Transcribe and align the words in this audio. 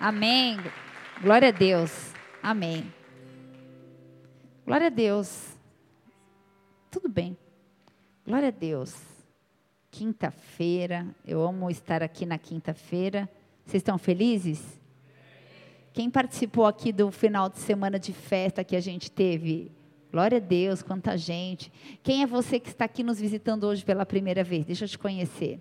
Amém. 0.00 0.56
Glória 1.20 1.48
a 1.48 1.50
Deus. 1.50 2.14
Amém. 2.42 2.90
Glória 4.64 4.86
a 4.86 4.90
Deus. 4.90 5.54
Tudo 6.90 7.06
bem. 7.06 7.36
Glória 8.26 8.48
a 8.48 8.50
Deus. 8.50 8.96
Quinta-feira. 9.90 11.06
Eu 11.26 11.42
amo 11.42 11.70
estar 11.70 12.02
aqui 12.02 12.24
na 12.24 12.38
quinta-feira. 12.38 13.28
Vocês 13.66 13.82
estão 13.82 13.98
felizes? 13.98 14.80
Quem 15.92 16.08
participou 16.08 16.64
aqui 16.64 16.92
do 16.92 17.10
final 17.10 17.50
de 17.50 17.58
semana 17.58 17.98
de 17.98 18.14
festa 18.14 18.64
que 18.64 18.76
a 18.76 18.80
gente 18.80 19.10
teve? 19.10 19.70
Glória 20.10 20.38
a 20.38 20.40
Deus, 20.40 20.82
quanta 20.82 21.14
gente. 21.18 21.70
Quem 22.02 22.22
é 22.22 22.26
você 22.26 22.58
que 22.58 22.70
está 22.70 22.86
aqui 22.86 23.02
nos 23.02 23.20
visitando 23.20 23.64
hoje 23.64 23.84
pela 23.84 24.06
primeira 24.06 24.42
vez? 24.42 24.64
Deixa 24.64 24.86
eu 24.86 24.88
te 24.88 24.98
conhecer. 24.98 25.60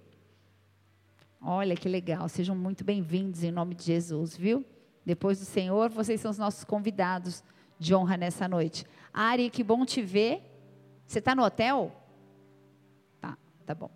Olha 1.41 1.73
que 1.73 1.87
legal, 1.87 2.27
sejam 2.27 2.53
muito 2.53 2.83
bem-vindos 2.83 3.43
em 3.43 3.51
nome 3.51 3.73
de 3.73 3.83
Jesus, 3.83 4.35
viu? 4.35 4.65
Depois 5.05 5.39
do 5.39 5.45
Senhor, 5.45 5.89
vocês 5.89 6.19
são 6.19 6.29
os 6.29 6.37
nossos 6.37 6.65
convidados 6.65 7.41
de 7.79 7.95
honra 7.95 8.17
nessa 8.17 8.45
noite. 8.45 8.85
Ari, 9.13 9.49
que 9.49 9.63
bom 9.63 9.85
te 9.85 10.01
ver. 10.01 10.43
Você 11.07 11.19
está 11.19 11.33
no 11.33 11.43
hotel? 11.43 11.95
Tá, 13.21 13.37
tá 13.65 13.73
bom. 13.73 13.89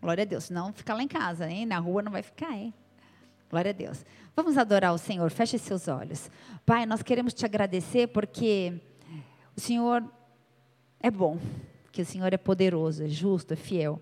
Glória 0.00 0.22
a 0.22 0.24
Deus. 0.24 0.48
Não 0.48 0.72
fica 0.72 0.94
lá 0.94 1.02
em 1.02 1.08
casa, 1.08 1.46
hein? 1.46 1.66
Na 1.66 1.78
rua 1.78 2.00
não 2.00 2.10
vai 2.10 2.22
ficar, 2.22 2.52
hein? 2.52 2.72
Glória 3.50 3.70
a 3.70 3.74
Deus. 3.74 4.02
Vamos 4.34 4.56
adorar 4.56 4.94
o 4.94 4.98
Senhor. 4.98 5.30
Feche 5.30 5.58
seus 5.58 5.88
olhos. 5.88 6.30
Pai, 6.64 6.86
nós 6.86 7.02
queremos 7.02 7.34
te 7.34 7.44
agradecer 7.44 8.08
porque 8.08 8.80
o 9.54 9.60
Senhor 9.60 10.02
é 11.00 11.10
bom, 11.10 11.38
que 11.92 12.00
o 12.00 12.06
Senhor 12.06 12.32
é 12.32 12.38
poderoso, 12.38 13.04
é 13.04 13.08
justo, 13.08 13.52
é 13.52 13.56
fiel. 13.56 14.00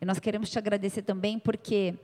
E 0.00 0.04
nós 0.04 0.18
queremos 0.18 0.50
te 0.50 0.58
agradecer 0.58 1.02
também 1.02 1.38
porque 1.38 1.94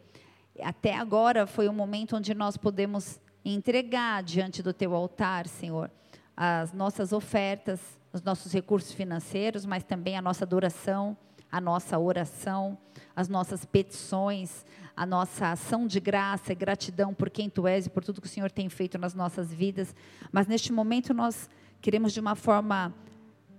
até 0.61 0.95
agora 0.95 1.47
foi 1.47 1.69
um 1.69 1.73
momento 1.73 2.16
onde 2.16 2.35
nós 2.35 2.57
podemos 2.57 3.21
entregar 3.45 4.23
diante 4.23 4.62
do 4.62 4.73
teu 4.73 4.95
altar, 4.95 5.47
Senhor, 5.47 5.91
as 6.37 6.73
nossas 6.73 7.13
ofertas, 7.13 7.80
os 8.13 8.23
nossos 8.23 8.52
recursos 8.52 8.93
financeiros, 8.93 9.66
mas 9.66 9.85
também 9.85 10.16
a 10.16 10.23
nossa 10.23 10.45
adoração, 10.45 11.16
a 11.51 11.60
nossa 11.60 11.99
oração, 11.99 12.77
as 13.15 13.29
nossas 13.29 13.65
petições, 13.65 14.65
a 14.96 15.07
nossa 15.07 15.52
ação 15.52 15.87
de 15.87 16.01
graça 16.01 16.52
e 16.52 16.55
gratidão 16.55 17.15
por 17.15 17.30
quem 17.30 17.49
tu 17.49 17.66
és 17.66 17.87
e 17.87 17.90
por 17.90 18.05
tudo 18.05 18.21
que 18.21 18.27
o 18.27 18.30
Senhor 18.30 18.51
tem 18.51 18.68
feito 18.68 18.99
nas 18.99 19.15
nossas 19.15 19.52
vidas. 19.52 19.95
Mas 20.33 20.46
neste 20.46 20.73
momento 20.73 21.15
nós 21.15 21.49
queremos 21.80 22.13
de 22.13 22.18
uma 22.18 22.35
forma 22.35 22.93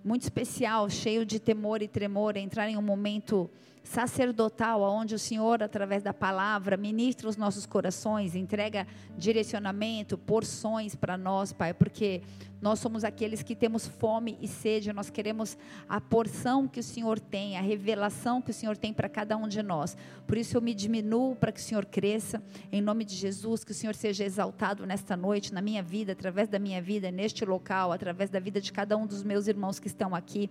muito 0.04 0.24
especial, 0.24 0.90
cheio 0.90 1.26
de 1.26 1.40
temor 1.40 1.82
e 1.82 1.88
tremor, 1.88 2.38
entrar 2.38 2.70
em 2.70 2.78
um 2.78 2.82
momento 2.82 3.50
sacerdotal, 3.86 4.82
onde 4.82 5.14
o 5.14 5.20
Senhor, 5.20 5.62
através 5.62 6.02
da 6.02 6.14
palavra, 6.14 6.76
ministra 6.76 7.30
os 7.30 7.38
nossos 7.38 7.66
corações, 7.66 8.36
entrega 8.36 8.88
direcionamento, 9.16 10.18
porções 10.18 10.96
para 10.96 11.16
nós, 11.18 11.54
Pai, 11.54 11.74
porque 11.74 12.24
nós 12.60 12.80
somos 12.80 13.04
aqueles 13.04 13.44
que 13.44 13.56
temos 13.56 13.88
fome 13.88 14.40
e 14.42 14.48
sede, 14.48 14.92
nós 14.92 15.12
queremos 15.12 15.56
a 15.88 16.02
porção 16.02 16.68
que 16.68 16.80
o 16.80 16.84
Senhor 16.84 17.20
tem, 17.20 17.58
a 17.58 17.62
revelação 17.62 18.42
que 18.42 18.50
o 18.50 18.54
Senhor 18.54 18.76
tem 18.76 18.92
para 18.92 19.08
cada 19.08 19.38
um 19.38 19.48
de 19.48 19.62
nós. 19.62 19.96
Por 20.26 20.36
isso 20.36 20.58
eu 20.58 20.62
me 20.62 20.74
diminuo 20.74 21.36
para 21.36 21.52
que 21.52 21.60
o 21.60 21.64
Senhor 21.64 21.86
cresça, 21.86 22.42
em 22.72 22.82
nome 22.82 23.06
de 23.06 23.16
Jesus, 23.16 23.64
que 23.64 23.72
o 23.72 23.76
Senhor 23.76 23.94
seja 23.94 24.24
exaltado 24.24 24.84
nesta 24.84 25.16
noite, 25.16 25.54
na 25.54 25.62
minha 25.62 25.84
vida, 25.84 26.14
através 26.14 26.50
da 26.50 26.58
minha 26.58 26.82
vida, 26.82 27.12
neste 27.12 27.46
local, 27.46 27.92
através 27.92 28.32
da 28.32 28.40
vida 28.40 28.60
de 28.60 28.74
cada 28.74 28.98
um 28.98 29.06
dos 29.06 29.22
meus 29.22 29.48
irmãos 29.48 29.78
que 29.80 29.88
estão 29.88 30.16
aqui. 30.16 30.50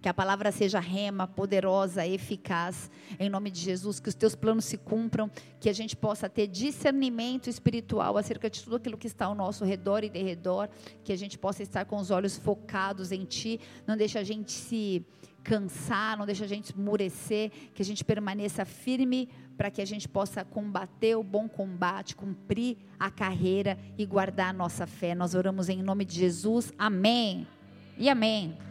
Que 0.00 0.08
a 0.08 0.14
palavra 0.14 0.52
seja 0.52 0.78
rema, 0.78 1.26
poderosa, 1.26 2.06
eficaz, 2.06 2.90
em 3.18 3.28
nome 3.28 3.50
de 3.50 3.60
Jesus, 3.60 3.98
que 3.98 4.08
os 4.08 4.14
teus 4.14 4.34
planos 4.34 4.64
se 4.64 4.78
cumpram, 4.78 5.30
que 5.58 5.68
a 5.68 5.72
gente 5.72 5.96
possa 5.96 6.28
ter 6.28 6.46
discernimento 6.46 7.50
espiritual 7.50 8.16
acerca 8.16 8.48
de 8.48 8.62
tudo 8.62 8.76
aquilo 8.76 8.96
que 8.96 9.08
está 9.08 9.26
ao 9.26 9.34
nosso 9.34 9.64
redor 9.64 10.04
e 10.04 10.08
derredor, 10.08 10.68
que 11.02 11.12
a 11.12 11.16
gente 11.16 11.36
possa 11.36 11.62
estar 11.62 11.84
com 11.84 11.96
os 11.96 12.10
olhos 12.10 12.36
focados 12.38 13.10
em 13.10 13.24
Ti, 13.24 13.60
não 13.86 13.96
deixe 13.96 14.18
a 14.18 14.22
gente 14.22 14.52
se 14.52 15.04
cansar, 15.42 16.16
não 16.16 16.26
deixe 16.26 16.44
a 16.44 16.48
gente 16.48 16.66
esmurecer, 16.66 17.50
que 17.74 17.80
a 17.80 17.84
gente 17.84 18.04
permaneça 18.04 18.64
firme 18.64 19.28
para 19.56 19.70
que 19.70 19.80
a 19.80 19.84
gente 19.84 20.08
possa 20.08 20.44
combater 20.44 21.16
o 21.16 21.22
bom 21.22 21.48
combate, 21.48 22.14
cumprir 22.14 22.76
a 23.00 23.10
carreira 23.10 23.78
e 23.96 24.04
guardar 24.04 24.50
a 24.50 24.52
nossa 24.52 24.86
fé. 24.86 25.14
Nós 25.14 25.34
oramos 25.34 25.68
em 25.68 25.82
nome 25.82 26.04
de 26.04 26.16
Jesus. 26.16 26.72
Amém. 26.78 27.46
E 27.96 28.08
amém. 28.08 28.67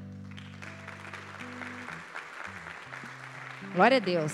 Glória 3.78 3.98
a 3.98 4.00
Deus. 4.00 4.34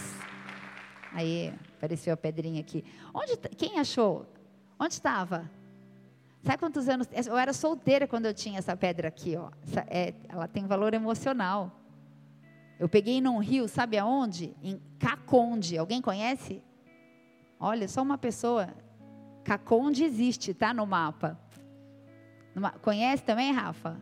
Aí, 1.12 1.54
apareceu 1.76 2.14
a 2.14 2.16
pedrinha 2.16 2.62
aqui. 2.62 2.82
Onde, 3.14 3.36
quem 3.58 3.78
achou? 3.78 4.26
Onde 4.80 4.94
estava? 4.94 5.52
Sabe 6.44 6.60
quantos 6.60 6.88
anos? 6.88 7.10
Eu 7.28 7.38
era 7.38 7.52
solteira 7.52 8.08
quando 8.08 8.26
eu 8.26 8.34
tinha 8.34 8.60
essa 8.60 8.74
pedra 8.78 9.10
aqui, 9.10 9.36
ó. 9.36 9.50
Essa, 9.68 9.86
é, 9.90 10.14
ela 10.30 10.48
tem 10.48 10.66
valor 10.66 10.94
emocional. 10.94 11.78
Eu 12.80 12.88
peguei 12.88 13.20
num 13.20 13.38
rio, 13.40 13.68
sabe 13.68 13.98
aonde? 13.98 14.56
Em 14.64 14.82
Caconde. 14.98 15.78
Alguém 15.78 16.02
conhece? 16.02 16.64
Olha, 17.60 17.86
só 17.90 18.02
uma 18.02 18.18
pessoa. 18.18 18.70
Caconde 19.44 20.06
existe, 20.06 20.54
tá 20.54 20.74
no 20.74 20.86
mapa. 20.86 21.38
Numa, 22.56 22.72
conhece 22.72 23.24
também, 23.24 23.52
Rafa? 23.52 24.00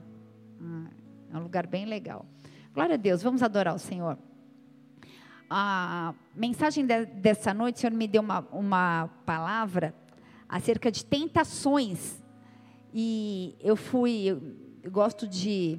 Hum, 0.62 0.86
é 1.34 1.36
um 1.36 1.42
lugar 1.42 1.66
bem 1.66 1.86
legal. 1.86 2.28
Glória 2.76 2.94
a 2.94 2.98
Deus, 2.98 3.24
vamos 3.24 3.42
adorar 3.42 3.74
o 3.74 3.80
Senhor 3.80 4.20
a 5.54 6.16
mensagem 6.34 6.86
de, 6.86 7.06
dessa 7.06 7.54
noite, 7.54 7.76
o 7.76 7.80
Senhor 7.82 7.94
me 7.94 8.08
deu 8.08 8.22
uma, 8.22 8.40
uma 8.54 9.10
palavra 9.26 9.94
acerca 10.48 10.90
de 10.90 11.04
tentações. 11.04 12.24
E 12.94 13.54
eu 13.60 13.76
fui, 13.76 14.28
eu, 14.28 14.42
gosto 14.90 15.28
de, 15.28 15.78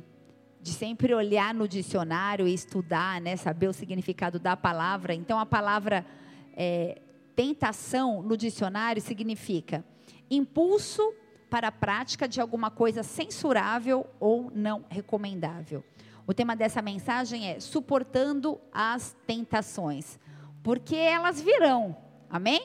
de 0.61 0.71
sempre 0.73 1.15
olhar 1.15 1.55
no 1.55 1.67
dicionário 1.67 2.47
e 2.47 2.53
estudar, 2.53 3.19
né, 3.19 3.35
saber 3.35 3.67
o 3.67 3.73
significado 3.73 4.39
da 4.39 4.55
palavra. 4.55 5.15
Então, 5.15 5.39
a 5.39 5.47
palavra 5.47 6.05
é, 6.55 7.01
tentação 7.35 8.21
no 8.21 8.37
dicionário 8.37 9.01
significa 9.01 9.83
impulso 10.31 11.15
para 11.49 11.69
a 11.69 11.73
prática 11.73 12.29
de 12.29 12.43
alguma 12.43 12.71
coisa 12.71 13.03
censurável 13.03 14.07
ou 14.21 14.53
não 14.55 14.85
recomendável. 14.91 15.83
O 16.27 16.33
tema 16.33 16.55
dessa 16.55 16.81
mensagem 16.81 17.49
é 17.49 17.61
suportando 17.61 18.61
as 18.73 19.17
tentações, 19.27 20.19
porque 20.63 20.95
elas 20.97 21.41
virão. 21.41 21.97
Amém? 22.31 22.63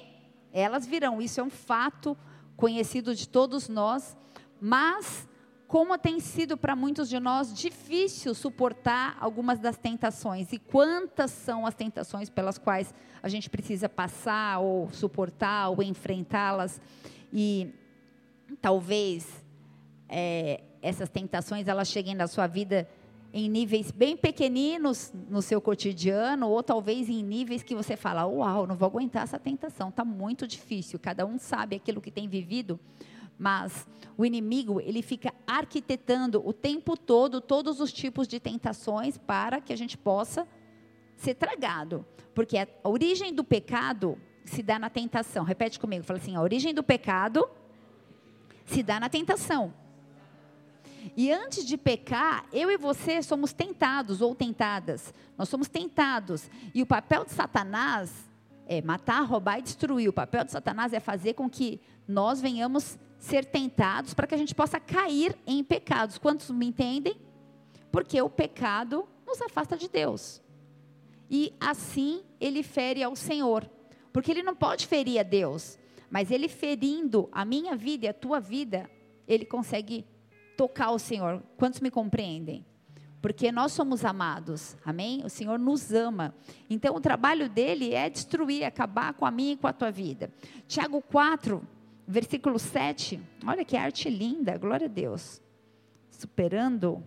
Elas 0.54 0.86
virão. 0.86 1.22
Isso 1.22 1.40
é 1.40 1.44
um 1.44 1.50
fato 1.50 2.16
conhecido 2.56 3.16
de 3.16 3.28
todos 3.28 3.68
nós, 3.68 4.16
mas 4.62 5.28
como 5.68 5.98
tem 5.98 6.20
sido 6.20 6.56
para 6.56 6.76
muitos 6.76 7.10
de 7.10 7.20
nós 7.20 7.54
difícil 7.54 8.34
suportar 8.34 9.18
algumas 9.20 9.60
das 9.60 9.78
tentações 9.78 10.54
e 10.54 10.58
quantas 10.58 11.30
são 11.32 11.66
as 11.66 11.76
tentações 11.76 12.30
pelas 12.30 12.58
quais 12.58 12.94
a 13.22 13.28
gente 13.28 13.50
precisa 13.50 13.90
passar 13.90 14.60
ou 14.60 14.90
suportar 14.94 15.70
ou 15.70 15.84
enfrentá-las 15.84 16.80
e 17.34 17.74
talvez 18.62 19.44
é, 20.08 20.62
essas 20.82 21.10
tentações 21.10 21.68
elas 21.68 21.90
cheguem 21.90 22.16
na 22.16 22.28
sua 22.28 22.48
vida 22.48 22.88
em 23.38 23.50
níveis 23.50 23.92
bem 23.92 24.18
pequeninos 24.18 25.14
no 25.30 25.42
seu 25.42 25.62
cotidiano, 25.62 26.50
ou 26.50 26.64
talvez 26.64 27.08
em 27.08 27.24
níveis 27.24 27.62
que 27.62 27.76
você 27.76 27.96
fala: 27.96 28.26
Uau, 28.26 28.66
não 28.66 28.76
vou 28.76 28.88
aguentar 28.88 29.24
essa 29.24 29.38
tentação, 29.38 29.90
está 29.90 30.04
muito 30.04 30.48
difícil. 30.48 31.00
Cada 31.00 31.26
um 31.26 31.38
sabe 31.38 31.76
aquilo 31.76 32.02
que 32.02 32.10
tem 32.10 32.28
vivido, 32.28 32.80
mas 33.38 33.88
o 34.18 34.26
inimigo, 34.26 34.82
ele 34.82 35.02
fica 35.02 35.32
arquitetando 35.46 36.42
o 36.46 36.52
tempo 36.52 36.98
todo 36.98 37.40
todos 37.40 37.80
os 37.80 37.94
tipos 37.94 38.28
de 38.28 38.40
tentações 38.40 39.18
para 39.18 39.62
que 39.62 39.72
a 39.72 39.78
gente 39.78 39.98
possa 39.98 40.48
ser 41.16 41.36
tragado. 41.36 42.06
Porque 42.34 42.58
a 42.58 42.68
origem 42.84 43.34
do 43.34 43.44
pecado 43.44 44.18
se 44.46 44.64
dá 44.64 44.80
na 44.80 44.90
tentação. 44.90 45.44
Repete 45.44 45.80
comigo, 45.80 46.04
fala 46.04 46.20
assim: 46.20 46.36
a 46.36 46.42
origem 46.42 46.74
do 46.74 46.84
pecado 46.84 47.48
se 48.66 48.82
dá 48.82 49.00
na 49.00 49.10
tentação. 49.10 49.74
E 51.16 51.32
antes 51.32 51.66
de 51.66 51.78
pecar, 51.78 52.46
eu 52.52 52.72
e 52.72 52.78
você 52.78 53.22
somos 53.22 53.54
tentados 53.54 54.22
ou 54.22 54.36
tentadas. 54.36 55.14
Nós 55.38 55.50
somos 55.50 55.68
tentados. 55.68 56.50
E 56.74 56.82
o 56.82 56.86
papel 56.86 57.26
de 57.26 57.32
Satanás 57.32 58.12
é 58.66 58.82
matar, 58.82 59.22
roubar 59.22 59.60
e 59.60 59.62
destruir. 59.62 60.10
O 60.10 60.14
papel 60.14 60.44
de 60.44 60.52
Satanás 60.52 60.94
é 60.94 61.00
fazer 61.00 61.34
com 61.34 61.50
que 61.50 61.80
nós 62.08 62.42
venhamos 62.42 62.98
ser 63.20 63.46
tentados 63.46 64.14
para 64.14 64.28
que 64.28 64.36
a 64.36 64.38
gente 64.38 64.54
possa 64.54 64.80
cair 64.80 65.36
em 65.46 65.64
pecados. 65.64 66.18
Quantos 66.18 66.50
me 66.52 66.66
entendem? 66.66 67.16
Porque 67.92 68.22
o 68.22 68.30
pecado 68.30 69.08
nos 69.26 69.42
afasta 69.42 69.78
de 69.78 69.88
Deus. 69.88 70.42
E 71.30 71.54
assim 71.60 72.24
ele 72.40 72.64
fere 72.64 73.04
ao 73.04 73.16
Senhor. 73.16 73.70
Porque 74.14 74.32
ele 74.32 74.44
não 74.44 74.56
pode 74.56 74.88
ferir 74.88 75.20
a 75.20 75.24
Deus. 75.24 75.78
Mas 76.10 76.32
ele 76.32 76.48
ferindo 76.48 77.28
a 77.32 77.44
minha 77.44 77.76
vida 77.76 78.06
e 78.06 78.10
a 78.10 78.14
tua 78.14 78.40
vida, 78.40 78.90
ele 79.28 79.46
consegue 79.46 80.06
tocar 80.58 80.90
o 80.90 81.00
Senhor. 81.00 81.42
Quantos 81.56 81.80
me 81.80 81.92
compreendem? 81.92 82.66
Porque 83.22 83.52
nós 83.52 83.72
somos 83.72 84.04
amados, 84.04 84.76
amém? 84.84 85.24
O 85.24 85.30
Senhor 85.30 85.58
nos 85.58 85.94
ama. 85.94 86.36
Então, 86.70 86.96
o 86.96 87.02
trabalho 87.02 87.50
dele 87.50 87.94
é 87.94 88.10
destruir, 88.10 88.64
acabar 88.64 89.14
com 89.14 89.26
a 89.26 89.32
minha 89.32 89.54
e 89.54 89.58
com 89.58 89.68
a 89.68 89.74
tua 89.74 89.92
vida. 89.92 90.32
Tiago 90.68 91.02
4, 91.02 91.66
versículo 92.08 92.58
7, 92.58 93.20
olha 93.46 93.64
que 93.64 93.78
arte 93.78 94.10
linda, 94.10 94.58
glória 94.58 94.86
a 94.86 94.90
Deus. 94.90 95.42
Superando 96.10 97.04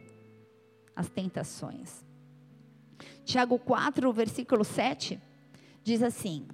as 0.94 1.08
tentações. 1.08 2.04
Tiago 3.24 3.58
4, 3.58 4.12
versículo 4.12 4.64
7, 4.64 5.20
diz 5.82 6.02
assim: 6.02 6.46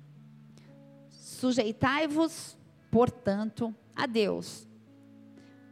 Sujeitai-vos, 1.08 2.56
portanto, 2.90 3.74
a 3.94 4.06
Deus, 4.06 4.68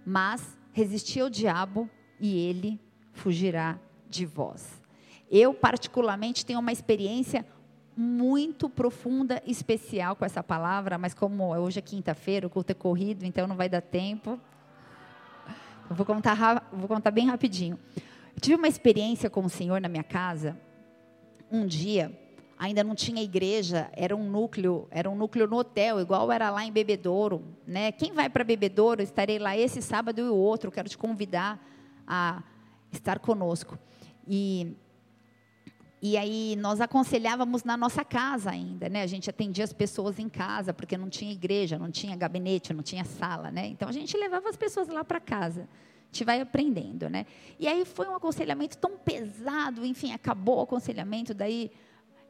mas 0.05 0.59
resisti 0.75 1.21
ao 1.21 1.31
diabo 1.31 1.89
e 2.21 2.37
ele 2.37 2.81
fugirá 3.13 3.79
de 4.11 4.27
vós. 4.27 4.83
Eu, 5.31 5.55
particularmente, 5.55 6.45
tenho 6.45 6.59
uma 6.59 6.73
experiência 6.73 7.47
muito 7.97 8.69
profunda, 8.69 9.41
especial 9.47 10.17
com 10.17 10.25
essa 10.25 10.43
palavra, 10.43 10.99
mas 10.99 11.15
como 11.15 11.57
hoje 11.57 11.79
é 11.79 11.83
quinta-feira, 11.83 12.47
o 12.47 12.51
culto 12.51 12.73
é 12.73 12.75
corrido, 12.75 13.25
então 13.25 13.47
não 13.47 13.55
vai 13.57 13.69
dar 13.69 13.81
tempo. 13.81 14.39
Eu 15.89 15.95
vou 15.95 16.05
contar, 16.05 16.69
vou 16.73 16.89
contar 16.89 17.13
bem 17.13 17.29
rapidinho. 17.29 17.79
Eu 18.35 18.41
tive 18.41 18.57
uma 18.57 18.67
experiência 18.67 19.31
com 19.31 19.45
o 19.45 19.49
Senhor 19.49 19.81
na 19.81 19.89
minha 19.89 20.03
casa. 20.03 20.59
Um 21.51 21.67
dia, 21.67 22.13
ainda 22.59 22.85
não 22.85 22.95
tinha 22.95 23.23
igreja, 23.23 23.91
era 23.93 24.15
um 24.15 24.29
núcleo, 24.29 24.87
era 24.91 25.09
um 25.11 25.17
núcleo 25.17 25.47
no 25.47 25.57
hotel, 25.57 26.01
igual 26.01 26.31
era 26.31 26.51
lá 26.51 26.65
em 26.65 26.73
Bebedouro, 26.73 27.43
né? 27.67 27.93
Quem 27.93 28.13
vai 28.13 28.29
para 28.29 28.45
Bebedouro, 28.45 29.03
estarei 29.03 29.39
lá 29.39 29.57
esse 29.57 29.83
sábado 29.83 30.21
e 30.21 30.25
o 30.25 30.35
outro, 30.35 30.71
quero 30.71 30.89
te 30.89 30.97
convidar 30.97 31.65
a 32.07 32.43
estar 32.93 33.19
conosco. 33.19 33.79
E 34.27 34.77
e 36.07 36.19
aí 36.19 36.55
nós 36.57 36.83
aconselhávamos 36.83 37.65
na 37.65 37.79
nossa 37.79 38.05
casa 38.05 38.51
ainda, 38.51 38.91
né? 38.91 39.01
A 39.01 39.07
gente 39.07 39.31
atendia 39.31 39.65
as 39.65 39.73
pessoas 39.73 40.19
em 40.19 40.29
casa, 40.29 40.75
porque 40.75 40.99
não 40.99 41.09
tinha 41.09 41.33
igreja, 41.33 41.79
não 41.79 41.91
tinha 41.91 42.15
gabinete, 42.15 42.75
não 42.75 42.83
tinha 42.83 43.07
sala, 43.07 43.51
né? 43.51 43.69
Então 43.69 43.89
a 43.89 43.93
gente 43.93 44.15
levava 44.15 44.51
as 44.51 44.55
pessoas 44.55 44.87
lá 44.89 45.03
para 45.03 45.19
casa. 45.19 45.67
Gente 46.13 46.25
vai 46.25 46.43
aprendendo, 46.43 47.09
né? 47.09 47.25
E 47.59 47.67
aí 47.67 47.87
foi 47.87 48.07
um 48.07 48.15
aconselhamento 48.15 48.77
tão 48.77 48.99
pesado, 48.99 49.83
enfim, 49.87 50.13
acabou 50.13 50.59
o 50.59 50.61
aconselhamento, 50.61 51.33
daí 51.33 51.71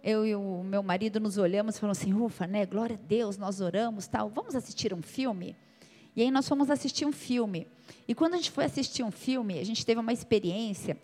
eu 0.04 0.24
e 0.24 0.36
o 0.36 0.62
meu 0.62 0.82
marido 0.82 1.18
nos 1.18 1.38
olhamos 1.38 1.76
e 1.76 1.80
falamos 1.80 1.98
assim, 1.98 2.14
ufa, 2.14 2.46
né? 2.46 2.64
Glória 2.64 2.94
a 2.94 3.06
Deus, 3.06 3.36
nós 3.36 3.60
oramos, 3.60 4.06
tal. 4.06 4.28
Vamos 4.28 4.54
assistir 4.54 4.94
um 4.94 5.02
filme? 5.02 5.56
E 6.14 6.22
aí 6.22 6.30
nós 6.30 6.46
fomos 6.46 6.70
assistir 6.70 7.04
um 7.04 7.12
filme. 7.12 7.66
E 8.06 8.14
quando 8.14 8.34
a 8.34 8.36
gente 8.36 8.52
foi 8.52 8.64
assistir 8.64 9.02
um 9.02 9.10
filme, 9.10 9.58
a 9.58 9.64
gente 9.64 9.84
teve 9.84 10.00
uma 10.00 10.12
experiência 10.12 10.96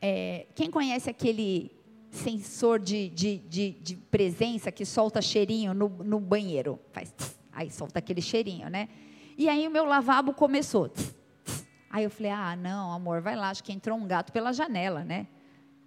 é, 0.00 0.46
quem 0.54 0.70
conhece 0.70 1.08
aquele 1.08 1.72
sensor 2.10 2.78
de, 2.78 3.08
de, 3.08 3.38
de, 3.38 3.70
de, 3.72 3.96
presença 3.96 4.70
que 4.70 4.84
solta 4.84 5.20
cheirinho 5.20 5.74
no, 5.74 5.88
no 5.88 6.20
banheiro? 6.20 6.78
Faz 6.92 7.10
tss, 7.12 7.36
aí 7.52 7.70
solta 7.70 7.98
aquele 7.98 8.22
cheirinho, 8.22 8.68
né? 8.68 8.88
E 9.36 9.48
aí 9.48 9.66
o 9.66 9.70
meu 9.70 9.84
lavabo 9.84 10.32
começou. 10.32 10.88
Tss, 10.88 11.14
tss. 11.44 11.66
Aí 11.90 12.04
eu 12.04 12.10
falei, 12.10 12.30
ah, 12.30 12.54
não, 12.56 12.92
amor, 12.92 13.20
vai 13.20 13.36
lá, 13.36 13.50
acho 13.50 13.64
que 13.64 13.72
entrou 13.72 13.98
um 13.98 14.06
gato 14.06 14.32
pela 14.32 14.52
janela, 14.52 15.02
né? 15.02 15.26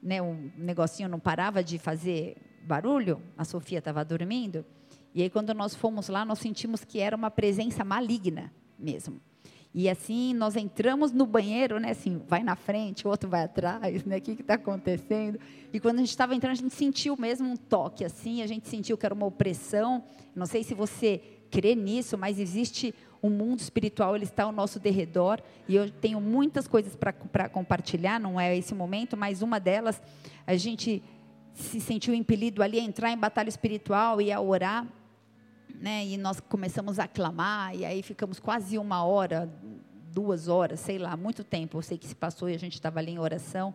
Né? 0.02 0.22
O 0.22 0.52
negocinho 0.58 1.10
não 1.10 1.20
parava 1.20 1.64
de 1.64 1.78
fazer 1.78 2.38
barulho, 2.64 3.22
a 3.38 3.44
Sofia 3.44 3.80
estava 3.80 4.04
dormindo. 4.04 4.66
E 5.14 5.22
aí, 5.22 5.30
quando 5.30 5.54
nós 5.54 5.74
fomos 5.74 6.08
lá, 6.08 6.24
nós 6.24 6.40
sentimos 6.40 6.84
que 6.84 7.00
era 7.00 7.16
uma 7.16 7.32
presença 7.32 7.84
maligna 7.84 8.54
mesmo. 8.78 9.20
E 9.74 9.88
assim 9.88 10.34
nós 10.34 10.56
entramos 10.56 11.12
no 11.12 11.26
banheiro, 11.28 11.80
né? 11.80 11.92
Assim, 11.92 12.20
vai 12.28 12.42
na 12.42 12.56
frente, 12.56 13.06
o 13.06 13.10
outro 13.10 13.30
vai 13.30 13.44
atrás, 13.44 14.04
né? 14.04 14.18
O 14.18 14.22
que 14.22 14.32
está 14.32 14.56
acontecendo? 14.56 15.40
E 15.72 15.80
quando 15.80 15.98
a 15.98 16.00
gente 16.00 16.10
estava 16.10 16.34
entrando, 16.34 16.54
a 16.54 16.56
gente 16.56 16.74
sentiu 16.74 17.16
mesmo 17.16 17.48
um 17.48 17.56
toque, 17.56 18.04
assim, 18.04 18.42
a 18.42 18.48
gente 18.48 18.68
sentiu 18.68 18.98
que 18.98 19.06
era 19.06 19.14
uma 19.14 19.28
opressão. 19.28 20.04
Não 20.36 20.48
sei 20.48 20.64
se 20.64 20.74
você 20.74 21.22
crê 21.52 21.76
nisso, 21.76 22.18
mas 22.18 22.40
existe 22.40 22.94
um 23.22 23.30
mundo 23.30 23.60
espiritual, 23.60 24.16
ele 24.16 24.26
está 24.26 24.44
ao 24.44 24.52
nosso 24.52 24.80
derredor. 24.80 25.42
E 25.68 25.76
eu 25.76 25.90
tenho 25.90 26.20
muitas 26.22 26.68
coisas 26.68 26.96
para 26.96 27.50
compartilhar, 27.50 28.20
não 28.20 28.40
é 28.40 28.56
esse 28.56 28.74
momento, 28.74 29.18
mas 29.18 29.42
uma 29.42 29.60
delas, 29.60 30.02
a 30.46 30.56
gente 30.56 31.04
se 31.54 31.82
sentiu 31.82 32.14
impelido 32.14 32.64
ali 32.64 32.80
a 32.80 32.84
entrar 32.84 33.12
em 33.12 33.18
batalha 33.18 33.50
espiritual 33.50 34.22
e 34.22 34.32
a 34.32 34.40
orar 34.40 34.88
né? 35.80 36.06
E 36.06 36.18
nós 36.18 36.40
começamos 36.40 37.00
a 37.00 37.08
clamar, 37.08 37.76
e 37.76 37.86
aí 37.86 38.04
ficamos 38.04 38.40
quase 38.40 38.78
uma 38.78 39.04
hora, 39.04 39.50
duas 40.12 40.48
horas, 40.48 40.80
sei 40.80 40.98
lá, 40.98 41.16
muito 41.16 41.44
tempo. 41.44 41.78
Eu 41.78 41.82
sei 41.82 41.98
que 41.98 42.06
se 42.06 42.16
passou 42.16 42.50
e 42.50 42.54
a 42.54 42.60
gente 42.60 42.74
estava 42.74 43.00
ali 43.00 43.12
em 43.12 43.20
oração. 43.20 43.74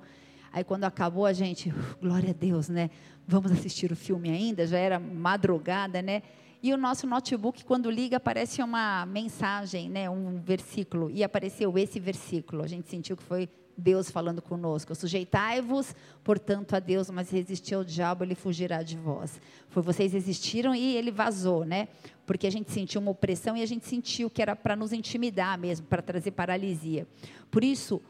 Aí 0.53 0.63
quando 0.63 0.85
acabou 0.85 1.27
a 1.27 1.33
gente, 1.33 1.73
glória 2.01 2.31
a 2.31 2.35
Deus, 2.35 2.69
né? 2.69 2.91
Vamos 3.27 3.51
assistir 3.51 3.91
o 3.91 3.97
filme 3.97 4.31
ainda, 4.31 4.67
já 4.67 4.79
era 4.79 5.01
madrugada, 5.01 6.03
né? 6.03 6.23
E 6.65 6.73
o 6.73 6.79
nosso 6.79 7.07
notebook, 7.07 7.63
quando 7.63 7.91
liga, 7.91 8.17
aparece 8.17 8.63
uma 8.63 9.05
mensagem, 9.05 9.91
né? 9.91 10.09
Um 10.09 10.41
versículo. 10.41 11.11
E 11.11 11.23
apareceu 11.23 11.77
esse 11.77 12.01
versículo. 12.01 12.63
A 12.63 12.67
gente 12.67 12.89
sentiu 12.89 13.19
que 13.19 13.23
foi 13.23 13.51
Deus 13.77 14.11
falando 14.11 14.41
conosco. 14.41 14.95
Sujeitai-vos, 14.95 15.95
portanto, 16.25 16.75
a 16.75 16.79
Deus, 16.79 17.11
mas 17.11 17.31
resistir 17.31 17.75
ao 17.75 17.85
diabo, 17.85 18.25
ele 18.25 18.35
fugirá 18.35 18.83
de 18.83 18.97
vós. 18.97 19.39
Foi 19.69 19.83
vocês 19.83 20.15
resistiram 20.15 20.75
e 20.75 20.97
ele 20.97 21.11
vazou, 21.11 21.67
né? 21.67 21.87
Porque 22.25 22.47
a 22.47 22.51
gente 22.51 22.73
sentiu 22.73 22.99
uma 22.99 23.11
opressão 23.11 23.55
e 23.55 23.63
a 23.63 23.67
gente 23.67 23.87
sentiu 23.87 24.31
que 24.31 24.41
era 24.41 24.57
para 24.57 24.75
nos 24.75 24.91
intimidar 24.91 25.59
mesmo, 25.59 25.87
para 25.87 26.01
trazer 26.01 26.31
paralisia. 26.31 27.07
Por 27.51 27.63
isso, 27.63 28.01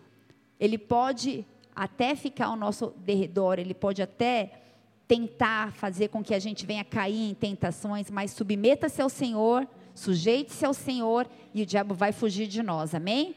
ele 0.61 0.79
pode 0.79 1.45
até 1.75 2.15
ficar 2.15 2.47
ao 2.47 2.57
nosso 2.57 2.95
derredor, 3.05 3.59
ele 3.59 3.75
pode 3.75 4.01
até 4.01 4.64
tentar 5.07 5.73
fazer 5.73 6.09
com 6.09 6.23
que 6.23 6.35
a 6.35 6.39
gente 6.39 6.65
venha 6.65 6.85
cair 6.85 7.31
em 7.31 7.35
tentações, 7.35 8.11
mas 8.11 8.31
submeta-se 8.31 9.03
ao 9.03 9.09
Senhor, 9.09 9.69
sujeite-se 9.95 10.65
ao 10.65 10.75
Senhor 10.75 11.29
e 11.53 11.63
o 11.63 11.67
diabo 11.67 11.95
vai 11.95 12.13
fugir 12.13 12.47
de 12.47 12.63
nós. 12.63 12.95
Amém? 12.95 13.35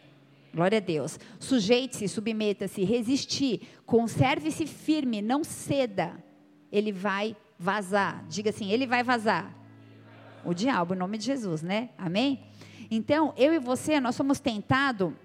Glória 0.53 0.77
a 0.77 0.81
Deus. 0.81 1.19
Sujeite-se, 1.39 2.07
submeta-se, 2.07 2.83
resistir, 2.83 3.67
conserve-se 3.85 4.65
firme, 4.65 5.21
não 5.21 5.43
ceda. 5.43 6.23
Ele 6.71 6.91
vai 6.91 7.35
vazar. 7.59 8.25
Diga 8.27 8.49
assim, 8.49 8.71
ele 8.71 8.87
vai 8.87 9.03
vazar. 9.03 9.53
O 10.45 10.53
diabo, 10.53 10.93
em 10.93 10.97
nome 10.97 11.17
de 11.17 11.25
Jesus, 11.25 11.61
né? 11.61 11.89
Amém? 11.97 12.43
Então, 12.89 13.33
eu 13.35 13.53
e 13.53 13.59
você, 13.59 13.99
nós 13.99 14.15
somos 14.15 14.39
tentado, 14.39 15.15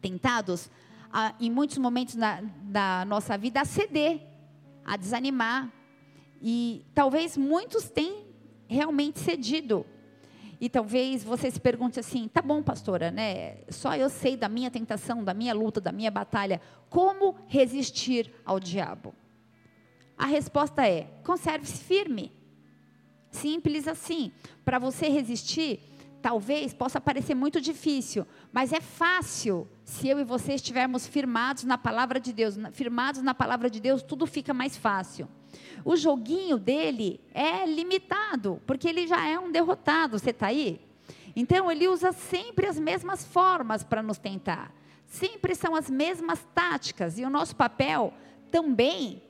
tentados 0.00 0.68
a, 1.12 1.34
em 1.38 1.50
muitos 1.50 1.78
momentos 1.78 2.16
na, 2.16 2.42
da 2.62 3.04
nossa 3.04 3.38
vida 3.38 3.60
a 3.60 3.64
ceder, 3.64 4.20
a 4.84 4.96
desanimar. 4.96 5.72
E 6.42 6.84
talvez 6.94 7.36
muitos 7.36 7.88
tenham 7.88 8.24
realmente 8.68 9.18
cedido 9.18 9.86
e 10.64 10.68
talvez 10.70 11.22
você 11.22 11.50
se 11.50 11.60
pergunte 11.60 12.00
assim: 12.00 12.26
tá 12.26 12.40
bom, 12.40 12.62
pastora, 12.62 13.10
né? 13.10 13.58
Só 13.68 13.94
eu 13.96 14.08
sei 14.08 14.34
da 14.34 14.48
minha 14.48 14.70
tentação, 14.70 15.22
da 15.22 15.34
minha 15.34 15.52
luta, 15.52 15.80
da 15.80 15.92
minha 15.92 16.10
batalha. 16.10 16.60
Como 16.88 17.36
resistir 17.46 18.32
ao 18.44 18.58
diabo? 18.58 19.14
A 20.16 20.26
resposta 20.26 20.88
é: 20.88 21.02
conserve-se 21.22 21.84
firme. 21.84 22.32
Simples 23.30 23.86
assim. 23.86 24.32
Para 24.64 24.78
você 24.78 25.08
resistir, 25.08 25.80
talvez 26.22 26.72
possa 26.72 26.98
parecer 26.98 27.34
muito 27.34 27.60
difícil, 27.60 28.26
mas 28.54 28.72
é 28.72 28.80
fácil 28.80 29.66
se 29.82 30.08
eu 30.08 30.20
e 30.20 30.22
você 30.22 30.52
estivermos 30.52 31.08
firmados 31.08 31.64
na 31.64 31.76
palavra 31.76 32.20
de 32.20 32.32
Deus. 32.32 32.54
Firmados 32.70 33.20
na 33.20 33.34
palavra 33.34 33.68
de 33.68 33.80
Deus, 33.80 34.00
tudo 34.00 34.28
fica 34.28 34.54
mais 34.54 34.76
fácil. 34.76 35.28
O 35.84 35.96
joguinho 35.96 36.56
dele 36.56 37.20
é 37.34 37.66
limitado, 37.66 38.62
porque 38.64 38.88
ele 38.88 39.08
já 39.08 39.26
é 39.26 39.36
um 39.40 39.50
derrotado. 39.50 40.16
Você 40.16 40.30
está 40.30 40.46
aí? 40.46 40.80
Então, 41.34 41.68
ele 41.68 41.88
usa 41.88 42.12
sempre 42.12 42.68
as 42.68 42.78
mesmas 42.78 43.24
formas 43.24 43.82
para 43.82 44.04
nos 44.04 44.18
tentar. 44.18 44.72
Sempre 45.04 45.56
são 45.56 45.74
as 45.74 45.90
mesmas 45.90 46.46
táticas. 46.54 47.18
E 47.18 47.24
o 47.24 47.30
nosso 47.30 47.56
papel 47.56 48.14
também 48.52 49.20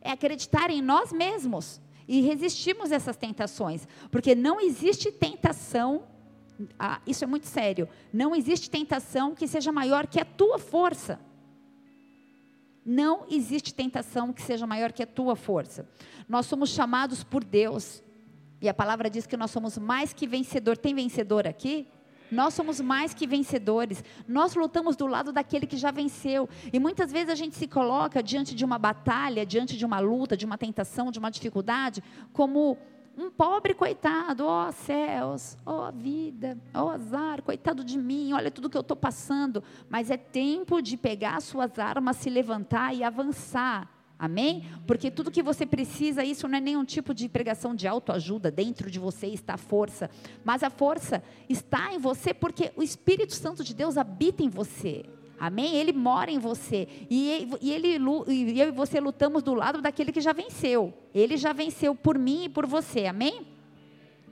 é 0.00 0.10
acreditar 0.10 0.68
em 0.68 0.82
nós 0.82 1.12
mesmos 1.12 1.80
e 2.08 2.22
resistirmos 2.22 2.90
essas 2.90 3.16
tentações. 3.16 3.86
Porque 4.10 4.34
não 4.34 4.60
existe 4.60 5.12
tentação 5.12 6.02
ah, 6.78 7.00
isso 7.06 7.24
é 7.24 7.26
muito 7.26 7.46
sério. 7.46 7.88
Não 8.12 8.34
existe 8.34 8.70
tentação 8.70 9.34
que 9.34 9.46
seja 9.46 9.70
maior 9.70 10.06
que 10.06 10.20
a 10.20 10.24
tua 10.24 10.58
força. 10.58 11.20
Não 12.84 13.26
existe 13.30 13.74
tentação 13.74 14.32
que 14.32 14.42
seja 14.42 14.66
maior 14.66 14.92
que 14.92 15.02
a 15.02 15.06
tua 15.06 15.36
força. 15.36 15.88
Nós 16.28 16.46
somos 16.46 16.70
chamados 16.70 17.22
por 17.22 17.44
Deus. 17.44 18.02
E 18.60 18.68
a 18.68 18.74
palavra 18.74 19.08
diz 19.08 19.26
que 19.26 19.36
nós 19.36 19.50
somos 19.50 19.78
mais 19.78 20.12
que 20.12 20.26
vencedor. 20.26 20.76
Tem 20.76 20.94
vencedor 20.94 21.46
aqui? 21.46 21.86
Nós 22.30 22.54
somos 22.54 22.80
mais 22.80 23.14
que 23.14 23.26
vencedores. 23.26 24.02
Nós 24.26 24.54
lutamos 24.54 24.96
do 24.96 25.06
lado 25.06 25.32
daquele 25.32 25.66
que 25.66 25.76
já 25.76 25.90
venceu. 25.90 26.48
E 26.72 26.78
muitas 26.78 27.12
vezes 27.12 27.30
a 27.30 27.34
gente 27.34 27.56
se 27.56 27.66
coloca 27.66 28.22
diante 28.22 28.54
de 28.54 28.64
uma 28.64 28.78
batalha, 28.78 29.46
diante 29.46 29.76
de 29.76 29.84
uma 29.84 29.98
luta, 30.00 30.36
de 30.36 30.44
uma 30.44 30.58
tentação, 30.58 31.10
de 31.10 31.18
uma 31.18 31.30
dificuldade, 31.30 32.02
como 32.32 32.76
um 33.18 33.30
pobre 33.30 33.74
coitado, 33.74 34.46
ó 34.46 34.68
oh, 34.68 34.72
céus, 34.72 35.56
ó 35.66 35.88
oh, 35.88 35.92
vida, 35.92 36.58
ó 36.72 36.84
oh, 36.84 36.88
azar, 36.90 37.42
coitado 37.42 37.82
de 37.82 37.98
mim, 37.98 38.32
olha 38.32 38.50
tudo 38.50 38.70
que 38.70 38.76
eu 38.76 38.82
estou 38.82 38.96
passando. 38.96 39.62
Mas 39.88 40.10
é 40.10 40.16
tempo 40.16 40.80
de 40.80 40.96
pegar 40.96 41.40
suas 41.42 41.78
armas, 41.78 42.16
se 42.16 42.30
levantar 42.30 42.94
e 42.94 43.02
avançar 43.02 43.98
Amém? 44.18 44.64
Porque 44.84 45.12
tudo 45.12 45.30
que 45.30 45.42
você 45.42 45.64
precisa, 45.64 46.24
isso 46.24 46.48
não 46.48 46.58
é 46.58 46.60
nenhum 46.60 46.84
tipo 46.84 47.14
de 47.14 47.28
pregação 47.28 47.72
de 47.72 47.86
autoajuda, 47.86 48.50
dentro 48.50 48.90
de 48.90 48.98
você 48.98 49.28
está 49.28 49.54
a 49.54 49.58
força, 49.58 50.10
mas 50.44 50.64
a 50.64 50.70
força 50.70 51.22
está 51.48 51.94
em 51.94 51.98
você 51.98 52.34
porque 52.34 52.72
o 52.74 52.82
Espírito 52.82 53.34
Santo 53.34 53.62
de 53.62 53.72
Deus 53.72 53.96
habita 53.96 54.42
em 54.42 54.48
você. 54.48 55.04
Amém? 55.38 55.76
Ele 55.76 55.92
mora 55.92 56.30
em 56.30 56.38
você. 56.38 56.88
E, 57.08 57.48
e, 57.60 57.72
ele, 57.72 57.98
e 58.28 58.60
eu 58.60 58.68
e 58.68 58.70
você 58.70 59.00
lutamos 59.00 59.42
do 59.42 59.54
lado 59.54 59.80
daquele 59.80 60.12
que 60.12 60.20
já 60.20 60.32
venceu. 60.32 60.92
Ele 61.14 61.36
já 61.36 61.52
venceu 61.52 61.94
por 61.94 62.18
mim 62.18 62.44
e 62.44 62.48
por 62.48 62.66
você. 62.66 63.06
Amém? 63.06 63.46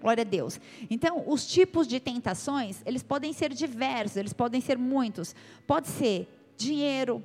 Glória 0.00 0.22
a 0.22 0.24
Deus. 0.24 0.60
Então, 0.90 1.24
os 1.26 1.46
tipos 1.46 1.86
de 1.86 1.98
tentações, 1.98 2.82
eles 2.84 3.02
podem 3.02 3.32
ser 3.32 3.52
diversos, 3.52 4.16
eles 4.16 4.32
podem 4.32 4.60
ser 4.60 4.76
muitos. 4.76 5.34
Pode 5.66 5.88
ser 5.88 6.28
dinheiro, 6.56 7.22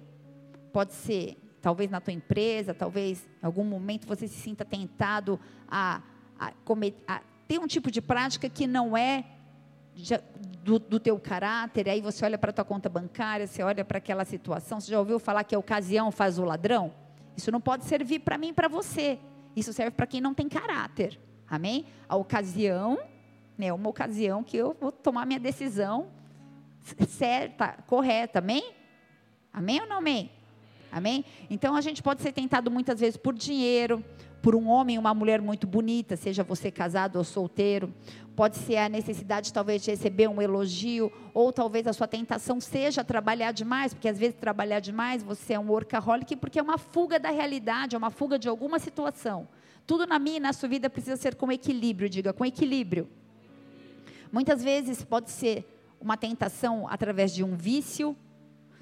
pode 0.72 0.94
ser 0.94 1.38
talvez 1.62 1.92
na 1.92 2.02
tua 2.02 2.14
empresa, 2.14 2.74
talvez 2.74 3.28
em 3.42 3.46
algum 3.46 3.64
momento 3.64 4.08
você 4.08 4.28
se 4.28 4.40
sinta 4.40 4.66
tentado 4.66 5.40
a, 5.68 6.02
a, 6.40 6.54
a 7.08 7.22
ter 7.48 7.60
um 7.60 7.68
tipo 7.68 7.92
de 7.92 8.02
prática 8.02 8.50
que 8.50 8.66
não 8.66 8.98
é 8.98 9.24
de, 10.02 10.20
do, 10.64 10.80
do, 10.80 11.00
teu 11.00 11.20
caráter, 11.20 11.90
aí 11.90 12.02
você 12.02 12.26
olha 12.26 12.38
para 12.38 12.50
a 12.50 12.54
tua 12.54 12.66
conta 12.66 12.90
bancária, 12.90 13.48
você 13.48 13.64
olha 13.64 13.84
para 13.84 13.98
aquela 13.98 14.26
situação, 14.26 14.80
você 14.80 14.92
já 14.92 15.00
ouviu 15.00 15.20
falar 15.20 15.44
que 15.44 15.56
a 15.56 15.60
ocasião 15.60 16.12
faz 16.12 16.38
o 16.38 16.44
ladrão? 16.44 16.92
Isso 17.36 17.52
não 17.52 17.62
pode 17.62 17.86
servir 17.86 18.20
para 18.20 18.38
mim 18.38 18.50
e 18.50 18.54
para 18.54 18.68
você. 18.68 19.18
Isso 19.56 19.74
serve 19.74 19.92
para 19.92 20.06
quem 20.06 20.22
não 20.22 20.34
tem 20.34 20.48
caráter. 20.48 21.20
Amém? 21.48 21.86
A 22.08 22.16
ocasião 22.16 23.00
né, 23.62 23.72
uma 23.72 23.90
ocasião 23.90 24.44
que 24.44 24.58
eu 24.58 24.76
vou 24.80 24.92
tomar 24.92 25.24
minha 25.24 25.40
decisão 25.40 26.08
certa, 27.08 27.78
correta. 27.86 28.40
Amém? 28.40 28.74
Amém 29.54 29.82
ou 29.82 29.88
não 29.88 29.98
amém? 29.98 30.32
Amém? 30.92 31.24
Então 31.48 31.76
a 31.76 31.82
gente 31.82 32.02
pode 32.02 32.24
ser 32.24 32.32
tentado 32.32 32.72
muitas 32.72 33.00
vezes 33.00 33.18
por 33.18 33.36
dinheiro, 33.36 34.04
por 34.42 34.56
um 34.56 34.68
homem 34.68 34.98
ou 34.98 35.02
uma 35.02 35.14
mulher 35.14 35.42
muito 35.42 35.68
bonita, 35.68 36.16
seja 36.16 36.44
você 36.44 36.72
casado 36.72 37.18
ou 37.18 37.24
solteiro. 37.24 37.94
Pode 38.36 38.58
ser 38.58 38.78
a 38.78 38.90
necessidade 38.90 39.54
talvez 39.54 39.84
de 39.84 39.92
receber 39.92 40.28
um 40.28 40.42
elogio, 40.42 41.12
ou 41.34 41.54
talvez 41.54 41.86
a 41.86 41.94
sua 41.94 42.08
tentação 42.08 42.60
seja 42.60 43.04
trabalhar 43.04 43.52
demais, 43.52 43.94
porque 43.94 44.10
às 44.10 44.18
vezes 44.18 44.36
trabalhar 44.36 44.80
demais 44.80 45.22
você 45.22 45.54
é 45.54 45.60
um 45.60 45.70
workaholic, 45.70 46.36
porque 46.38 46.58
é 46.58 46.62
uma 46.62 46.78
fuga 46.78 47.20
da 47.20 47.30
realidade, 47.30 47.96
é 47.96 47.98
uma 47.98 48.10
fuga 48.10 48.40
de 48.40 48.50
alguma 48.50 48.80
situação. 48.80 49.48
Tudo 49.86 50.08
na 50.08 50.18
minha 50.18 50.38
e 50.38 50.40
na 50.40 50.54
sua 50.54 50.70
vida 50.70 50.90
precisa 50.90 51.18
ser 51.18 51.36
com 51.36 51.52
equilíbrio, 51.52 52.10
diga, 52.10 52.34
com 52.34 52.46
equilíbrio. 52.46 53.08
Muitas 54.32 54.64
vezes 54.64 55.04
pode 55.04 55.30
ser 55.30 55.66
uma 56.00 56.18
tentação 56.18 56.88
através 56.90 57.34
de 57.34 57.44
um 57.44 57.56
vício, 57.56 58.16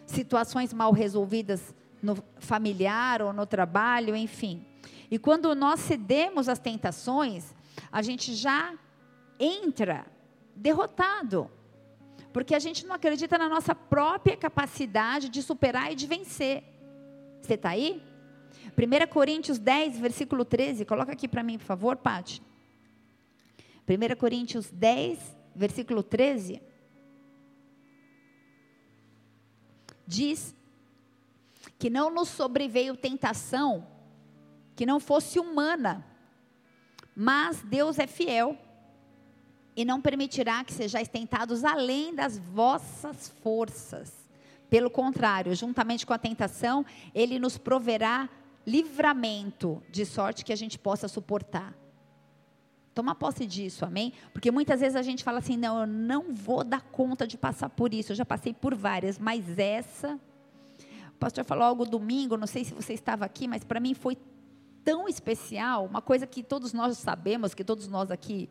situações 0.05 0.73
mal 0.73 0.93
resolvidas 0.93 1.75
no 2.01 2.17
familiar 2.37 3.21
ou 3.21 3.33
no 3.33 3.45
trabalho, 3.45 4.15
enfim. 4.15 4.68
E 5.11 5.17
quando 5.17 5.53
nós 5.55 5.79
cedemos 5.79 6.47
às 6.47 6.59
tentações, 6.59 7.55
a 7.91 8.01
gente 8.01 8.33
já 8.33 8.77
entra 9.39 10.05
derrotado. 10.55 11.49
Porque 12.31 12.53
a 12.53 12.59
gente 12.59 12.85
não 12.85 12.93
acredita 12.93 13.37
na 13.37 13.49
nossa 13.49 13.73
própria 13.73 14.37
capacidade 14.37 15.29
de 15.29 15.41
superar 15.41 15.91
e 15.91 15.95
de 15.95 16.05
vencer. 16.05 16.63
Você 17.41 17.55
está 17.55 17.69
aí? 17.69 18.03
1 18.77 19.07
Coríntios 19.11 19.57
10, 19.57 19.99
versículo 19.99 20.45
13. 20.45 20.85
Coloca 20.85 21.11
aqui 21.11 21.27
para 21.27 21.41
mim, 21.41 21.57
por 21.57 21.65
favor, 21.65 21.97
Pati. 21.97 22.41
1 23.87 24.15
Coríntios 24.15 24.69
10, 24.69 25.17
versículo 25.55 26.03
13. 26.03 26.61
Diz 30.05 30.55
que 31.79 31.89
não 31.89 32.11
nos 32.11 32.29
sobreveio 32.29 32.95
tentação 32.95 33.87
que 34.79 34.85
não 34.85 34.97
fosse 34.97 35.37
humana, 35.37 36.05
mas 37.13 37.61
Deus 37.63 37.99
é 37.99 38.07
fiel 38.07 38.57
e 39.75 39.83
não 39.83 39.99
permitirá 39.99 40.63
que 40.63 40.71
sejais 40.71 41.09
tentados 41.09 41.65
além 41.65 42.15
das 42.15 42.37
vossas 42.37 43.27
forças. 43.43 44.13
Pelo 44.69 44.89
contrário, 44.89 45.53
juntamente 45.53 46.05
com 46.05 46.13
a 46.13 46.17
tentação, 46.17 46.85
ele 47.13 47.37
nos 47.37 47.57
proverá 47.57 48.29
livramento, 48.65 49.83
de 49.91 50.05
sorte 50.05 50.45
que 50.45 50.53
a 50.53 50.55
gente 50.55 50.79
possa 50.79 51.09
suportar. 51.09 51.75
Toma 52.95 53.13
posse 53.13 53.45
disso, 53.45 53.83
amém? 53.83 54.13
Porque 54.31 54.49
muitas 54.49 54.79
vezes 54.79 54.95
a 54.95 55.01
gente 55.01 55.25
fala 55.25 55.39
assim: 55.39 55.57
não, 55.57 55.81
eu 55.81 55.87
não 55.87 56.33
vou 56.33 56.63
dar 56.63 56.83
conta 56.83 57.27
de 57.27 57.37
passar 57.37 57.67
por 57.67 57.93
isso. 57.93 58.13
Eu 58.13 58.15
já 58.15 58.23
passei 58.23 58.53
por 58.53 58.73
várias, 58.73 59.19
mas 59.19 59.59
essa 59.59 60.17
o 61.09 61.19
pastor 61.19 61.43
falou 61.43 61.65
algo 61.65 61.83
domingo, 61.83 62.37
não 62.37 62.47
sei 62.47 62.63
se 62.63 62.73
você 62.73 62.93
estava 62.93 63.25
aqui, 63.25 63.45
mas 63.45 63.65
para 63.65 63.81
mim 63.81 63.93
foi 63.93 64.17
tão 64.83 65.07
especial, 65.07 65.85
uma 65.85 66.01
coisa 66.01 66.25
que 66.25 66.43
todos 66.43 66.73
nós 66.73 66.97
sabemos, 66.97 67.53
que 67.53 67.63
todos 67.63 67.87
nós 67.87 68.11
aqui, 68.11 68.49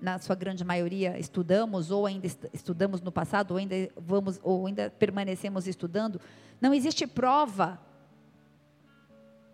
na 0.00 0.18
sua 0.18 0.34
grande 0.34 0.64
maioria, 0.64 1.18
estudamos, 1.18 1.90
ou 1.90 2.06
ainda 2.06 2.26
estudamos 2.52 3.00
no 3.00 3.12
passado, 3.12 3.52
ou 3.52 3.56
ainda 3.56 3.74
vamos, 3.96 4.40
ou 4.42 4.66
ainda 4.66 4.90
permanecemos 4.90 5.66
estudando. 5.68 6.20
Não 6.60 6.74
existe 6.74 7.06
prova 7.06 7.80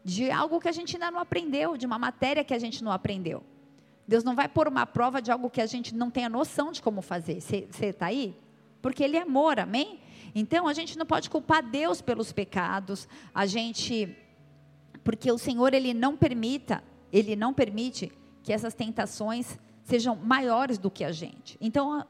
de 0.05 0.31
algo 0.31 0.59
que 0.59 0.69
a 0.69 0.73
gente 0.73 0.97
ainda 0.97 1.11
não 1.11 1.21
aprendeu, 1.21 1.76
de 1.76 1.85
uma 1.85 1.99
matéria 1.99 2.43
que 2.43 2.55
a 2.55 2.59
gente 2.59 2.83
não 2.83 2.90
aprendeu. 2.90 3.45
Deus 4.07 4.25
não 4.25 4.35
vai 4.35 4.49
pôr 4.49 4.67
uma 4.67 4.87
prova 4.87 5.21
de 5.21 5.31
algo 5.31 5.50
que 5.50 5.61
a 5.61 5.67
gente 5.67 5.95
não 5.95 6.11
tenha 6.11 6.31
noção 6.31 6.73
de 6.73 6.81
como 6.81 7.02
fazer. 7.02 7.43
Você 7.43 7.69
está 7.81 8.07
aí? 8.07 8.35
Porque 8.81 9.05
Ele 9.05 9.19
é 9.19 9.23
amor, 9.23 9.61
amém? 9.61 10.00
Então 10.35 10.67
a 10.67 10.73
gente 10.73 10.97
não 10.97 11.05
pode 11.05 11.28
culpar 11.28 11.62
Deus 11.62 12.00
pelos 12.00 12.33
pecados. 12.33 13.07
A 13.35 13.45
gente 13.45 14.17
porque 15.08 15.32
o 15.32 15.38
Senhor 15.38 15.72
ele 15.72 15.94
não 15.94 16.18
permita, 16.18 16.84
ele 17.10 17.34
não 17.34 17.54
permite 17.54 18.12
que 18.42 18.52
essas 18.52 18.74
tentações 18.74 19.58
sejam 19.82 20.14
maiores 20.14 20.76
do 20.76 20.90
que 20.90 21.02
a 21.02 21.10
gente. 21.10 21.56
Então 21.62 22.06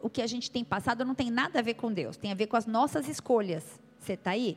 o 0.00 0.08
que 0.08 0.22
a 0.22 0.28
gente 0.28 0.48
tem 0.48 0.62
passado 0.62 1.04
não 1.04 1.12
tem 1.12 1.28
nada 1.28 1.58
a 1.58 1.62
ver 1.62 1.74
com 1.74 1.92
Deus, 1.92 2.16
tem 2.16 2.30
a 2.30 2.36
ver 2.36 2.46
com 2.46 2.56
as 2.56 2.64
nossas 2.64 3.08
escolhas. 3.08 3.80
Você 3.98 4.12
está 4.12 4.30
aí? 4.30 4.56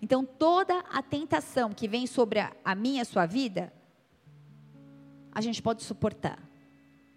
Então 0.00 0.24
toda 0.24 0.78
a 0.92 1.02
tentação 1.02 1.72
que 1.72 1.88
vem 1.88 2.06
sobre 2.06 2.38
a, 2.38 2.52
a 2.64 2.76
minha 2.76 3.02
a 3.02 3.04
sua 3.04 3.26
vida, 3.26 3.72
a 5.32 5.40
gente 5.40 5.60
pode 5.60 5.82
suportar. 5.82 6.38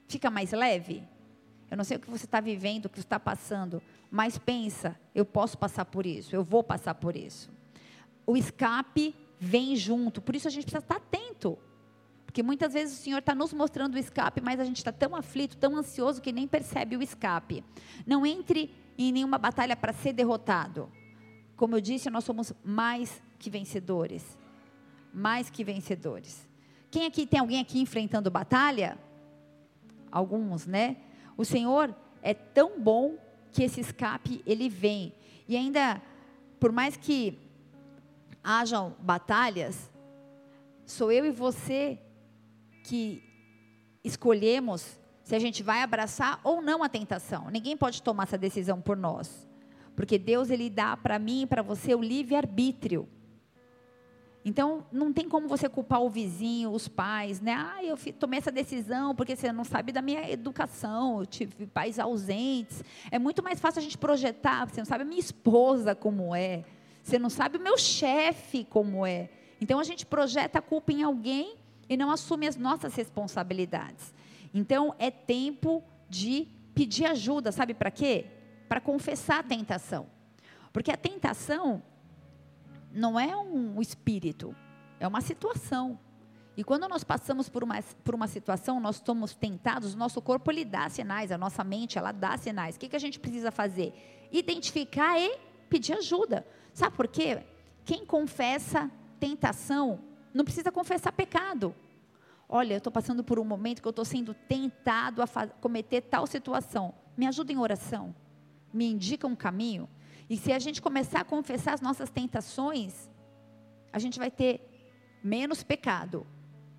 Fica 0.08 0.32
mais 0.32 0.52
leve? 0.52 1.04
Eu 1.70 1.78
não 1.78 1.84
sei 1.84 1.98
o 1.98 2.00
que 2.00 2.10
você 2.10 2.26
está 2.26 2.42
vivendo, 2.42 2.86
o 2.86 2.90
que 2.90 2.98
você 2.98 3.06
está 3.06 3.20
passando, 3.20 3.80
mas 4.10 4.40
pensa, 4.40 5.00
eu 5.14 5.26
posso 5.26 5.60
passar 5.60 5.86
por 5.86 6.08
isso, 6.08 6.36
eu 6.36 6.44
vou 6.44 6.64
passar 6.64 6.96
por 6.96 7.16
isso. 7.16 7.52
O 8.26 8.36
escape 8.36 9.14
vem 9.44 9.76
junto, 9.76 10.22
por 10.22 10.36
isso 10.36 10.48
a 10.48 10.52
gente 10.52 10.66
precisa 10.66 10.84
estar 10.84 10.98
atento. 10.98 11.58
Porque 12.28 12.44
muitas 12.44 12.74
vezes 12.74 13.00
o 13.00 13.02
Senhor 13.02 13.18
está 13.18 13.34
nos 13.34 13.52
mostrando 13.52 13.96
o 13.96 13.98
escape, 13.98 14.40
mas 14.40 14.60
a 14.60 14.64
gente 14.64 14.78
está 14.78 14.92
tão 14.92 15.16
aflito, 15.16 15.58
tão 15.58 15.76
ansioso 15.76 16.22
que 16.22 16.32
nem 16.32 16.48
percebe 16.48 16.96
o 16.96 17.02
escape. 17.02 17.64
Não 18.06 18.24
entre 18.24 18.72
em 18.98 19.12
nenhuma 19.12 19.40
batalha 19.40 19.76
para 19.76 19.92
ser 19.94 20.14
derrotado. 20.14 20.90
Como 21.58 21.76
eu 21.76 21.82
disse, 21.82 22.08
nós 22.12 22.24
somos 22.24 22.54
mais 22.64 23.22
que 23.40 23.50
vencedores. 23.50 24.38
Mais 25.12 25.50
que 25.50 25.64
vencedores. 25.64 26.48
Quem 26.92 27.08
aqui 27.08 27.26
tem 27.26 27.40
alguém 27.40 27.60
aqui 27.60 27.82
enfrentando 27.82 28.30
batalha? 28.30 28.96
Alguns, 30.12 30.68
né? 30.68 30.98
O 31.36 31.44
Senhor 31.44 31.94
é 32.22 32.36
tão 32.36 32.80
bom 32.80 33.18
que 33.52 33.64
esse 33.64 33.82
escape 33.82 34.42
ele 34.46 34.70
vem. 34.70 35.14
E 35.48 35.58
ainda, 35.58 36.00
por 36.60 36.72
mais 36.72 36.96
que 36.96 37.38
hajam 38.44 38.96
batalhas, 39.00 39.92
sou 40.86 41.12
eu 41.12 41.26
e 41.26 41.32
você 41.32 42.00
que 42.84 43.24
escolhemos 44.04 45.00
se 45.24 45.36
a 45.36 45.40
gente 45.40 45.64
vai 45.64 45.82
abraçar 45.82 46.40
ou 46.44 46.62
não 46.62 46.84
a 46.84 46.90
tentação. 46.90 47.50
Ninguém 47.50 47.78
pode 47.78 48.02
tomar 48.02 48.24
essa 48.24 48.38
decisão 48.38 48.82
por 48.82 48.98
nós. 48.98 49.48
Porque 49.96 50.18
Deus 50.18 50.50
ele 50.50 50.70
dá 50.70 50.98
para 50.98 51.20
mim 51.20 51.44
e 51.44 51.46
para 51.46 51.62
você 51.62 51.94
o 51.94 52.02
livre 52.02 52.36
arbítrio. 52.36 53.08
Então, 54.44 54.86
não 54.92 55.14
tem 55.14 55.30
como 55.30 55.48
você 55.48 55.70
culpar 55.70 56.02
o 56.02 56.10
vizinho, 56.10 56.72
os 56.72 56.88
pais, 56.88 57.40
né? 57.40 57.54
Ah, 57.54 57.84
eu 57.84 57.96
tomei 58.14 58.40
essa 58.40 58.52
decisão 58.52 59.14
porque 59.14 59.36
você 59.36 59.52
não 59.52 59.64
sabe 59.64 59.92
da 59.92 60.02
minha 60.02 60.30
educação, 60.32 61.20
eu 61.20 61.26
tive 61.28 61.68
pais 61.68 62.00
ausentes. 62.00 62.84
É 63.12 63.20
muito 63.20 63.44
mais 63.44 63.60
fácil 63.60 63.80
a 63.80 63.84
gente 63.84 64.00
projetar, 64.00 64.66
você 64.66 64.82
não 64.82 64.86
sabe 64.86 65.04
a 65.04 65.06
minha 65.06 65.20
esposa 65.20 65.94
como 65.94 66.34
é, 66.34 66.64
você 67.04 67.18
não 67.18 67.30
sabe 67.30 67.58
o 67.58 67.62
meu 67.62 67.78
chefe 67.78 68.64
como 68.64 69.06
é. 69.06 69.30
Então, 69.60 69.80
a 69.80 69.84
gente 69.84 70.06
projeta 70.06 70.60
a 70.60 70.62
culpa 70.62 70.92
em 70.92 71.04
alguém 71.04 71.56
e 71.90 71.98
não 71.98 72.12
assume 72.12 72.48
as 72.48 72.56
nossas 72.56 72.96
responsabilidades. 72.96 74.14
Então, 74.54 74.96
é 74.98 75.12
tempo 75.12 75.84
de 76.10 76.48
pedir 76.74 77.06
ajuda, 77.06 77.52
sabe 77.52 77.74
para 77.74 77.92
quê? 77.92 78.26
Para 78.68 78.82
confessar 78.82 79.40
a 79.40 79.44
tentação. 79.44 80.08
Porque 80.72 80.92
a 80.92 80.98
tentação, 80.98 81.84
não 82.92 83.20
é 83.20 83.36
um 83.36 83.82
espírito, 83.82 84.56
é 85.00 85.08
uma 85.08 85.22
situação. 85.22 86.00
E 86.56 86.64
quando 86.64 86.88
nós 86.88 87.04
passamos 87.04 87.50
por 87.50 87.64
uma, 87.64 87.82
por 88.04 88.16
uma 88.16 88.28
situação, 88.28 88.80
nós 88.80 89.02
somos 89.06 89.34
tentados, 89.34 89.96
nosso 89.96 90.22
corpo 90.22 90.52
ele 90.52 90.66
dá 90.66 90.90
sinais, 90.90 91.32
a 91.32 91.38
nossa 91.38 91.64
mente 91.64 91.98
ela 91.98 92.12
dá 92.12 92.38
sinais. 92.38 92.76
O 92.76 92.80
que, 92.80 92.90
que 92.90 92.96
a 92.96 93.00
gente 93.00 93.20
precisa 93.20 93.52
fazer? 93.52 93.94
Identificar 94.32 95.20
e 95.20 95.38
pedir 95.70 95.94
ajuda. 95.94 96.46
Sabe 96.74 96.96
por 96.96 97.08
quê? 97.08 97.44
Quem 97.86 98.06
confessa 98.06 98.90
tentação, 99.20 100.00
não 100.34 100.44
precisa 100.44 100.72
confessar 100.72 101.12
pecado. 101.12 101.76
Olha, 102.48 102.74
eu 102.74 102.78
estou 102.80 102.92
passando 102.92 103.24
por 103.24 103.40
um 103.40 103.44
momento 103.44 103.82
que 103.82 103.88
eu 103.88 103.92
estou 103.92 104.04
sendo 104.04 104.34
tentado 104.34 105.22
a 105.22 105.28
cometer 105.62 106.02
tal 106.02 106.28
situação. 106.28 106.94
Me 107.16 107.26
ajuda 107.28 107.52
em 107.54 107.58
oração. 107.58 108.16
Me 108.74 108.86
indica 108.86 109.28
um 109.28 109.36
caminho. 109.36 109.90
E 110.30 110.36
se 110.36 110.52
a 110.52 110.60
gente 110.60 110.82
começar 110.82 111.22
a 111.22 111.26
confessar 111.26 111.74
as 111.74 111.82
nossas 111.82 112.10
tentações, 112.10 113.10
a 113.92 114.00
gente 114.00 114.18
vai 114.18 114.32
ter 114.32 114.62
menos 115.24 115.64
pecado 115.64 116.26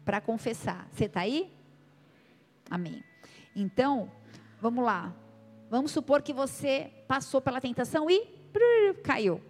para 0.04 0.20
confessar. 0.20 0.88
Você 0.92 1.04
está 1.04 1.20
aí? 1.20 1.52
Amém. 2.70 3.02
Então, 3.54 4.10
vamos 4.60 4.84
lá. 4.84 5.14
Vamos 5.70 5.90
supor 5.90 6.22
que 6.22 6.32
você 6.32 6.92
passou 7.06 7.40
pela 7.40 7.60
tentação 7.60 8.10
e 8.10 8.26
caiu. 9.02 9.40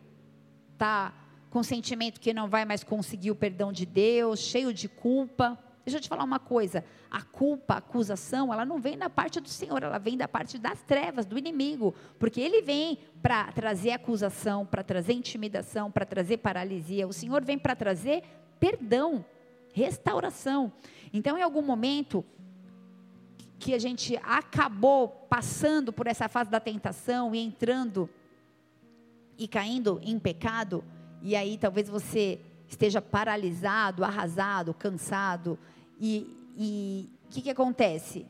Tá 0.83 1.15
com 1.49 1.63
sentimento 1.63 2.19
que 2.19 2.35
não 2.35 2.49
vai 2.49 2.65
mais 2.65 2.83
conseguir 2.83 3.31
o 3.31 3.37
perdão 3.37 3.73
de 3.73 3.87
Deus, 3.87 4.41
cheio 4.41 4.75
de 4.75 4.89
culpa. 4.89 5.57
Deixa 5.85 5.99
eu 5.99 6.01
te 6.01 6.09
falar 6.09 6.25
uma 6.25 6.41
coisa: 6.41 6.85
a 7.09 7.23
culpa, 7.23 7.75
a 7.75 7.77
acusação, 7.77 8.53
ela 8.53 8.65
não 8.65 8.81
vem 8.81 8.99
da 8.99 9.09
parte 9.09 9.39
do 9.39 9.49
Senhor, 9.49 9.81
ela 9.81 9.99
vem 9.99 10.17
da 10.17 10.27
parte 10.27 10.59
das 10.59 10.83
trevas, 10.83 11.25
do 11.25 11.39
inimigo. 11.39 11.95
Porque 12.19 12.41
ele 12.41 12.63
vem 12.63 12.99
para 13.23 13.53
trazer 13.53 13.93
acusação, 13.93 14.67
para 14.67 14.83
trazer 14.83 15.13
intimidação, 15.13 15.89
para 15.89 16.05
trazer 16.05 16.39
paralisia. 16.39 17.07
O 17.07 17.13
Senhor 17.13 17.45
vem 17.45 17.61
para 17.61 17.77
trazer 17.77 18.25
perdão, 18.59 19.25
restauração. 19.73 20.73
Então, 21.13 21.39
em 21.39 21.43
algum 21.43 21.63
momento 21.63 22.25
que 23.57 23.73
a 23.73 23.79
gente 23.79 24.19
acabou 24.25 25.11
passando 25.31 25.93
por 25.93 26.09
essa 26.09 26.29
fase 26.29 26.51
da 26.51 26.59
tentação 26.59 27.33
e 27.33 27.39
entrando 27.39 28.11
e 29.45 29.49
caindo 29.49 30.01
em 30.03 30.19
pecado, 30.19 30.85
e 31.21 31.35
aí 31.35 31.59
talvez 31.59 31.89
você 31.89 32.41
esteja 32.69 33.03
paralisado, 33.03 34.05
arrasado, 34.05 34.73
cansado, 34.73 35.59
e 35.99 37.09
o 37.27 37.31
que, 37.31 37.43
que 37.43 37.51
acontece? 37.51 38.27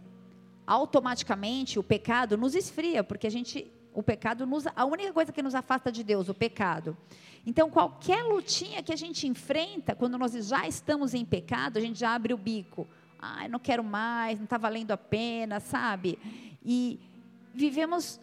Automaticamente 0.67 1.79
o 1.79 1.83
pecado 1.83 2.37
nos 2.37 2.55
esfria, 2.55 3.05
porque 3.05 3.27
a 3.27 3.31
gente, 3.31 3.71
o 3.93 4.03
pecado 4.03 4.47
nos, 4.47 4.65
a 4.75 4.85
única 4.85 5.13
coisa 5.13 5.33
que 5.33 5.43
nos 5.43 5.55
afasta 5.55 5.93
de 5.93 6.03
Deus, 6.03 6.29
o 6.29 6.35
pecado. 6.35 6.97
Então 7.47 7.69
qualquer 7.69 8.23
lutinha 8.23 8.83
que 8.83 8.93
a 8.93 8.97
gente 8.97 9.27
enfrenta, 9.27 9.95
quando 9.95 10.17
nós 10.17 10.33
já 10.33 10.67
estamos 10.67 11.15
em 11.15 11.25
pecado, 11.25 11.79
a 11.79 11.81
gente 11.81 11.99
já 11.99 12.15
abre 12.15 12.33
o 12.33 12.39
bico. 12.39 12.87
Ah, 13.19 13.49
não 13.49 13.59
quero 13.59 13.85
mais, 13.85 14.39
não 14.39 14.45
está 14.45 14.59
valendo 14.59 14.93
a 14.93 14.97
pena, 14.97 15.61
sabe? 15.61 16.19
E 16.65 16.99
vivemos 17.55 18.21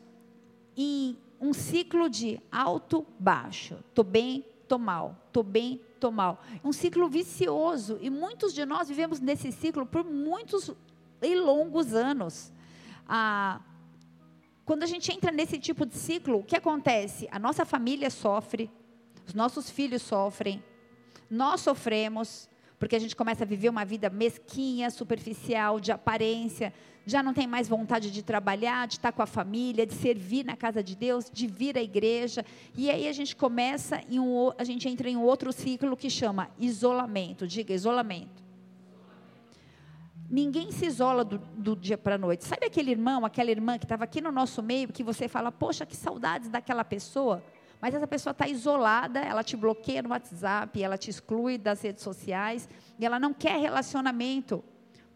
em 0.76 1.18
um 1.40 1.54
ciclo 1.54 2.10
de 2.10 2.40
alto, 2.52 3.06
baixo. 3.20 3.76
Estou 3.90 4.04
bem, 4.04 4.46
estou 4.62 4.80
mal. 4.80 5.16
Estou 5.28 5.44
bem, 5.44 5.82
estou 5.94 6.12
mal. 6.12 6.42
Um 6.64 6.72
ciclo 6.72 7.08
vicioso. 7.08 7.98
E 8.02 8.10
muitos 8.10 8.54
de 8.54 8.66
nós 8.66 8.88
vivemos 8.88 9.20
nesse 9.20 9.52
ciclo 9.52 9.86
por 9.86 10.04
muitos 10.04 10.72
e 11.22 11.36
longos 11.36 11.94
anos. 11.94 12.52
Ah, 13.08 13.62
quando 14.66 14.84
a 14.84 14.86
gente 14.86 15.12
entra 15.12 15.32
nesse 15.32 15.58
tipo 15.58 15.86
de 15.86 15.96
ciclo, 15.96 16.40
o 16.40 16.44
que 16.44 16.56
acontece? 16.56 17.28
A 17.32 17.40
nossa 17.40 17.66
família 17.66 18.10
sofre, 18.10 18.70
os 19.26 19.34
nossos 19.34 19.70
filhos 19.70 20.04
sofrem, 20.04 20.64
nós 21.30 21.62
sofremos, 21.62 22.48
porque 22.78 22.96
a 22.96 23.00
gente 23.00 23.16
começa 23.16 23.44
a 23.44 23.48
viver 23.48 23.70
uma 23.70 23.84
vida 23.84 24.10
mesquinha, 24.10 24.90
superficial, 24.92 25.80
de 25.80 25.92
aparência, 25.92 26.74
já 27.10 27.24
não 27.24 27.34
tem 27.34 27.48
mais 27.48 27.68
vontade 27.68 28.12
de 28.12 28.22
trabalhar, 28.22 28.88
de 28.88 28.96
estar 28.96 29.12
com 29.12 29.22
a 29.22 29.26
família, 29.26 29.86
de 29.86 29.94
servir 29.94 30.46
na 30.46 30.56
casa 30.56 30.84
de 30.84 30.96
Deus, 30.96 31.30
de 31.32 31.48
vir 31.48 31.78
à 31.78 31.82
igreja. 31.82 32.46
E 32.76 32.90
aí 32.90 33.08
a 33.08 33.14
gente 33.14 33.36
começa 33.36 34.02
em 34.10 34.20
um, 34.20 34.52
a 34.58 34.64
gente 34.64 34.88
entra 34.88 35.10
em 35.10 35.18
um 35.18 35.24
outro 35.24 35.52
ciclo 35.52 35.98
que 35.98 36.10
chama 36.10 36.50
isolamento. 36.60 37.48
Diga 37.48 37.74
isolamento. 37.74 38.44
Ninguém 40.30 40.72
se 40.72 40.86
isola 40.86 41.26
do, 41.26 41.40
do 41.40 41.76
dia 41.76 41.98
para 41.98 42.14
a 42.14 42.18
noite. 42.18 42.46
Sabe 42.46 42.68
aquele 42.68 42.92
irmão, 42.92 43.26
aquela 43.26 43.50
irmã 43.50 43.80
que 43.80 43.86
estava 43.86 44.04
aqui 44.04 44.22
no 44.22 44.32
nosso 44.32 44.62
meio, 44.62 44.90
que 44.90 45.04
você 45.04 45.28
fala, 45.28 45.52
poxa, 45.52 45.88
que 45.88 45.96
saudades 45.96 46.50
daquela 46.50 46.84
pessoa? 46.84 47.44
Mas 47.82 47.96
essa 47.96 48.06
pessoa 48.06 48.32
está 48.32 48.48
isolada, 48.48 49.20
ela 49.20 49.44
te 49.44 49.58
bloqueia 49.58 50.04
no 50.04 50.10
WhatsApp, 50.10 50.84
ela 50.84 50.98
te 50.98 51.10
exclui 51.10 51.58
das 51.58 51.82
redes 51.82 52.04
sociais, 52.04 52.70
e 53.00 53.06
ela 53.06 53.20
não 53.20 53.34
quer 53.34 53.58
relacionamento, 53.60 54.64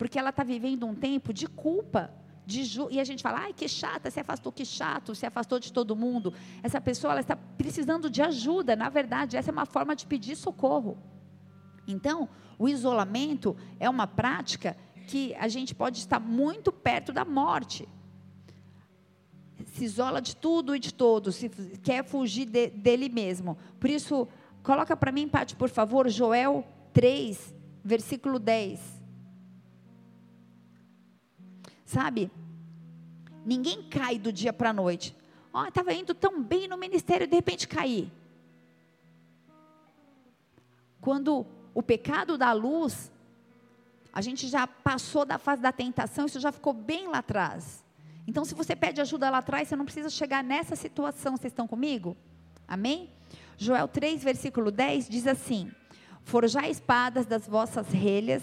porque 0.03 0.19
ela 0.19 0.31
está 0.31 0.43
vivendo 0.43 0.85
um 0.85 0.93
tempo 0.93 1.31
de 1.31 1.47
culpa. 1.47 2.13
De 2.45 2.65
ju... 2.65 2.89
E 2.91 2.99
a 2.99 3.05
gente 3.05 3.23
fala, 3.23 3.39
ai, 3.39 3.53
que 3.53 3.69
chata, 3.69 4.11
se 4.11 4.19
afastou, 4.19 4.51
que 4.51 4.65
chato, 4.65 5.15
se 5.15 5.25
afastou 5.25 5.59
de 5.59 5.71
todo 5.71 5.95
mundo. 5.95 6.33
Essa 6.61 6.81
pessoa 6.81 7.13
ela 7.13 7.21
está 7.21 7.37
precisando 7.37 8.09
de 8.09 8.21
ajuda, 8.21 8.75
na 8.75 8.89
verdade, 8.89 9.37
essa 9.37 9.49
é 9.49 9.53
uma 9.53 9.65
forma 9.65 9.95
de 9.95 10.05
pedir 10.05 10.35
socorro. 10.35 10.97
Então, 11.87 12.27
o 12.59 12.67
isolamento 12.67 13.55
é 13.79 13.89
uma 13.89 14.05
prática 14.05 14.75
que 15.07 15.33
a 15.35 15.47
gente 15.47 15.73
pode 15.73 15.99
estar 15.99 16.19
muito 16.19 16.69
perto 16.69 17.13
da 17.13 17.23
morte 17.23 17.87
se 19.71 19.85
isola 19.85 20.21
de 20.21 20.35
tudo 20.35 20.75
e 20.75 20.79
de 20.79 20.93
todos, 20.93 21.35
se 21.35 21.47
quer 21.81 22.03
fugir 22.03 22.45
de, 22.45 22.67
dele 22.67 23.07
mesmo. 23.07 23.57
Por 23.79 23.89
isso, 23.89 24.27
coloca 24.61 24.97
para 24.97 25.13
mim, 25.13 25.29
Pati, 25.29 25.55
por 25.55 25.69
favor, 25.69 26.09
Joel 26.09 26.67
3, 26.91 27.55
versículo 27.85 28.37
10. 28.37 28.92
Sabe? 31.93 32.31
Ninguém 33.45 33.83
cai 33.83 34.17
do 34.17 34.33
dia 34.33 34.51
para 34.51 34.71
a 34.71 34.73
noite. 34.73 35.15
Ó, 35.53 35.61
oh, 35.61 35.67
estava 35.67 35.93
indo 35.93 36.15
tão 36.15 36.41
bem 36.41 36.67
no 36.67 36.75
ministério, 36.75 37.27
de 37.27 37.35
repente 37.35 37.67
caí. 37.67 38.11
Quando 40.99 41.45
o 41.71 41.83
pecado 41.83 42.35
dá 42.35 42.51
luz, 42.51 43.11
a 44.11 44.21
gente 44.21 44.47
já 44.47 44.65
passou 44.65 45.23
da 45.23 45.37
fase 45.37 45.61
da 45.61 45.71
tentação, 45.71 46.25
isso 46.25 46.39
já 46.39 46.51
ficou 46.51 46.73
bem 46.73 47.07
lá 47.07 47.19
atrás. 47.19 47.85
Então, 48.25 48.43
se 48.43 48.55
você 48.55 48.75
pede 48.75 48.99
ajuda 48.99 49.29
lá 49.29 49.37
atrás, 49.37 49.67
você 49.67 49.75
não 49.75 49.85
precisa 49.85 50.09
chegar 50.09 50.43
nessa 50.43 50.75
situação. 50.75 51.37
Vocês 51.37 51.51
estão 51.51 51.67
comigo? 51.67 52.17
Amém? 52.67 53.11
Joel 53.55 53.87
3, 53.87 54.23
versículo 54.23 54.71
10 54.71 55.09
diz 55.09 55.27
assim: 55.27 55.71
Forjai 56.23 56.71
espadas 56.71 57.27
das 57.27 57.47
vossas 57.47 57.89
relhas 57.89 58.41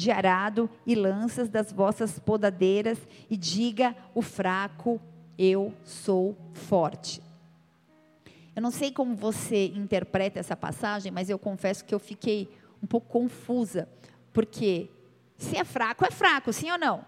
de 0.00 0.10
arado 0.10 0.68
e 0.86 0.94
lanças 0.94 1.48
das 1.48 1.70
vossas 1.70 2.18
podadeiras, 2.18 2.98
e 3.28 3.36
diga 3.36 3.94
o 4.14 4.22
fraco: 4.22 5.00
Eu 5.36 5.74
sou 5.84 6.36
forte. 6.52 7.22
Eu 8.56 8.62
não 8.62 8.70
sei 8.70 8.90
como 8.90 9.14
você 9.14 9.66
interpreta 9.66 10.40
essa 10.40 10.56
passagem, 10.56 11.12
mas 11.12 11.28
eu 11.28 11.38
confesso 11.38 11.84
que 11.84 11.94
eu 11.94 11.98
fiquei 11.98 12.48
um 12.82 12.86
pouco 12.86 13.08
confusa, 13.08 13.88
porque 14.32 14.88
se 15.36 15.56
é 15.56 15.64
fraco, 15.64 16.04
é 16.04 16.10
fraco, 16.10 16.52
sim 16.52 16.70
ou 16.70 16.78
não? 16.78 17.04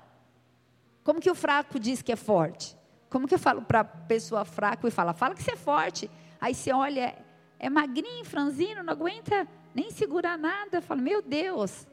Como 1.03 1.21
que 1.21 1.31
o 1.31 1.35
fraco 1.35 1.81
diz 1.81 2.03
que 2.03 2.13
é 2.13 2.17
forte? 2.17 2.77
Como 3.11 3.27
que 3.27 3.35
eu 3.35 3.39
falo 3.39 3.63
para 3.63 3.81
a 3.81 3.85
pessoa 3.85 4.45
fraca 4.45 4.87
e 4.87 4.91
fala, 4.91 5.13
fala 5.13 5.35
que 5.35 5.43
você 5.43 5.53
é 5.53 5.57
forte. 5.57 6.11
Aí 6.41 6.55
você 6.55 6.73
olha, 6.73 7.15
é 7.59 7.69
magrinho, 7.69 8.25
franzino, 8.25 8.83
não 8.83 8.93
aguenta 8.93 9.47
nem 9.75 9.91
segurar 9.91 10.39
nada. 10.39 10.81
Fala, 10.81 11.03
meu 11.03 11.21
Deus. 11.21 11.87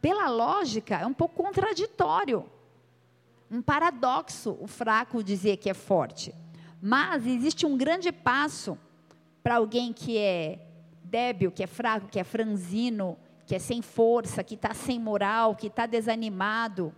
Pela 0.00 0.28
lógica, 0.28 0.96
é 0.96 1.06
um 1.06 1.12
pouco 1.12 1.42
contraditório. 1.42 2.44
Um 3.50 3.60
paradoxo 3.60 4.56
o 4.60 4.66
fraco 4.66 5.22
dizer 5.22 5.58
que 5.58 5.68
é 5.68 5.74
forte. 5.74 6.34
Mas 6.80 7.26
existe 7.26 7.66
um 7.66 7.76
grande 7.76 8.10
passo 8.10 8.78
para 9.42 9.56
alguém 9.56 9.92
que 9.92 10.16
é 10.16 10.66
débil, 11.04 11.50
que 11.50 11.62
é 11.62 11.66
fraco, 11.66 12.08
que 12.08 12.18
é 12.18 12.24
franzino, 12.24 13.18
que 13.44 13.54
é 13.54 13.58
sem 13.58 13.82
força, 13.82 14.44
que 14.44 14.54
está 14.54 14.72
sem 14.72 14.98
moral, 14.98 15.54
que 15.56 15.66
está 15.66 15.84
desanimado, 15.84 16.94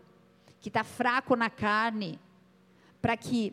que 0.61 0.69
está 0.69 0.85
fraco 0.85 1.35
na 1.35 1.51
carne, 1.51 2.21
para 3.01 3.17
que 3.17 3.53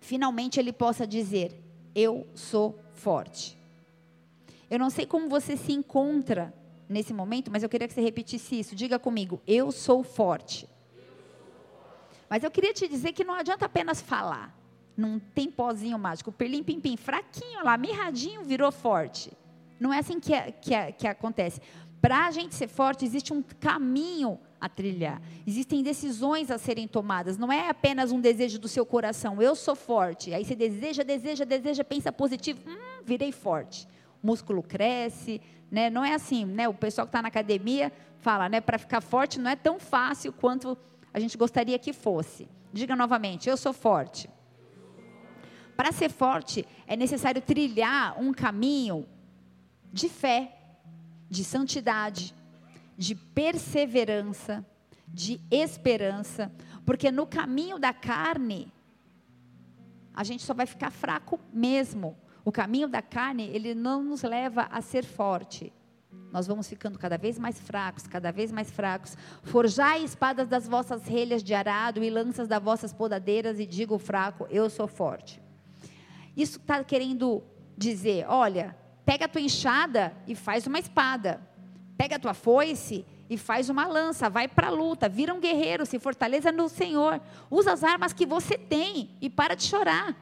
finalmente 0.00 0.60
ele 0.60 0.72
possa 0.72 1.06
dizer: 1.06 1.58
Eu 1.94 2.26
sou 2.34 2.78
forte. 2.92 3.56
Eu 4.68 4.78
não 4.78 4.90
sei 4.90 5.06
como 5.06 5.28
você 5.28 5.56
se 5.56 5.72
encontra 5.72 6.52
nesse 6.92 7.12
momento, 7.12 7.50
mas 7.50 7.62
eu 7.62 7.68
queria 7.68 7.88
que 7.88 7.94
você 7.94 8.00
repetisse 8.00 8.58
isso. 8.60 8.76
Diga 8.76 8.98
comigo: 8.98 9.40
Eu 9.46 9.72
sou 9.72 10.02
forte. 10.02 10.68
Mas 12.28 12.44
eu 12.44 12.50
queria 12.50 12.72
te 12.72 12.88
dizer 12.88 13.12
que 13.12 13.24
não 13.24 13.34
adianta 13.34 13.66
apenas 13.66 14.00
falar. 14.00 14.56
Não 14.96 15.18
tem 15.18 15.50
pozinho 15.50 15.98
mágico. 15.98 16.30
Perlim 16.30 16.62
pim 16.62 16.80
pim, 16.80 16.96
fraquinho 16.96 17.64
lá, 17.64 17.76
mirradinho, 17.76 18.42
virou 18.44 18.70
forte. 18.70 19.32
Não 19.78 19.92
é 19.92 19.98
assim 19.98 20.20
que, 20.20 20.32
é, 20.32 20.52
que, 20.52 20.74
é, 20.74 20.92
que 20.92 21.06
acontece. 21.06 21.60
Para 22.00 22.26
a 22.26 22.30
gente 22.30 22.54
ser 22.54 22.68
forte, 22.68 23.04
existe 23.04 23.32
um 23.32 23.42
caminho 23.42 24.38
a 24.60 24.68
trilhar. 24.68 25.20
Existem 25.46 25.82
decisões 25.82 26.50
a 26.50 26.58
serem 26.58 26.86
tomadas. 26.86 27.36
Não 27.36 27.52
é 27.52 27.68
apenas 27.68 28.12
um 28.12 28.20
desejo 28.20 28.58
do 28.58 28.68
seu 28.68 28.86
coração. 28.86 29.42
Eu 29.42 29.54
sou 29.54 29.74
forte. 29.74 30.32
Aí 30.32 30.44
você 30.44 30.54
deseja, 30.54 31.02
deseja, 31.02 31.44
deseja, 31.44 31.84
pensa 31.84 32.12
positivo. 32.12 32.60
Hum, 32.66 33.02
virei 33.04 33.32
forte. 33.32 33.88
Músculo 34.22 34.62
cresce. 34.62 35.40
Né? 35.70 35.90
Não 35.90 36.04
é 36.04 36.14
assim. 36.14 36.44
Né? 36.44 36.68
O 36.68 36.74
pessoal 36.74 37.06
que 37.06 37.10
está 37.10 37.22
na 37.22 37.28
academia 37.28 37.92
fala, 38.18 38.48
né? 38.48 38.60
para 38.60 38.78
ficar 38.78 39.00
forte 39.00 39.40
não 39.40 39.50
é 39.50 39.56
tão 39.56 39.80
fácil 39.80 40.32
quanto 40.32 40.76
a 41.12 41.18
gente 41.18 41.36
gostaria 41.36 41.78
que 41.78 41.92
fosse. 41.92 42.48
Diga 42.72 42.96
novamente, 42.96 43.48
eu 43.48 43.56
sou 43.56 43.72
forte. 43.72 44.30
para 45.76 45.92
ser 45.92 46.10
forte 46.10 46.66
é 46.86 46.96
necessário 46.96 47.42
trilhar 47.42 48.18
um 48.20 48.32
caminho 48.32 49.06
de 49.92 50.08
fé, 50.08 50.56
de 51.28 51.44
santidade, 51.44 52.34
de 52.96 53.14
perseverança, 53.14 54.64
de 55.06 55.40
esperança, 55.50 56.50
porque 56.86 57.10
no 57.10 57.26
caminho 57.26 57.78
da 57.78 57.92
carne 57.92 58.72
a 60.14 60.24
gente 60.24 60.42
só 60.42 60.54
vai 60.54 60.66
ficar 60.66 60.90
fraco 60.90 61.38
mesmo. 61.52 62.16
O 62.44 62.50
caminho 62.50 62.88
da 62.88 63.00
carne, 63.00 63.48
ele 63.52 63.74
não 63.74 64.02
nos 64.02 64.22
leva 64.22 64.68
a 64.70 64.80
ser 64.80 65.04
forte. 65.04 65.72
Nós 66.32 66.46
vamos 66.46 66.66
ficando 66.68 66.98
cada 66.98 67.18
vez 67.18 67.38
mais 67.38 67.60
fracos, 67.60 68.06
cada 68.06 68.32
vez 68.32 68.50
mais 68.50 68.70
fracos. 68.70 69.16
Forjai 69.42 70.02
espadas 70.02 70.48
das 70.48 70.66
vossas 70.66 71.04
relhas 71.04 71.42
de 71.42 71.54
arado 71.54 72.02
e 72.02 72.10
lanças 72.10 72.48
das 72.48 72.62
vossas 72.62 72.92
podadeiras, 72.92 73.60
e 73.60 73.66
digo 73.66 73.98
fraco, 73.98 74.46
eu 74.50 74.68
sou 74.70 74.86
forte. 74.86 75.40
Isso 76.36 76.58
está 76.58 76.82
querendo 76.82 77.42
dizer: 77.76 78.26
olha, 78.28 78.76
pega 79.04 79.26
a 79.26 79.28
tua 79.28 79.40
enxada 79.40 80.14
e 80.26 80.34
faz 80.34 80.66
uma 80.66 80.78
espada. 80.78 81.40
Pega 81.96 82.16
a 82.16 82.18
tua 82.18 82.34
foice 82.34 83.04
e 83.28 83.36
faz 83.36 83.68
uma 83.68 83.86
lança, 83.86 84.28
vai 84.28 84.48
para 84.48 84.68
a 84.68 84.70
luta, 84.70 85.08
vira 85.08 85.32
um 85.32 85.40
guerreiro, 85.40 85.86
se 85.86 85.98
fortaleça 85.98 86.50
no 86.50 86.68
Senhor. 86.68 87.20
Usa 87.50 87.72
as 87.72 87.84
armas 87.84 88.12
que 88.12 88.26
você 88.26 88.56
tem 88.56 89.10
e 89.20 89.30
para 89.30 89.54
de 89.54 89.64
chorar. 89.64 90.16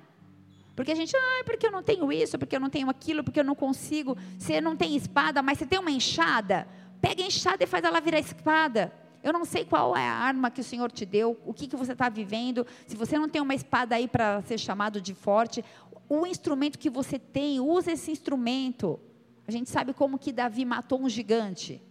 Porque 0.80 0.92
a 0.92 0.94
gente, 0.94 1.14
ah, 1.14 1.42
porque 1.44 1.66
eu 1.66 1.70
não 1.70 1.82
tenho 1.82 2.10
isso, 2.10 2.38
porque 2.38 2.56
eu 2.56 2.60
não 2.60 2.70
tenho 2.70 2.88
aquilo, 2.88 3.22
porque 3.22 3.38
eu 3.38 3.44
não 3.44 3.54
consigo. 3.54 4.16
Você 4.38 4.62
não 4.62 4.74
tem 4.74 4.96
espada, 4.96 5.42
mas 5.42 5.58
você 5.58 5.66
tem 5.66 5.78
uma 5.78 5.90
enxada. 5.90 6.66
Pega 7.02 7.22
a 7.22 7.26
enxada 7.26 7.62
e 7.62 7.66
faz 7.66 7.84
ela 7.84 8.00
virar 8.00 8.18
espada. 8.18 8.90
Eu 9.22 9.30
não 9.30 9.44
sei 9.44 9.62
qual 9.62 9.94
é 9.94 10.08
a 10.08 10.14
arma 10.14 10.50
que 10.50 10.62
o 10.62 10.64
Senhor 10.64 10.90
te 10.90 11.04
deu, 11.04 11.38
o 11.44 11.52
que, 11.52 11.68
que 11.68 11.76
você 11.76 11.92
está 11.92 12.08
vivendo. 12.08 12.66
Se 12.86 12.96
você 12.96 13.18
não 13.18 13.28
tem 13.28 13.42
uma 13.42 13.54
espada 13.54 13.94
aí 13.94 14.08
para 14.08 14.40
ser 14.40 14.56
chamado 14.56 15.02
de 15.02 15.12
forte, 15.12 15.62
o 16.08 16.26
instrumento 16.26 16.78
que 16.78 16.88
você 16.88 17.18
tem, 17.18 17.60
usa 17.60 17.92
esse 17.92 18.10
instrumento. 18.10 18.98
A 19.46 19.50
gente 19.50 19.68
sabe 19.68 19.92
como 19.92 20.18
que 20.18 20.32
Davi 20.32 20.64
matou 20.64 20.98
um 20.98 21.10
gigante 21.10 21.82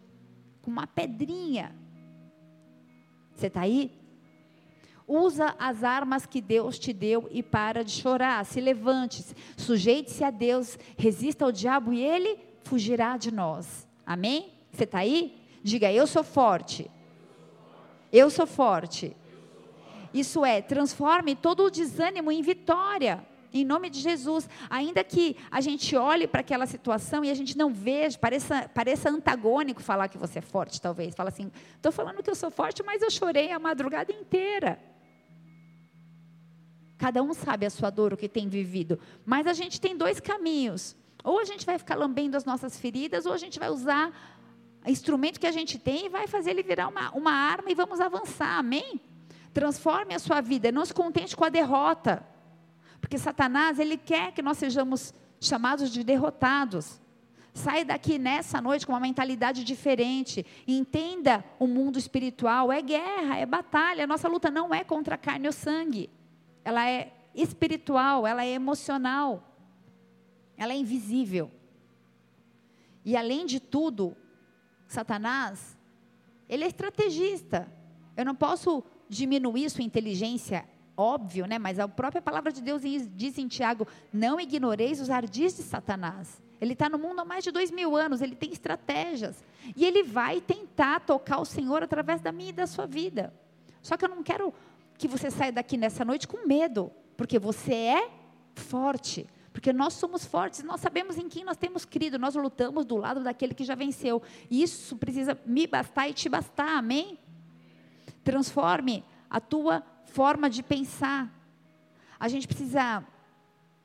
com 0.63 0.71
uma 0.71 0.87
pedrinha. 0.87 1.75
Você 3.35 3.45
está 3.45 3.61
aí? 3.61 3.98
Usa 5.11 5.55
as 5.57 5.83
armas 5.83 6.27
que 6.27 6.39
Deus 6.39 6.77
te 6.77 6.93
deu 6.93 7.27
e 7.31 7.41
para 7.41 7.83
de 7.83 7.89
chorar. 7.89 8.45
Se 8.45 8.61
levante, 8.61 9.25
sujeite-se 9.57 10.23
a 10.23 10.29
Deus, 10.29 10.77
resista 10.95 11.43
ao 11.45 11.51
diabo 11.51 11.91
e 11.91 11.99
ele 11.99 12.37
fugirá 12.63 13.17
de 13.17 13.31
nós. 13.31 13.87
Amém? 14.05 14.53
Você 14.71 14.83
está 14.83 14.99
aí? 14.99 15.35
Diga, 15.63 15.91
eu 15.91 16.05
sou 16.05 16.23
forte. 16.23 16.91
Eu 18.13 18.29
sou 18.29 18.45
forte. 18.45 19.17
Isso 20.13 20.45
é, 20.45 20.61
transforme 20.61 21.35
todo 21.35 21.63
o 21.63 21.71
desânimo 21.71 22.31
em 22.31 22.43
vitória. 22.43 23.25
Em 23.51 23.65
nome 23.65 23.89
de 23.89 23.99
Jesus, 23.99 24.47
ainda 24.69 25.03
que 25.03 25.35
a 25.49 25.59
gente 25.59 25.95
olhe 25.95 26.27
para 26.27 26.41
aquela 26.41 26.67
situação 26.67 27.25
e 27.25 27.31
a 27.31 27.33
gente 27.33 27.57
não 27.57 27.73
veja, 27.73 28.15
pareça, 28.15 28.69
pareça 28.69 29.09
antagônico 29.09 29.81
falar 29.81 30.07
que 30.07 30.19
você 30.19 30.37
é 30.37 30.41
forte, 30.41 30.79
talvez. 30.79 31.15
Fala 31.15 31.29
assim, 31.29 31.51
estou 31.75 31.91
falando 31.91 32.21
que 32.21 32.29
eu 32.29 32.35
sou 32.35 32.51
forte, 32.51 32.83
mas 32.83 33.01
eu 33.01 33.09
chorei 33.09 33.51
a 33.51 33.57
madrugada 33.57 34.11
inteira. 34.11 34.79
Cada 36.99 37.23
um 37.23 37.33
sabe 37.33 37.65
a 37.65 37.69
sua 37.69 37.89
dor, 37.89 38.11
o 38.11 38.17
que 38.17 38.27
tem 38.27 38.49
vivido. 38.49 38.99
Mas 39.25 39.47
a 39.47 39.53
gente 39.53 39.79
tem 39.79 39.95
dois 39.95 40.19
caminhos. 40.19 40.97
Ou 41.23 41.39
a 41.39 41.45
gente 41.45 41.65
vai 41.65 41.79
ficar 41.79 41.95
lambendo 41.95 42.35
as 42.35 42.43
nossas 42.43 42.77
feridas, 42.77 43.25
ou 43.25 43.31
a 43.31 43.37
gente 43.37 43.57
vai 43.57 43.69
usar 43.69 44.11
o 44.85 44.89
instrumento 44.91 45.39
que 45.39 45.47
a 45.47 45.51
gente 45.51 45.79
tem 45.79 46.07
e 46.07 46.09
vai 46.09 46.27
fazer 46.27 46.49
ele 46.51 46.61
virar 46.61 46.89
uma, 46.89 47.09
uma 47.11 47.31
arma 47.31 47.71
e 47.71 47.73
vamos 47.73 48.01
avançar. 48.01 48.59
Amém? 48.59 48.99
Transforme 49.53 50.13
a 50.13 50.19
sua 50.19 50.41
vida. 50.41 50.73
Não 50.73 50.83
se 50.83 50.93
contente 50.93 51.37
com 51.37 51.45
a 51.45 51.49
derrota. 51.49 52.21
Porque 52.99 53.17
Satanás, 53.17 53.79
ele 53.79 53.95
quer 53.95 54.33
que 54.33 54.41
nós 54.41 54.57
sejamos 54.57 55.13
chamados 55.39 55.91
de 55.91 56.03
derrotados. 56.03 56.99
Sai 57.53 57.85
daqui 57.85 58.19
nessa 58.19 58.59
noite 58.59 58.85
com 58.85 58.91
uma 58.91 58.99
mentalidade 58.99 59.63
diferente. 59.63 60.45
Entenda 60.67 61.45
o 61.57 61.65
mundo 61.65 61.97
espiritual. 61.97 62.73
É 62.73 62.81
guerra, 62.81 63.37
é 63.37 63.45
batalha. 63.45 64.05
Nossa 64.05 64.27
luta 64.27 64.51
não 64.51 64.75
é 64.75 64.83
contra 64.83 65.15
a 65.15 65.17
carne 65.17 65.47
ou 65.47 65.53
sangue 65.53 66.09
ela 66.69 66.87
é 66.87 67.11
espiritual, 67.33 68.27
ela 68.27 68.45
é 68.45 68.49
emocional, 68.49 69.43
ela 70.55 70.73
é 70.73 70.75
invisível. 70.75 71.51
E 73.03 73.17
além 73.17 73.45
de 73.45 73.59
tudo, 73.59 74.15
Satanás, 74.87 75.75
ele 76.47 76.63
é 76.63 76.67
estrategista. 76.67 77.67
Eu 78.15 78.23
não 78.23 78.35
posso 78.35 78.83
diminuir 79.07 79.69
sua 79.69 79.83
inteligência, 79.83 80.67
óbvio, 80.95 81.47
né? 81.47 81.57
Mas 81.57 81.79
a 81.79 81.87
própria 81.87 82.21
palavra 82.21 82.51
de 82.51 82.61
Deus 82.61 82.83
diz 83.15 83.37
em 83.37 83.47
Tiago: 83.47 83.87
não 84.13 84.39
ignoreis 84.39 85.01
os 85.01 85.09
ardis 85.09 85.57
de 85.57 85.63
Satanás. 85.63 86.41
Ele 86.61 86.73
está 86.73 86.87
no 86.87 86.99
mundo 86.99 87.21
há 87.21 87.25
mais 87.25 87.43
de 87.43 87.51
dois 87.51 87.71
mil 87.71 87.95
anos, 87.95 88.21
ele 88.21 88.35
tem 88.35 88.51
estratégias. 88.51 89.43
E 89.75 89.85
ele 89.85 90.03
vai 90.03 90.39
tentar 90.39 90.99
tocar 90.99 91.39
o 91.39 91.45
Senhor 91.45 91.81
através 91.81 92.21
da 92.21 92.31
minha 92.31 92.49
e 92.49 92.53
da 92.53 92.67
sua 92.67 92.85
vida. 92.85 93.33
Só 93.81 93.95
que 93.97 94.05
eu 94.05 94.09
não 94.09 94.21
quero 94.21 94.53
que 94.99 95.07
você 95.07 95.31
saia 95.31 95.51
daqui 95.51 95.77
nessa 95.77 96.03
noite 96.03 96.27
com 96.27 96.45
medo, 96.45 96.91
porque 97.15 97.39
você 97.39 97.73
é 97.73 98.11
forte. 98.53 99.25
Porque 99.53 99.71
nós 99.71 99.93
somos 99.93 100.25
fortes, 100.25 100.61
nós 100.61 100.81
sabemos 100.81 101.17
em 101.17 101.27
quem 101.29 101.43
nós 101.43 101.57
temos 101.57 101.85
crido, 101.85 102.19
nós 102.19 102.35
lutamos 102.35 102.85
do 102.85 102.97
lado 102.97 103.23
daquele 103.23 103.53
que 103.53 103.63
já 103.63 103.75
venceu. 103.75 104.21
Isso 104.51 104.97
precisa 104.97 105.39
me 105.45 105.65
bastar 105.65 106.09
e 106.09 106.13
te 106.13 106.27
bastar, 106.27 106.77
amém? 106.77 107.17
Transforme 108.23 109.03
a 109.29 109.39
tua 109.39 109.81
forma 110.05 110.49
de 110.49 110.61
pensar. 110.61 111.33
A 112.19 112.27
gente 112.27 112.45
precisa 112.45 113.03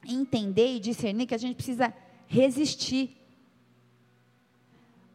entender 0.04 0.76
e 0.76 0.80
discernir 0.80 1.26
que 1.26 1.34
a 1.34 1.38
gente 1.38 1.54
precisa 1.54 1.94
resistir. 2.26 3.23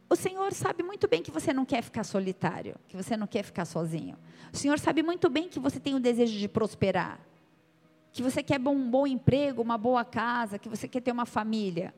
O 0.09 0.15
Senhor 0.15 0.51
sabe 0.53 0.81
muito 0.81 1.07
bem 1.07 1.21
que 1.21 1.29
você 1.29 1.53
não 1.53 1.63
quer 1.63 1.83
ficar 1.83 2.03
solitário, 2.03 2.75
que 2.87 2.97
você 2.97 3.15
não 3.15 3.27
quer 3.27 3.43
ficar 3.43 3.65
sozinho. 3.65 4.17
O 4.51 4.57
Senhor 4.57 4.79
sabe 4.79 5.03
muito 5.03 5.29
bem 5.29 5.47
que 5.47 5.59
você 5.59 5.79
tem 5.79 5.93
o 5.93 5.99
desejo 5.99 6.37
de 6.37 6.47
prosperar, 6.47 7.19
que 8.11 8.23
você 8.23 8.41
quer 8.41 8.59
um 8.59 8.89
bom 8.89 9.05
emprego, 9.05 9.61
uma 9.61 9.77
boa 9.77 10.03
casa, 10.03 10.57
que 10.57 10.67
você 10.67 10.87
quer 10.87 11.01
ter 11.01 11.11
uma 11.11 11.27
família. 11.27 11.93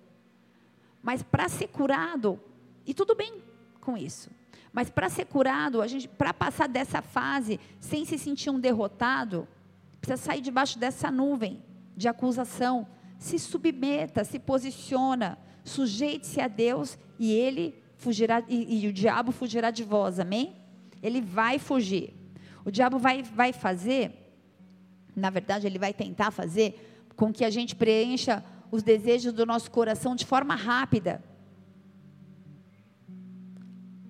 Mas 1.02 1.24
para 1.24 1.48
ser 1.48 1.70
curado, 1.70 2.38
e 2.86 2.94
tudo 2.94 3.16
bem 3.16 3.42
com 3.80 3.98
isso, 3.98 4.30
mas 4.74 4.90
para 4.90 5.10
ser 5.10 5.26
curado, 5.26 5.80
para 6.18 6.34
passar 6.34 6.68
dessa 6.68 7.02
fase 7.02 7.62
sem 7.80 8.04
se 8.04 8.18
sentir 8.18 8.50
um 8.50 8.60
derrotado, 8.60 9.48
precisa 10.02 10.22
sair 10.22 10.42
debaixo 10.42 10.78
dessa 10.78 11.10
nuvem 11.10 11.64
de 11.96 12.10
acusação. 12.10 12.86
Se 13.18 13.40
submeta, 13.40 14.24
se 14.26 14.38
posiciona, 14.38 15.38
sujeite-se 15.64 16.42
a 16.42 16.48
Deus 16.48 16.98
e 17.18 17.32
Ele 17.32 17.82
fugirá, 18.02 18.44
e, 18.50 18.84
e 18.84 18.88
o 18.88 18.94
diabo 18.94 19.32
fugirá 19.32 19.70
de 19.70 19.84
vós, 19.84 20.20
amém? 20.20 20.56
Ele 21.04 21.22
vai 21.22 21.60
fugir. 21.60 22.14
O 22.66 22.72
diabo 22.72 22.98
vai, 22.98 23.22
vai 23.22 23.54
fazer, 23.54 24.34
na 25.16 25.30
verdade, 25.30 25.68
ele 25.68 25.78
vai 25.78 25.94
tentar 25.94 26.32
fazer 26.32 27.14
com 27.16 27.32
que 27.32 27.46
a 27.46 27.50
gente 27.52 27.76
preencha 27.76 28.44
os 28.72 28.82
desejos 28.82 29.34
do 29.34 29.46
nosso 29.46 29.70
coração 29.70 30.16
de 30.16 30.26
forma 30.26 30.56
rápida. 30.56 31.24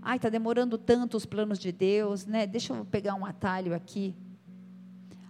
Ai, 0.01 0.15
está 0.15 0.29
demorando 0.29 0.77
tanto 0.77 1.17
os 1.17 1.25
planos 1.25 1.59
de 1.59 1.71
Deus, 1.71 2.25
né? 2.25 2.47
Deixa 2.47 2.73
eu 2.73 2.85
pegar 2.85 3.13
um 3.15 3.25
atalho 3.25 3.75
aqui. 3.75 4.15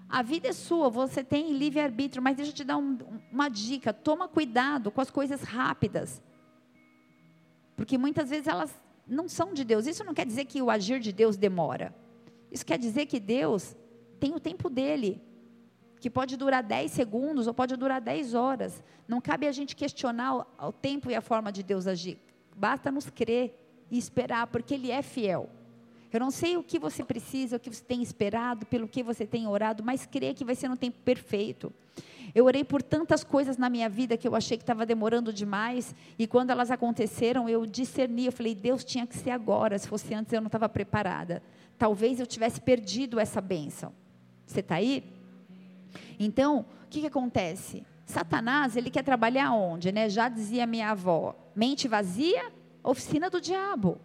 A 0.08 0.22
vida 0.22 0.50
é 0.50 0.54
sua, 0.54 0.88
você 0.90 1.24
tem 1.24 1.58
livre-arbítrio, 1.58 2.22
mas 2.22 2.36
deixa 2.36 2.52
eu 2.52 2.56
te 2.56 2.64
dar 2.64 2.78
um, 2.78 2.98
uma 3.32 3.50
dica: 3.50 3.92
toma 3.92 4.28
cuidado 4.28 4.92
com 4.92 5.02
as 5.02 5.10
coisas 5.10 5.42
rápidas. 5.42 6.22
Porque 7.76 7.98
muitas 7.98 8.30
vezes 8.30 8.48
elas 8.48 8.74
não 9.08 9.28
são 9.28 9.54
de 9.54 9.64
Deus. 9.64 9.88
Isso 9.88 10.04
não 10.04 10.14
quer 10.14 10.26
dizer 10.26 10.46
que 10.46 10.62
o 10.62 10.70
agir 10.70 11.00
de 11.00 11.12
Deus 11.12 11.38
demora. 11.38 11.94
Isso 12.52 12.66
quer 12.66 12.78
dizer 12.78 13.06
que 13.06 13.20
Deus 13.20 13.76
tem 14.20 14.34
o 14.36 14.40
tempo 14.40 14.70
dele, 14.70 15.22
que 16.00 16.10
pode 16.10 16.36
durar 16.38 16.64
10 16.64 16.92
segundos 16.92 17.48
ou 17.48 17.54
pode 17.54 17.76
durar 17.76 18.02
10 18.02 18.34
horas. 18.34 18.84
Não 19.08 19.22
cabe 19.22 19.48
a 19.48 19.52
gente 19.52 19.76
questionar 19.76 20.36
o, 20.36 20.68
o 20.68 20.72
tempo 20.72 21.10
e 21.10 21.16
a 21.16 21.22
forma 21.22 21.52
de 21.52 21.64
Deus 21.64 21.88
agir. 21.88 22.20
Basta 22.56 22.92
nos 22.92 23.10
crer 23.10 23.58
e 23.90 23.98
esperar, 23.98 24.48
porque 24.48 24.74
Ele 24.74 24.92
é 24.92 25.02
fiel. 25.02 25.50
Eu 26.12 26.20
não 26.20 26.32
sei 26.32 26.58
o 26.58 26.64
que 26.64 26.78
você 26.78 27.04
precisa, 27.04 27.56
o 27.56 27.60
que 27.60 27.70
você 27.70 27.84
tem 27.84 28.02
esperado, 28.02 28.66
pelo 28.66 28.88
que 28.88 29.02
você 29.02 29.26
tem 29.26 29.48
orado, 29.48 29.84
mas 29.84 30.06
crê 30.06 30.34
que 30.34 30.44
vai 30.44 30.56
ser 30.56 30.68
no 30.68 30.76
tempo 30.76 31.00
perfeito. 31.00 31.72
Eu 32.36 32.46
orei 32.46 32.64
por 32.64 32.82
tantas 32.82 33.24
coisas 33.24 33.58
na 33.58 33.70
minha 33.70 33.90
vida 33.90 34.18
que 34.18 34.28
eu 34.28 34.36
achei 34.36 34.58
que 34.58 34.64
estava 34.64 34.86
demorando 34.86 35.32
demais, 35.32 35.96
e 36.20 36.28
quando 36.28 36.50
elas 36.50 36.70
aconteceram, 36.70 37.48
eu 37.48 37.66
discerni, 37.66 38.26
eu 38.26 38.32
falei, 38.32 38.54
Deus 38.54 38.84
tinha 38.84 39.08
que 39.08 39.18
ser 39.18 39.32
agora, 39.32 39.78
se 39.78 39.88
fosse 39.88 40.14
antes 40.14 40.34
eu 40.34 40.42
não 40.42 40.48
estava 40.48 40.68
preparada. 40.68 41.42
Talvez 41.78 42.20
eu 42.20 42.28
tivesse 42.28 42.60
perdido 42.60 43.20
essa 43.20 43.42
bênção. 43.42 43.94
Você 44.46 44.60
está 44.60 44.76
aí? 44.76 45.04
Então, 46.20 46.66
o 46.86 46.88
que, 46.90 47.02
que 47.02 47.08
acontece? 47.08 47.84
Satanás, 48.06 48.76
ele 48.76 48.90
quer 48.90 49.04
trabalhar 49.04 49.54
onde, 49.54 49.92
né? 49.92 50.10
Já 50.10 50.28
dizia 50.28 50.68
minha 50.68 50.92
avó, 50.92 51.36
mente 51.56 51.88
vazia, 51.88 52.52
oficina 52.84 53.30
do 53.30 53.40
diabo. 53.40 53.98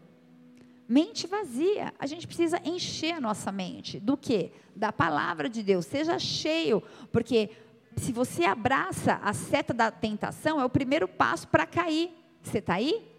Mente 0.88 1.27
vazia. 1.27 1.92
A 1.99 2.07
gente 2.07 2.27
precisa 2.27 2.61
encher 2.64 3.14
a 3.14 3.20
nossa 3.20 3.51
mente. 3.51 3.99
Do 3.99 4.16
que? 4.16 4.53
Da 4.75 4.92
palavra 4.92 5.49
de 5.49 5.62
Deus. 5.62 5.85
Seja 5.87 6.18
cheio. 6.18 6.83
Porque 7.11 7.51
se 7.96 8.12
você 8.12 8.44
abraça 8.44 9.14
a 9.22 9.33
seta 9.33 9.75
da 9.75 9.90
tentação, 9.90 10.61
é 10.61 10.64
o 10.64 10.70
primeiro 10.70 11.09
passo 11.09 11.49
para 11.49 11.66
cair. 11.66 12.14
Você 12.42 12.59
está 12.59 12.75
aí? 12.75 13.11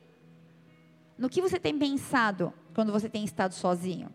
No 1.18 1.30
que 1.30 1.42
você 1.42 1.60
tem 1.60 1.78
pensado 1.78 2.54
quando 2.74 2.92
você 2.92 3.10
tem 3.10 3.26
estado 3.26 3.54
sozinho? 3.54 4.14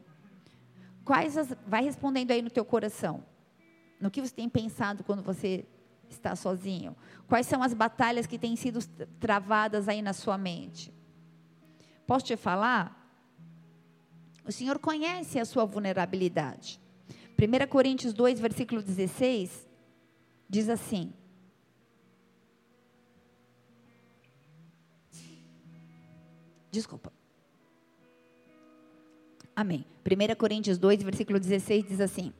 Quais 1.05 1.37
as, 1.37 1.55
vai 1.67 1.83
respondendo 1.83 2.31
aí 2.31 2.41
no 2.41 2.51
teu 2.51 2.65
coração. 2.65 3.25
No 4.01 4.11
que 4.11 4.21
você 4.21 4.35
tem 4.35 4.49
pensado 4.49 5.05
quando 5.05 5.23
você 5.23 5.67
está 6.09 6.35
sozinho? 6.37 6.97
Quais 7.29 7.47
são 7.47 7.63
as 7.63 7.75
batalhas 7.75 8.27
que 8.27 8.39
têm 8.39 8.57
sido 8.57 8.79
travadas 9.19 9.89
aí 9.89 10.01
na 10.01 10.13
sua 10.13 10.39
mente? 10.39 10.95
Posso 12.07 12.25
te 12.25 12.37
falar? 12.37 13.02
O 14.45 14.53
Senhor 14.53 14.79
conhece 14.79 15.39
a 15.39 15.45
sua 15.45 15.65
vulnerabilidade. 15.65 16.81
1 17.39 17.67
Coríntios 17.69 18.13
2, 18.13 18.41
versículo 18.41 18.83
16, 18.83 19.69
diz 20.49 20.69
assim: 20.69 21.13
Desculpa. 26.73 27.13
Amém. 29.55 29.85
1 30.05 30.35
Coríntios 30.37 30.79
2, 30.79 31.03
versículo 31.03 31.39
16 31.39 31.85
diz 31.85 32.01
assim: 32.01 32.33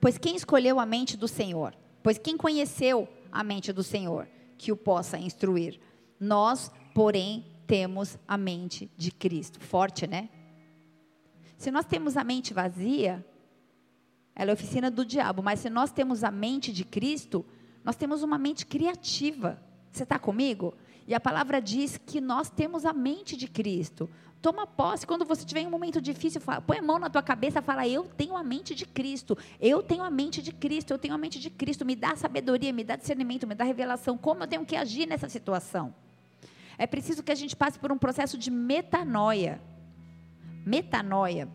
Pois 0.00 0.18
quem 0.18 0.34
escolheu 0.34 0.80
a 0.80 0.84
mente 0.84 1.16
do 1.16 1.28
Senhor? 1.28 1.72
Pois 2.02 2.18
quem 2.18 2.36
conheceu 2.36 3.08
a 3.30 3.44
mente 3.44 3.72
do 3.72 3.84
Senhor 3.84 4.28
que 4.58 4.72
o 4.72 4.76
possa 4.76 5.16
instruir? 5.16 5.80
Nós, 6.18 6.72
porém, 6.92 7.46
temos 7.66 8.18
a 8.26 8.36
mente 8.36 8.90
de 8.96 9.12
Cristo. 9.12 9.60
Forte, 9.60 10.08
né? 10.08 10.28
Se 11.62 11.70
nós 11.70 11.84
temos 11.84 12.16
a 12.16 12.24
mente 12.24 12.52
vazia, 12.52 13.24
ela 14.34 14.50
é 14.50 14.52
oficina 14.52 14.90
do 14.90 15.06
diabo, 15.06 15.44
mas 15.44 15.60
se 15.60 15.70
nós 15.70 15.92
temos 15.92 16.24
a 16.24 16.30
mente 16.32 16.72
de 16.72 16.84
Cristo, 16.84 17.46
nós 17.84 17.94
temos 17.94 18.24
uma 18.24 18.36
mente 18.36 18.66
criativa. 18.66 19.62
Você 19.92 20.02
está 20.02 20.18
comigo? 20.18 20.74
E 21.06 21.14
a 21.14 21.20
palavra 21.20 21.62
diz 21.62 21.96
que 21.96 22.20
nós 22.20 22.50
temos 22.50 22.84
a 22.84 22.92
mente 22.92 23.36
de 23.36 23.46
Cristo. 23.46 24.10
Toma 24.40 24.66
posse 24.66 25.06
quando 25.06 25.24
você 25.24 25.44
tiver 25.44 25.64
um 25.64 25.70
momento 25.70 26.00
difícil, 26.00 26.40
fala, 26.40 26.60
põe 26.60 26.78
a 26.78 26.82
mão 26.82 26.98
na 26.98 27.08
tua 27.08 27.22
cabeça 27.22 27.60
e 27.60 27.62
fala: 27.62 27.86
Eu 27.86 28.10
tenho 28.16 28.36
a 28.36 28.42
mente 28.42 28.74
de 28.74 28.84
Cristo, 28.84 29.38
eu 29.60 29.84
tenho 29.84 30.02
a 30.02 30.10
mente 30.10 30.42
de 30.42 30.50
Cristo, 30.50 30.90
eu 30.90 30.98
tenho 30.98 31.14
a 31.14 31.18
mente 31.18 31.38
de 31.38 31.48
Cristo. 31.48 31.84
Me 31.84 31.94
dá 31.94 32.16
sabedoria, 32.16 32.72
me 32.72 32.82
dá 32.82 32.96
discernimento, 32.96 33.46
me 33.46 33.54
dá 33.54 33.62
revelação. 33.62 34.18
Como 34.18 34.42
eu 34.42 34.48
tenho 34.48 34.66
que 34.66 34.74
agir 34.74 35.06
nessa 35.06 35.28
situação? 35.28 35.94
É 36.76 36.88
preciso 36.88 37.22
que 37.22 37.30
a 37.30 37.36
gente 37.36 37.54
passe 37.54 37.78
por 37.78 37.92
um 37.92 37.98
processo 37.98 38.36
de 38.36 38.50
metanoia. 38.50 39.60
Metanoia 40.64 41.48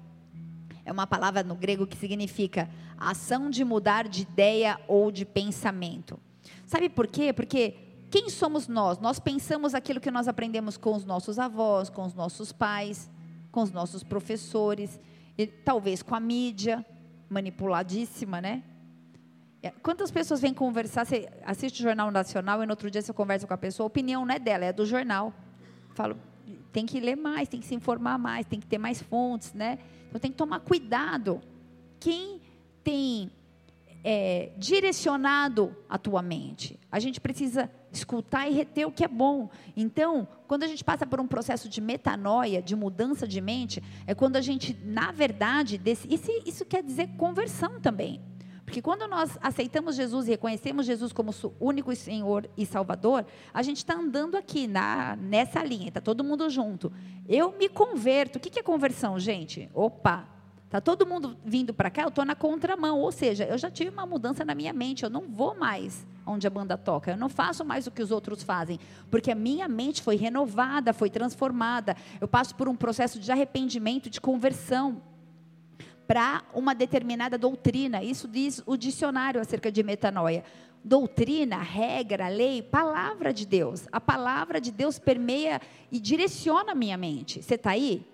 é 0.86 0.92
uma 0.92 1.06
palavra 1.06 1.44
no 1.44 1.56
grego 1.56 1.86
que 1.86 1.98
significa 1.98 2.70
ação 2.98 3.50
de 3.50 3.64
mudar 3.64 4.08
de 4.08 4.22
ideia 4.22 4.80
ou 4.88 5.12
de 5.12 5.26
pensamento. 5.26 6.20
Sabe 6.66 6.90
por 6.90 7.08
quê? 7.08 7.34
Porque 7.34 7.76
quem 8.10 8.30
somos 8.30 8.68
nós? 8.68 8.98
Nós 9.00 9.20
pensamos 9.20 9.76
aquilo 9.76 10.00
que 10.00 10.10
nós 10.10 10.28
aprendemos 10.28 10.78
com 10.78 10.96
os 10.96 11.04
nossos 11.04 11.38
avós, 11.38 11.90
com 11.90 12.06
os 12.06 12.14
nossos 12.14 12.54
pais, 12.54 13.10
com 13.52 13.62
os 13.62 13.72
nossos 13.72 14.04
professores, 14.04 15.00
e 15.38 15.46
talvez 15.46 16.02
com 16.02 16.16
a 16.16 16.20
mídia, 16.20 16.86
manipuladíssima, 17.30 18.40
né? 18.40 18.64
É, 19.62 19.72
quantas 19.72 20.10
pessoas 20.10 20.40
vêm 20.40 20.54
conversar, 20.54 21.06
você 21.06 21.28
assiste 21.46 21.80
o 21.80 21.84
Jornal 21.84 22.12
Nacional 22.12 22.64
e 22.64 22.66
no 22.66 22.72
outro 22.72 22.90
dia 22.90 23.02
você 23.02 23.12
conversa 23.12 23.46
com 23.46 23.54
a 23.54 23.58
pessoa, 23.58 23.86
a 23.86 23.88
opinião 23.88 24.26
não 24.26 24.34
é 24.34 24.40
dela, 24.40 24.66
é 24.66 24.72
do 24.72 24.86
jornal. 24.86 25.34
Falo, 25.94 26.18
tem 26.72 26.86
que 26.86 27.00
ler 27.00 27.16
mais, 27.16 27.48
tem 27.48 27.60
que 27.60 27.66
se 27.66 27.76
informar 27.76 28.18
mais, 28.18 28.46
tem 28.46 28.60
que 28.60 28.68
ter 28.68 28.78
mais 28.78 29.02
fontes, 29.02 29.54
né? 29.54 29.80
Então 30.08 30.20
tem 30.20 30.32
que 30.32 30.38
tomar 30.38 30.60
cuidado. 30.60 31.42
Quem 32.00 32.42
tem 32.84 33.32
é, 34.04 34.52
direcionado 34.58 35.76
a 35.90 35.98
tua 35.98 36.22
mente? 36.22 36.80
A 36.92 37.00
gente 37.00 37.20
precisa 37.20 37.70
escutar 37.92 38.48
e 38.50 38.54
reter 38.54 38.86
o 38.86 38.92
que 38.92 39.04
é 39.04 39.08
bom. 39.08 39.50
Então, 39.76 40.28
quando 40.48 40.64
a 40.64 40.68
gente 40.68 40.84
passa 40.84 41.06
por 41.06 41.20
um 41.20 41.28
processo 41.28 41.68
de 41.68 41.82
metanoia, 41.82 42.62
de 42.62 42.76
mudança 42.76 43.28
de 43.28 43.42
mente, 43.42 43.82
é 44.06 44.14
quando 44.14 44.36
a 44.36 44.42
gente, 44.42 44.78
na 44.84 45.12
verdade, 45.12 45.78
desse, 45.78 46.08
isso, 46.14 46.30
isso 46.46 46.66
quer 46.66 46.84
dizer 46.84 47.10
conversão 47.18 47.80
também. 47.80 48.22
Porque 48.68 48.82
quando 48.82 49.08
nós 49.08 49.38
aceitamos 49.42 49.96
Jesus 49.96 50.28
e 50.28 50.32
reconhecemos 50.32 50.86
Jesus 50.86 51.14
como 51.14 51.34
único 51.58 51.96
Senhor 51.96 52.50
e 52.58 52.66
Salvador, 52.66 53.26
a 53.54 53.64
gente 53.64 53.78
está 53.78 53.94
andando 53.94 54.36
aqui 54.36 54.68
na, 54.68 55.16
nessa 55.16 55.64
linha, 55.64 55.88
está 55.88 56.02
todo 56.02 56.22
mundo 56.22 56.50
junto. 56.50 56.92
Eu 57.30 57.54
me 57.58 57.70
converto. 57.70 58.36
O 58.36 58.40
que 58.42 58.60
é 58.60 58.62
conversão, 58.62 59.18
gente? 59.18 59.70
Opa, 59.74 60.28
Está 60.66 60.82
todo 60.82 61.08
mundo 61.08 61.38
vindo 61.46 61.74
para 61.74 61.90
cá, 61.90 62.02
eu 62.02 62.10
estou 62.10 62.26
na 62.26 62.36
contramão. 62.36 63.00
Ou 63.00 63.10
seja, 63.10 63.46
eu 63.46 63.58
já 63.58 63.72
tive 63.72 63.90
uma 63.90 64.06
mudança 64.06 64.44
na 64.44 64.54
minha 64.54 64.74
mente. 64.74 65.02
Eu 65.02 65.10
não 65.10 65.22
vou 65.30 65.56
mais 65.56 66.06
onde 66.26 66.46
a 66.46 66.50
banda 66.50 66.78
toca. 66.78 67.12
Eu 67.12 67.18
não 67.18 67.30
faço 67.30 67.64
mais 67.64 67.88
o 67.88 67.92
que 67.92 68.04
os 68.04 68.12
outros 68.12 68.44
fazem. 68.44 68.78
Porque 69.10 69.32
a 69.32 69.36
minha 69.36 69.70
mente 69.70 70.04
foi 70.04 70.18
renovada, 70.18 70.92
foi 70.92 71.10
transformada. 71.10 71.96
Eu 72.20 72.28
passo 72.28 72.54
por 72.54 72.68
um 72.68 72.76
processo 72.76 73.18
de 73.18 73.32
arrependimento, 73.32 74.10
de 74.10 74.20
conversão 74.20 75.02
para 76.08 76.44
uma 76.54 76.74
determinada 76.74 77.38
doutrina. 77.38 78.02
Isso 78.02 78.28
diz 78.28 78.64
o 78.66 78.78
dicionário 78.78 79.42
acerca 79.42 79.72
de 79.72 79.84
metanoia. 79.84 80.44
Doutrina, 80.84 81.58
regra, 81.58 82.30
lei, 82.30 82.62
palavra 82.62 83.34
de 83.34 83.46
Deus. 83.46 83.88
A 83.92 84.00
palavra 84.00 84.62
de 84.62 84.72
Deus 84.72 84.98
permeia 84.98 85.60
e 85.92 86.00
direciona 86.00 86.72
a 86.72 86.76
minha 86.76 86.98
mente. 86.98 87.44
Você 87.44 87.56
está 87.56 87.72
aí? 87.72 88.08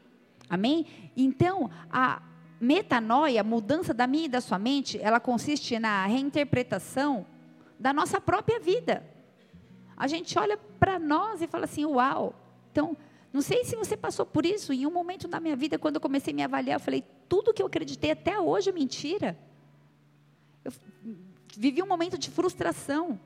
Amém? 0.49 0.86
Então, 1.15 1.69
a 1.91 2.21
metanoia, 2.60 3.41
a 3.41 3.43
mudança 3.43 3.93
da 3.93 4.08
minha 4.08 4.25
e 4.25 4.29
da 4.29 4.41
sua 4.41 4.58
mente, 4.58 4.99
ela 5.01 5.19
consiste 5.19 5.77
na 5.77 6.06
reinterpretação 6.06 7.25
da 7.79 7.93
nossa 7.93 8.19
própria 8.19 8.60
vida. 8.60 9.06
A 9.95 10.08
gente 10.08 10.38
olha 10.39 10.58
para 10.79 10.97
nós 10.97 11.41
e 11.41 11.47
fala 11.47 11.65
assim: 11.65 11.86
uau. 11.86 12.34
Então, 12.71 12.97
não 13.33 13.41
sei 13.41 13.65
se 13.65 13.75
você 13.75 13.97
passou 13.97 14.27
por 14.27 14.45
isso. 14.45 14.71
Em 14.71 14.85
um 14.85 14.91
momento 14.91 15.27
da 15.27 15.39
minha 15.39 15.55
vida, 15.55 15.79
quando 15.79 15.95
eu 15.95 16.01
comecei 16.01 16.31
a 16.31 16.35
me 16.35 16.43
avaliar, 16.43 16.75
eu 16.75 16.79
falei: 16.79 17.03
tudo 17.27 17.51
que 17.51 17.63
eu 17.63 17.65
acreditei 17.65 18.11
até 18.11 18.39
hoje 18.39 18.69
é 18.69 18.71
mentira. 18.71 19.35
Eu 20.63 20.71
vivi 21.57 21.81
um 21.81 21.87
momento 21.87 22.15
de 22.15 22.29
frustração 22.29 23.19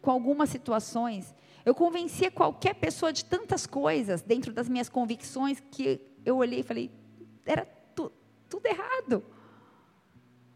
com 0.00 0.12
algumas 0.12 0.48
situações. 0.48 1.34
Eu 1.64 1.74
convencia 1.74 2.30
qualquer 2.30 2.74
pessoa 2.74 3.12
de 3.12 3.24
tantas 3.24 3.66
coisas 3.66 4.22
dentro 4.22 4.52
das 4.52 4.68
minhas 4.68 4.88
convicções 4.88 5.60
que 5.72 6.00
eu 6.24 6.36
olhei 6.36 6.60
e 6.60 6.62
falei: 6.62 6.88
era 7.44 7.66
tu, 7.96 8.12
tudo 8.48 8.66
errado. 8.66 9.24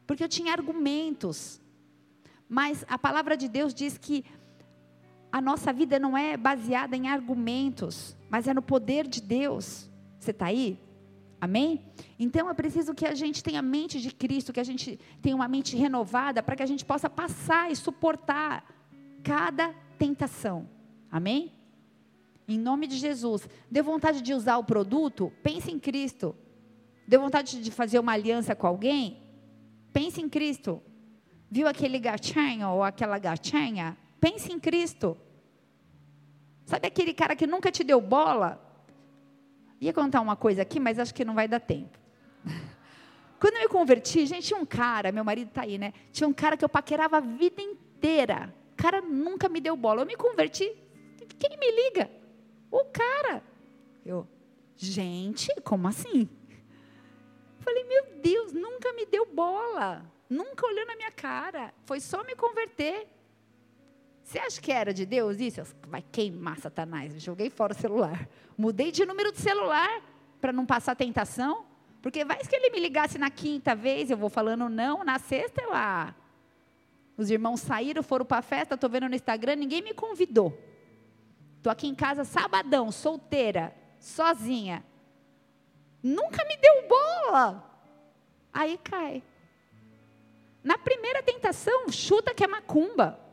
Porque 0.07 0.22
eu 0.22 0.29
tinha 0.29 0.53
argumentos. 0.53 1.61
Mas 2.49 2.85
a 2.87 2.96
palavra 2.96 3.37
de 3.37 3.49
Deus 3.49 3.75
diz 3.75 3.99
que 3.99 4.25
a 5.37 5.40
nossa 5.42 5.70
vida 5.70 5.99
não 5.99 6.16
é 6.16 6.35
baseada 6.35 6.96
em 6.96 7.09
argumentos, 7.09 8.16
mas 8.31 8.49
é 8.49 8.55
no 8.55 8.62
poder 8.62 9.07
de 9.07 9.20
Deus. 9.20 9.87
Você 10.18 10.31
está 10.31 10.46
aí? 10.46 10.81
Amém? 11.38 11.85
Então 12.18 12.49
é 12.49 12.55
preciso 12.55 12.94
que 12.94 13.05
a 13.05 13.14
gente 13.14 13.44
tenha 13.44 13.59
a 13.59 13.62
mente 13.62 14.01
de 14.01 14.11
Cristo, 14.14 14.51
que 14.51 14.61
a 14.61 14.64
gente 14.64 14.99
tenha 15.20 15.37
uma 15.37 15.46
mente 15.46 15.77
renovada, 15.77 16.42
para 16.42 16.57
que 16.57 16.62
a 16.62 16.66
gente 16.66 16.87
possa 16.87 17.11
passar 17.11 17.70
e 17.70 17.77
suportar 17.77 18.64
cada 19.22 19.75
tentação. 19.99 20.70
Amém? 21.12 21.53
Em 22.49 22.59
nome 22.59 22.87
de 22.87 22.96
Jesus. 22.96 23.46
Deu 23.70 23.85
vontade 23.85 24.22
de 24.22 24.33
usar 24.33 24.57
o 24.57 24.64
produto? 24.64 25.31
Pense 25.42 25.70
em 25.70 25.79
Cristo. 25.79 26.35
Deu 27.07 27.20
vontade 27.20 27.62
de 27.62 27.70
fazer 27.70 27.99
uma 27.99 28.12
aliança 28.12 28.57
com 28.57 28.66
alguém? 28.66 29.18
Pense 29.92 30.18
em 30.18 30.31
Cristo. 30.31 30.81
Viu 31.51 31.68
aquele 31.68 31.99
gatinho 31.99 32.70
ou 32.70 32.83
aquela 32.83 33.18
gatinha? 33.18 33.99
Pense 34.18 34.51
em 34.51 34.59
Cristo. 34.59 35.14
Sabe 36.67 36.89
aquele 36.89 37.15
cara 37.15 37.37
que 37.37 37.47
nunca 37.47 37.71
te 37.71 37.85
deu 37.85 38.01
bola? 38.01 38.61
Ia 39.81 39.93
contar 39.93 40.21
uma 40.21 40.35
coisa 40.35 40.63
aqui, 40.63 40.81
mas 40.81 40.99
acho 40.99 41.15
que 41.15 41.25
não 41.25 41.35
vai 41.35 41.47
dar 41.47 41.61
tempo. 41.61 41.97
Quando 43.39 43.55
eu 43.55 43.61
me 43.61 43.69
converti, 43.69 44.27
gente, 44.27 44.49
tinha 44.49 44.59
um 44.59 44.67
cara, 44.67 45.13
meu 45.13 45.25
marido 45.25 45.49
está 45.49 45.63
aí, 45.63 45.79
né? 45.79 45.93
Tinha 46.11 46.27
um 46.27 46.33
cara 46.33 46.57
que 46.57 46.65
eu 46.65 46.69
paquerava 46.69 47.19
a 47.19 47.21
vida 47.21 47.63
inteira. 47.63 48.53
O 48.73 48.77
cara 48.77 49.01
nunca 49.01 49.49
me 49.49 49.61
deu 49.61 49.77
bola. 49.77 50.03
Eu 50.03 50.07
me 50.07 50.17
converti. 50.17 50.77
Quem 51.39 51.57
me 51.57 51.71
liga? 51.71 52.11
O 52.71 52.85
cara. 52.87 53.43
Eu, 54.05 54.27
gente, 54.77 55.55
como 55.63 55.87
assim? 55.87 56.29
Falei, 57.61 57.85
meu 57.85 58.21
Deus, 58.21 58.53
nunca 58.53 58.93
me 58.93 59.07
deu 59.07 59.25
bola. 59.27 60.05
Nunca 60.29 60.67
olhou 60.67 60.85
na 60.85 60.97
minha 60.97 61.13
cara. 61.13 61.73
Foi 61.85 62.01
só 62.01 62.25
me 62.25 62.35
converter. 62.35 63.07
Você 64.27 64.41
acha 64.41 64.61
que 64.61 64.73
era 64.73 64.93
de 64.93 65.07
Deus 65.07 65.39
isso? 65.39 65.62
Vai 65.87 66.03
queimar 66.03 66.59
Satanás. 66.59 67.23
Joguei 67.23 67.49
fora 67.49 67.73
o 67.73 67.77
celular. 67.77 68.29
Mudei 68.59 68.91
de 68.91 69.07
número 69.07 69.31
de 69.31 69.39
celular 69.39 70.03
para 70.41 70.53
não 70.53 70.67
passar 70.67 70.97
tentação. 70.97 71.65
Porque 72.03 72.25
vai 72.25 72.37
que 72.39 72.57
ele 72.57 72.71
me 72.71 72.81
ligasse 72.81 73.19
na 73.19 73.31
quinta 73.31 73.73
vez, 73.77 74.11
eu 74.11 74.17
vou 74.17 74.29
falando 74.29 74.69
não, 74.69 75.05
na 75.05 75.21
sexta 75.21 75.62
eu 75.62 75.71
ah. 75.73 76.12
Os 77.17 77.31
irmãos 77.31 77.61
saíram, 77.61 78.03
foram 78.03 78.27
para 78.27 78.39
a 78.39 78.43
festa, 78.43 78.75
estou 78.75 78.91
vendo 78.91 79.09
no 79.09 79.15
Instagram, 79.15 79.55
ninguém 79.55 79.81
me 79.81 79.95
convidou. 79.95 80.61
Estou 81.59 81.71
aqui 81.71 81.87
em 81.87 81.95
casa 81.95 82.25
sabadão, 82.25 82.91
solteira, 82.91 83.73
sozinha. 84.01 84.85
Nunca 86.03 86.45
me 86.45 86.57
deu 86.57 86.89
bola. 86.89 87.81
Aí 88.53 88.77
cai. 88.79 89.23
Na 90.65 90.77
primeira 90.77 91.23
tentação, 91.23 91.89
chuta 91.93 92.35
que 92.35 92.43
é 92.43 92.49
macumba. 92.49 93.25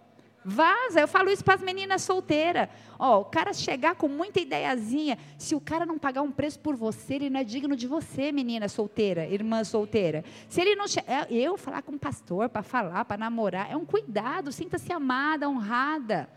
Vaza. 0.46 1.00
Eu 1.00 1.08
falo 1.08 1.30
isso 1.30 1.44
para 1.44 1.56
as 1.56 1.62
meninas 1.62 2.02
solteiras. 2.02 2.70
Ó, 3.00 3.22
o 3.22 3.26
cara 3.26 3.54
chegar 3.54 3.96
com 3.96 4.08
muita 4.08 4.40
ideiazinha, 4.40 5.18
se 5.38 5.56
o 5.56 5.62
cara 5.62 5.86
não 5.86 5.98
pagar 5.98 6.22
um 6.22 6.32
preço 6.32 6.60
por 6.60 6.76
você, 6.76 7.16
ele 7.16 7.30
não 7.30 7.40
é 7.40 7.44
digno 7.44 7.76
de 7.76 7.88
você, 7.88 8.32
menina 8.32 8.68
solteira, 8.68 9.28
irmã 9.28 9.64
solteira. 9.64 10.24
Se 10.50 10.62
ele 10.62 10.76
não 10.76 10.86
é, 10.86 11.28
eu 11.34 11.58
falar 11.58 11.82
com 11.82 11.94
o 11.94 12.00
pastor 12.00 12.50
para 12.50 12.64
falar, 12.64 13.06
para 13.06 13.18
namorar, 13.18 13.72
é 13.72 13.76
um 13.76 13.86
cuidado, 13.86 14.52
sinta-se 14.52 14.92
amada, 14.92 15.50
honrada. 15.50 16.30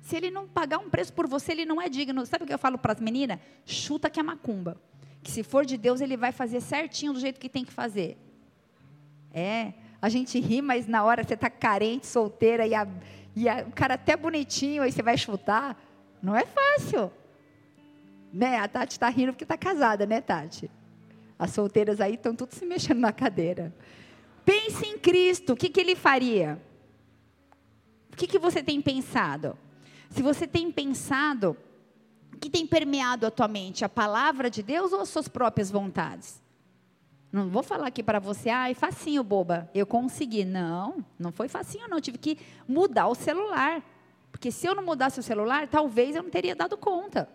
Se 0.00 0.16
ele 0.16 0.30
não 0.30 0.46
pagar 0.46 0.78
um 0.78 0.88
preço 0.88 1.12
por 1.12 1.26
você, 1.26 1.50
ele 1.52 1.64
não 1.64 1.82
é 1.82 1.88
digno. 1.88 2.24
Sabe 2.26 2.44
o 2.44 2.46
que 2.46 2.54
eu 2.54 2.58
falo 2.58 2.78
para 2.78 2.92
as 2.92 3.00
meninas? 3.00 3.40
Chuta 3.64 4.08
que 4.08 4.20
é 4.20 4.22
macumba. 4.22 4.80
Que 5.20 5.32
se 5.32 5.42
for 5.42 5.64
de 5.64 5.76
Deus, 5.76 6.00
ele 6.00 6.16
vai 6.16 6.30
fazer 6.30 6.60
certinho 6.60 7.12
do 7.12 7.18
jeito 7.18 7.40
que 7.40 7.48
tem 7.48 7.64
que 7.64 7.72
fazer. 7.72 8.16
É, 9.32 9.74
a 10.00 10.08
gente 10.08 10.38
ri, 10.38 10.60
mas 10.60 10.86
na 10.86 11.04
hora 11.04 11.24
você 11.24 11.34
está 11.34 11.48
carente, 11.48 12.06
solteira, 12.06 12.66
e, 12.66 12.74
a, 12.74 12.86
e 13.34 13.48
a, 13.48 13.64
o 13.66 13.72
cara 13.72 13.94
até 13.94 14.16
bonitinho, 14.16 14.82
aí 14.82 14.92
você 14.92 15.02
vai 15.02 15.16
chutar. 15.16 15.80
Não 16.22 16.34
é 16.34 16.44
fácil. 16.44 17.10
Né? 18.32 18.58
A 18.58 18.68
Tati 18.68 18.92
está 18.92 19.08
rindo 19.08 19.32
porque 19.32 19.44
está 19.44 19.56
casada, 19.56 20.04
né, 20.04 20.20
Tati? 20.20 20.70
As 21.38 21.50
solteiras 21.50 22.00
aí 22.00 22.14
estão 22.14 22.34
tudo 22.34 22.54
se 22.54 22.64
mexendo 22.64 22.98
na 22.98 23.12
cadeira. 23.12 23.74
Pense 24.44 24.86
em 24.86 24.98
Cristo, 24.98 25.52
o 25.52 25.56
que, 25.56 25.68
que 25.68 25.80
ele 25.80 25.96
faria? 25.96 26.60
O 28.12 28.16
que, 28.16 28.26
que 28.26 28.38
você 28.38 28.62
tem 28.62 28.80
pensado? 28.80 29.58
Se 30.08 30.22
você 30.22 30.46
tem 30.46 30.70
pensado, 30.70 31.56
o 32.32 32.38
que 32.38 32.48
tem 32.48 32.66
permeado 32.66 33.26
a 33.26 33.30
tua 33.30 33.48
mente? 33.48 33.84
A 33.84 33.88
palavra 33.88 34.48
de 34.48 34.62
Deus 34.62 34.92
ou 34.92 35.00
as 35.00 35.08
suas 35.08 35.28
próprias 35.28 35.70
vontades? 35.70 36.40
Não 37.36 37.50
vou 37.50 37.62
falar 37.62 37.88
aqui 37.88 38.02
para 38.02 38.18
você, 38.18 38.48
ai, 38.48 38.72
facinho, 38.72 39.22
boba, 39.22 39.70
eu 39.74 39.86
consegui. 39.86 40.42
Não, 40.42 41.04
não 41.18 41.30
foi 41.30 41.48
facinho, 41.48 41.86
não. 41.86 41.98
Eu 41.98 42.00
tive 42.00 42.16
que 42.16 42.38
mudar 42.66 43.08
o 43.08 43.14
celular. 43.14 43.82
Porque 44.32 44.50
se 44.50 44.66
eu 44.66 44.74
não 44.74 44.82
mudasse 44.82 45.20
o 45.20 45.22
celular, 45.22 45.68
talvez 45.68 46.16
eu 46.16 46.22
não 46.22 46.30
teria 46.30 46.56
dado 46.56 46.78
conta. 46.78 47.28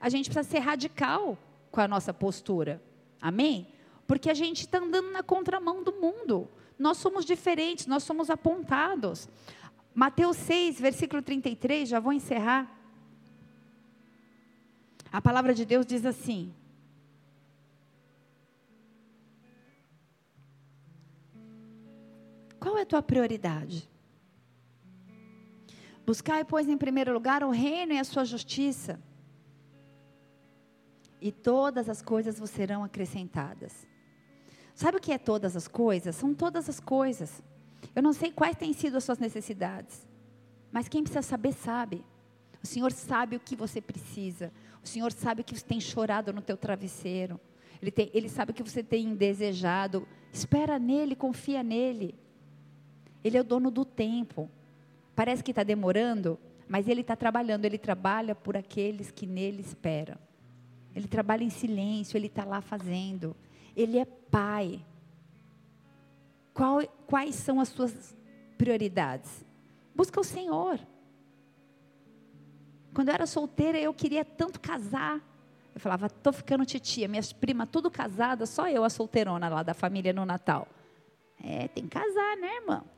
A 0.00 0.08
gente 0.08 0.30
precisa 0.30 0.48
ser 0.48 0.60
radical 0.60 1.36
com 1.72 1.80
a 1.80 1.88
nossa 1.88 2.14
postura. 2.14 2.80
Amém? 3.20 3.66
Porque 4.06 4.30
a 4.30 4.34
gente 4.34 4.60
está 4.60 4.78
andando 4.78 5.10
na 5.10 5.24
contramão 5.24 5.82
do 5.82 5.92
mundo. 5.94 6.48
Nós 6.78 6.96
somos 6.98 7.24
diferentes, 7.24 7.88
nós 7.88 8.04
somos 8.04 8.30
apontados. 8.30 9.28
Mateus 9.92 10.36
6, 10.36 10.80
versículo 10.80 11.20
33, 11.20 11.88
já 11.88 11.98
vou 11.98 12.12
encerrar. 12.12 12.70
A 15.10 15.20
palavra 15.20 15.52
de 15.52 15.64
Deus 15.64 15.84
diz 15.84 16.06
assim: 16.06 16.54
Qual 22.66 22.76
é 22.76 22.82
a 22.82 22.86
tua 22.86 23.00
prioridade? 23.00 23.88
Buscai, 26.04 26.44
pois, 26.44 26.68
em 26.68 26.76
primeiro 26.76 27.12
lugar 27.12 27.44
o 27.44 27.50
reino 27.50 27.92
e 27.92 27.98
a 28.00 28.02
sua 28.02 28.24
justiça, 28.24 29.00
e 31.20 31.30
todas 31.30 31.88
as 31.88 32.02
coisas 32.02 32.40
vos 32.40 32.50
serão 32.50 32.82
acrescentadas. 32.82 33.86
Sabe 34.74 34.96
o 34.96 35.00
que 35.00 35.12
é 35.12 35.16
todas 35.16 35.54
as 35.54 35.68
coisas? 35.68 36.16
São 36.16 36.34
todas 36.34 36.68
as 36.68 36.80
coisas. 36.80 37.40
Eu 37.94 38.02
não 38.02 38.12
sei 38.12 38.32
quais 38.32 38.56
têm 38.56 38.72
sido 38.72 38.96
as 38.96 39.04
suas 39.04 39.20
necessidades, 39.20 40.04
mas 40.72 40.88
quem 40.88 41.04
precisa 41.04 41.22
saber, 41.22 41.52
sabe. 41.52 42.04
O 42.60 42.66
Senhor 42.66 42.90
sabe 42.90 43.36
o 43.36 43.40
que 43.40 43.54
você 43.54 43.80
precisa. 43.80 44.52
O 44.82 44.88
Senhor 44.88 45.12
sabe 45.12 45.42
o 45.42 45.44
que 45.44 45.56
você 45.56 45.64
tem 45.64 45.80
chorado 45.80 46.32
no 46.32 46.42
teu 46.42 46.56
travesseiro. 46.56 47.40
Ele, 47.80 47.92
tem, 47.92 48.10
ele 48.12 48.28
sabe 48.28 48.50
o 48.50 48.54
que 48.54 48.64
você 48.64 48.82
tem 48.82 49.14
desejado. 49.14 50.04
Espera 50.32 50.80
nele, 50.80 51.14
confia 51.14 51.62
nele. 51.62 52.25
Ele 53.26 53.36
é 53.36 53.40
o 53.40 53.44
dono 53.44 53.72
do 53.72 53.84
tempo. 53.84 54.48
Parece 55.16 55.42
que 55.42 55.50
está 55.50 55.64
demorando, 55.64 56.38
mas 56.68 56.86
ele 56.86 57.00
está 57.00 57.16
trabalhando. 57.16 57.64
Ele 57.64 57.76
trabalha 57.76 58.36
por 58.36 58.56
aqueles 58.56 59.10
que 59.10 59.26
nele 59.26 59.60
esperam. 59.60 60.16
Ele 60.94 61.08
trabalha 61.08 61.42
em 61.42 61.50
silêncio, 61.50 62.16
ele 62.16 62.28
está 62.28 62.44
lá 62.44 62.60
fazendo. 62.60 63.34
Ele 63.74 63.98
é 63.98 64.04
pai. 64.04 64.80
Qual, 66.54 66.80
quais 67.04 67.34
são 67.34 67.58
as 67.58 67.68
suas 67.68 68.16
prioridades? 68.56 69.44
Busca 69.92 70.20
o 70.20 70.24
Senhor. 70.24 70.78
Quando 72.94 73.08
eu 73.08 73.14
era 73.14 73.26
solteira, 73.26 73.76
eu 73.76 73.92
queria 73.92 74.24
tanto 74.24 74.60
casar. 74.60 75.20
Eu 75.74 75.80
falava, 75.80 76.06
estou 76.06 76.32
ficando 76.32 76.64
titia, 76.64 77.08
minhas 77.08 77.32
primas 77.32 77.68
tudo 77.72 77.90
casadas, 77.90 78.50
só 78.50 78.68
eu 78.68 78.84
a 78.84 78.88
solteirona 78.88 79.48
lá 79.48 79.64
da 79.64 79.74
família 79.74 80.12
no 80.12 80.24
Natal. 80.24 80.68
É, 81.42 81.66
tem 81.66 81.88
que 81.88 81.90
casar, 81.90 82.36
né, 82.36 82.54
irmão? 82.58 82.95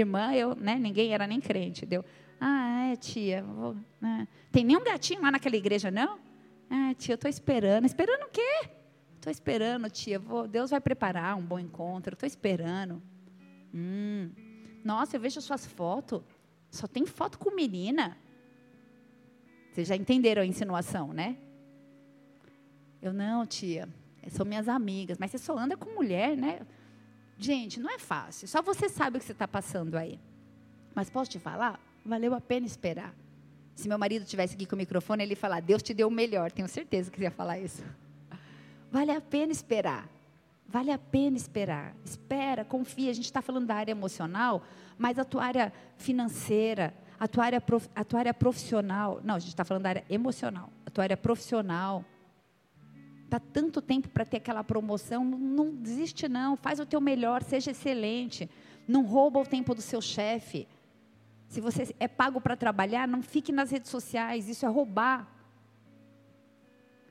Irmã, 0.00 0.32
eu, 0.34 0.54
né, 0.54 0.76
ninguém 0.76 1.12
era 1.12 1.26
nem 1.26 1.40
crente, 1.40 1.84
deu. 1.86 2.04
Ah, 2.40 2.90
é, 2.90 2.96
tia. 2.96 3.42
Vou, 3.42 3.76
né. 4.00 4.26
Tem 4.50 4.64
nenhum 4.64 4.82
gatinho 4.82 5.22
lá 5.22 5.30
naquela 5.30 5.56
igreja, 5.56 5.90
não? 5.90 6.18
Ah, 6.68 6.94
tia, 6.94 7.12
eu 7.12 7.16
estou 7.16 7.30
esperando. 7.30 7.84
Esperando 7.84 8.24
o 8.24 8.30
quê? 8.30 8.68
Estou 9.16 9.30
esperando, 9.30 9.88
tia. 9.88 10.18
Vou, 10.18 10.48
Deus 10.48 10.70
vai 10.70 10.80
preparar 10.80 11.36
um 11.36 11.42
bom 11.42 11.58
encontro. 11.58 12.14
Estou 12.14 12.26
esperando. 12.26 13.00
Hum. 13.72 14.30
Nossa, 14.84 15.16
eu 15.16 15.20
vejo 15.20 15.40
suas 15.40 15.64
fotos. 15.64 16.22
Só 16.70 16.86
tem 16.86 17.06
foto 17.06 17.38
com 17.38 17.54
menina. 17.54 18.18
Vocês 19.70 19.86
já 19.86 19.94
entenderam 19.94 20.42
a 20.42 20.46
insinuação, 20.46 21.12
né? 21.12 21.36
Eu 23.00 23.12
não, 23.12 23.46
tia. 23.46 23.88
São 24.28 24.44
minhas 24.44 24.68
amigas. 24.68 25.18
Mas 25.18 25.30
você 25.30 25.38
só 25.38 25.56
anda 25.56 25.76
com 25.76 25.94
mulher, 25.94 26.36
né? 26.36 26.60
Gente, 27.38 27.80
não 27.80 27.90
é 27.90 27.98
fácil. 27.98 28.46
Só 28.46 28.62
você 28.62 28.88
sabe 28.88 29.16
o 29.16 29.20
que 29.20 29.26
você 29.26 29.32
está 29.32 29.48
passando 29.48 29.96
aí. 29.96 30.18
Mas 30.94 31.10
posso 31.10 31.30
te 31.30 31.38
falar? 31.38 31.80
Valeu 32.04 32.34
a 32.34 32.40
pena 32.40 32.66
esperar. 32.66 33.14
Se 33.74 33.88
meu 33.88 33.98
marido 33.98 34.24
tivesse 34.24 34.54
aqui 34.54 34.66
com 34.66 34.74
o 34.74 34.78
microfone, 34.78 35.22
ele 35.22 35.32
ia 35.32 35.36
falar: 35.36 35.60
Deus 35.60 35.82
te 35.82 35.94
deu 35.94 36.08
o 36.08 36.10
melhor. 36.10 36.52
Tenho 36.52 36.68
certeza 36.68 37.10
que 37.10 37.16
ele 37.16 37.26
ia 37.26 37.30
falar 37.30 37.58
isso. 37.58 37.82
Vale 38.90 39.10
a 39.10 39.20
pena 39.20 39.52
esperar. 39.52 40.08
Vale 40.68 40.90
a 40.90 40.98
pena 40.98 41.36
esperar. 41.36 41.94
Espera, 42.04 42.64
confia. 42.64 43.10
A 43.10 43.14
gente 43.14 43.24
está 43.24 43.42
falando 43.42 43.66
da 43.66 43.74
área 43.74 43.92
emocional, 43.92 44.62
mas 44.98 45.18
a 45.18 45.24
tua 45.24 45.44
área 45.44 45.72
financeira, 45.96 46.94
a 47.18 47.28
tua 47.28 47.44
área, 47.44 47.60
prof, 47.60 47.88
a 47.94 48.04
tua 48.04 48.20
área 48.20 48.34
profissional. 48.34 49.20
Não, 49.22 49.34
a 49.34 49.38
gente 49.38 49.50
está 49.50 49.64
falando 49.64 49.84
da 49.84 49.88
área 49.90 50.04
emocional. 50.08 50.70
A 50.86 50.90
tua 50.90 51.04
área 51.04 51.16
profissional, 51.16 52.04
está 53.32 53.40
tanto 53.40 53.80
tempo 53.80 54.10
para 54.10 54.26
ter 54.26 54.36
aquela 54.36 54.62
promoção, 54.62 55.24
não, 55.24 55.38
não 55.38 55.74
desiste 55.74 56.28
não, 56.28 56.54
faz 56.54 56.78
o 56.78 56.84
teu 56.84 57.00
melhor, 57.00 57.42
seja 57.42 57.70
excelente, 57.70 58.48
não 58.86 59.04
rouba 59.04 59.40
o 59.40 59.46
tempo 59.46 59.74
do 59.74 59.80
seu 59.80 60.02
chefe. 60.02 60.68
Se 61.48 61.60
você 61.60 61.94
é 61.98 62.06
pago 62.06 62.42
para 62.42 62.56
trabalhar, 62.56 63.08
não 63.08 63.22
fique 63.22 63.50
nas 63.50 63.70
redes 63.70 63.90
sociais, 63.90 64.48
isso 64.48 64.66
é 64.66 64.68
roubar. 64.68 65.26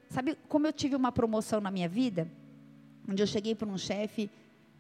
Sabe 0.10 0.38
como 0.48 0.68
eu 0.68 0.74
tive 0.74 0.96
uma 0.96 1.12
promoção 1.12 1.60
na 1.60 1.72
minha 1.72 1.90
vida? 1.90 2.30
Onde 3.10 3.24
eu 3.24 3.28
cheguei 3.28 3.56
para 3.56 3.68
um 3.68 3.78
chefe, 3.78 4.30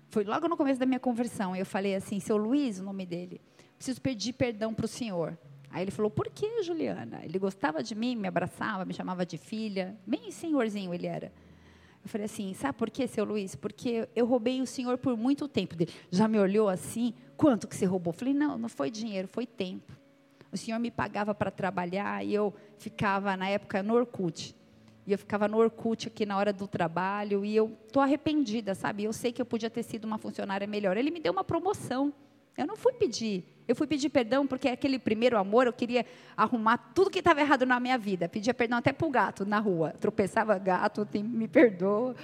foi 0.09 0.23
logo 0.23 0.47
no 0.47 0.55
começo 0.55 0.79
da 0.79 0.85
minha 0.85 0.99
conversão, 0.99 1.55
eu 1.55 1.65
falei 1.65 1.95
assim, 1.95 2.19
seu 2.19 2.37
Luiz, 2.37 2.79
o 2.79 2.83
nome 2.83 3.05
dele, 3.05 3.41
preciso 3.77 3.99
pedir 3.99 4.33
perdão 4.33 4.75
para 4.75 4.85
o 4.85 4.87
senhor. 4.87 5.35
Aí 5.71 5.83
ele 5.83 5.91
falou: 5.91 6.11
Por 6.11 6.29
que, 6.29 6.61
Juliana? 6.63 7.21
Ele 7.23 7.39
gostava 7.39 7.81
de 7.81 7.95
mim, 7.95 8.15
me 8.15 8.27
abraçava, 8.27 8.85
me 8.85 8.93
chamava 8.93 9.25
de 9.25 9.37
filha. 9.37 9.97
Bem 10.05 10.29
senhorzinho 10.31 10.93
ele 10.93 11.07
era. 11.07 11.31
Eu 12.03 12.09
falei 12.09 12.25
assim: 12.25 12.53
Sabe 12.53 12.77
por 12.77 12.89
quê, 12.89 13.07
seu 13.07 13.23
Luiz? 13.23 13.55
Porque 13.55 14.07
eu 14.15 14.25
roubei 14.25 14.61
o 14.61 14.67
senhor 14.67 14.97
por 14.97 15.15
muito 15.15 15.47
tempo. 15.47 15.75
Ele 15.75 15.87
já 16.09 16.27
me 16.27 16.37
olhou 16.37 16.67
assim: 16.67 17.13
Quanto 17.37 17.67
que 17.67 17.75
você 17.75 17.85
roubou? 17.85 18.13
Eu 18.13 18.17
falei: 18.17 18.33
Não, 18.33 18.57
não 18.57 18.69
foi 18.69 18.91
dinheiro, 18.91 19.27
foi 19.27 19.45
tempo. 19.45 19.99
O 20.51 20.57
senhor 20.57 20.79
me 20.79 20.91
pagava 20.91 21.33
para 21.33 21.49
trabalhar 21.49 22.25
e 22.25 22.33
eu 22.33 22.53
ficava, 22.77 23.37
na 23.37 23.47
época, 23.47 23.81
no 23.81 23.93
Orkut. 23.95 24.53
E 25.07 25.11
eu 25.13 25.17
ficava 25.17 25.47
no 25.47 25.57
Orkut 25.57 26.09
aqui 26.09 26.25
na 26.25 26.37
hora 26.37 26.51
do 26.51 26.67
trabalho 26.67 27.45
e 27.45 27.55
eu 27.55 27.77
estou 27.87 28.03
arrependida, 28.03 28.75
sabe? 28.75 29.05
Eu 29.05 29.13
sei 29.13 29.31
que 29.31 29.41
eu 29.41 29.45
podia 29.45 29.69
ter 29.69 29.81
sido 29.81 30.03
uma 30.03 30.17
funcionária 30.17 30.67
melhor. 30.67 30.97
Ele 30.97 31.09
me 31.09 31.19
deu 31.19 31.31
uma 31.31 31.43
promoção. 31.43 32.13
Eu 32.57 32.67
não 32.67 32.75
fui 32.75 32.91
pedir 32.93 33.45
eu 33.71 33.75
fui 33.75 33.87
pedir 33.87 34.09
perdão 34.09 34.45
porque 34.45 34.67
aquele 34.67 34.99
primeiro 34.99 35.37
amor 35.37 35.65
eu 35.65 35.73
queria 35.73 36.05
arrumar 36.35 36.77
tudo 36.77 37.09
que 37.09 37.19
estava 37.19 37.39
errado 37.41 37.65
na 37.65 37.79
minha 37.79 37.97
vida. 37.97 38.27
Pedia 38.27 38.53
perdão 38.53 38.77
até 38.77 38.91
para 38.91 39.07
o 39.07 39.09
gato 39.09 39.45
na 39.45 39.59
rua. 39.59 39.93
Tropeçava 39.99 40.57
gato, 40.57 41.07
me 41.23 41.47
perdoa. 41.47 42.15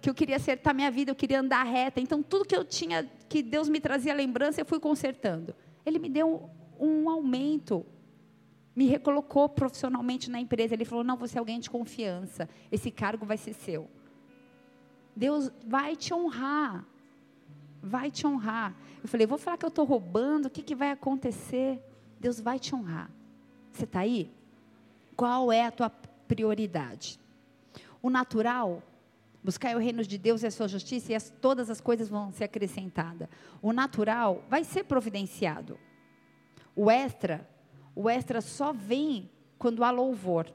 Que 0.00 0.08
eu 0.08 0.14
queria 0.14 0.36
acertar 0.36 0.74
minha 0.74 0.90
vida, 0.90 1.10
eu 1.10 1.14
queria 1.14 1.40
andar 1.40 1.62
reta. 1.64 2.00
Então 2.00 2.22
tudo 2.22 2.44
que 2.44 2.56
eu 2.56 2.64
tinha, 2.64 3.10
que 3.28 3.42
Deus 3.42 3.68
me 3.68 3.80
trazia 3.80 4.14
lembrança, 4.14 4.60
eu 4.60 4.66
fui 4.66 4.78
consertando. 4.78 5.54
Ele 5.84 5.98
me 5.98 6.08
deu 6.08 6.48
um, 6.78 7.04
um 7.04 7.10
aumento 7.10 7.84
me 8.76 8.86
recolocou 8.86 9.48
profissionalmente 9.48 10.28
na 10.28 10.40
empresa. 10.40 10.74
Ele 10.74 10.84
falou: 10.84 11.04
Não, 11.04 11.16
você 11.16 11.38
é 11.38 11.40
alguém 11.40 11.60
de 11.60 11.70
confiança. 11.70 12.48
Esse 12.72 12.90
cargo 12.90 13.24
vai 13.24 13.36
ser 13.36 13.52
seu. 13.52 13.88
Deus 15.14 15.52
vai 15.64 15.94
te 15.94 16.12
honrar 16.12 16.84
vai 17.84 18.10
te 18.10 18.26
honrar. 18.26 18.74
Eu 19.04 19.08
falei, 19.10 19.26
vou 19.26 19.36
falar 19.36 19.58
que 19.58 19.66
eu 19.66 19.68
estou 19.68 19.84
roubando, 19.84 20.46
o 20.46 20.50
que, 20.50 20.62
que 20.62 20.74
vai 20.74 20.90
acontecer? 20.90 21.78
Deus 22.18 22.40
vai 22.40 22.58
te 22.58 22.74
honrar. 22.74 23.10
Você 23.70 23.84
está 23.84 24.00
aí? 24.00 24.32
Qual 25.14 25.52
é 25.52 25.66
a 25.66 25.70
tua 25.70 25.90
prioridade? 25.90 27.20
O 28.00 28.08
natural, 28.08 28.82
buscar 29.42 29.76
o 29.76 29.78
reino 29.78 30.02
de 30.02 30.16
Deus 30.16 30.42
e 30.42 30.46
a 30.46 30.50
sua 30.50 30.66
justiça, 30.66 31.12
e 31.12 31.14
as, 31.14 31.28
todas 31.28 31.68
as 31.68 31.82
coisas 31.82 32.08
vão 32.08 32.32
ser 32.32 32.44
acrescentadas. 32.44 33.28
O 33.60 33.74
natural 33.74 34.42
vai 34.48 34.64
ser 34.64 34.84
providenciado. 34.84 35.78
O 36.74 36.90
extra, 36.90 37.46
o 37.94 38.08
extra 38.08 38.40
só 38.40 38.72
vem 38.72 39.30
quando 39.58 39.84
há 39.84 39.90
louvor. 39.90 40.50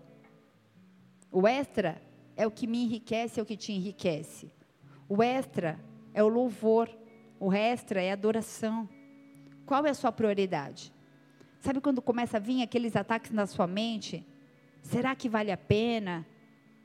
O 1.31 1.47
extra 1.47 2.01
é 2.35 2.47
o 2.47 2.51
que 2.51 2.65
me 2.65 2.83
enriquece, 2.83 3.39
é 3.39 3.43
o 3.43 3.45
que 3.45 3.55
te 3.55 3.71
enriquece. 3.73 4.51
O 5.07 5.21
extra 5.21 5.79
é 6.15 6.23
o 6.23 6.27
louvor. 6.27 6.89
O 7.39 7.53
extra 7.53 8.01
é 8.01 8.11
adoração. 8.11 8.87
Qual 9.65 9.85
é 9.85 9.89
a 9.91 9.93
sua 9.93 10.11
prioridade? 10.11 10.91
Sabe 11.61 11.79
quando 11.79 12.01
começa 12.01 12.37
a 12.37 12.39
vir 12.39 12.61
aqueles 12.61 12.95
ataques 12.95 13.31
na 13.31 13.45
sua 13.45 13.65
mente? 13.65 14.25
Será 14.81 15.15
que 15.15 15.29
vale 15.29 15.51
a 15.51 15.57
pena? 15.57 16.25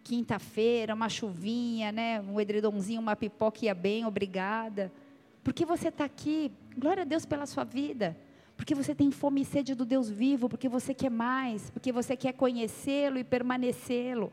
Quinta-feira, 0.05 0.95
uma 0.95 1.09
chuvinha, 1.09 1.91
né? 1.91 2.21
um 2.21 2.41
edredomzinho, 2.41 3.01
uma 3.01 3.17
pipoca 3.17 3.65
ia 3.65 3.75
bem, 3.75 4.07
obrigada. 4.07 4.93
Porque 5.43 5.65
você 5.65 5.89
está 5.89 6.05
aqui, 6.05 6.53
glória 6.77 7.03
a 7.03 7.07
Deus 7.07 7.27
pela 7.27 7.47
sua 7.47 7.65
vida. 7.65 8.17
Porque 8.57 8.75
você 8.75 8.95
tem 8.95 9.11
fome 9.11 9.43
e 9.43 9.45
sede 9.45 9.75
do 9.75 9.85
Deus 9.85 10.09
vivo, 10.09 10.49
porque 10.49 10.69
você 10.69 10.95
quer 10.95 11.11
mais, 11.11 11.71
porque 11.71 11.91
você 11.91 12.17
quer 12.17 12.33
conhecê-lo 12.33 13.19
e 13.19 13.25
permanecê-lo. 13.25 14.33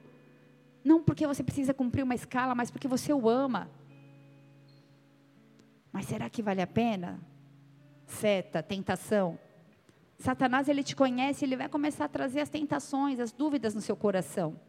Não 0.84 1.02
porque 1.02 1.26
você 1.26 1.44
precisa 1.44 1.74
cumprir 1.74 2.04
uma 2.04 2.14
escala, 2.14 2.54
mas 2.54 2.70
porque 2.70 2.88
você 2.88 3.12
o 3.12 3.28
ama. 3.28 3.70
Mas 5.92 6.06
será 6.06 6.30
que 6.30 6.42
vale 6.42 6.62
a 6.62 6.68
pena? 6.68 7.20
Seta, 8.06 8.64
tentação. 8.64 9.38
Satanás, 10.18 10.70
ele 10.70 10.84
te 10.84 10.96
conhece, 10.96 11.44
ele 11.44 11.58
vai 11.58 11.68
começar 11.68 12.06
a 12.06 12.10
trazer 12.10 12.42
as 12.42 12.50
tentações, 12.50 13.20
as 13.20 13.32
dúvidas 13.32 13.74
no 13.74 13.82
seu 13.82 13.96
coração. 13.96 14.60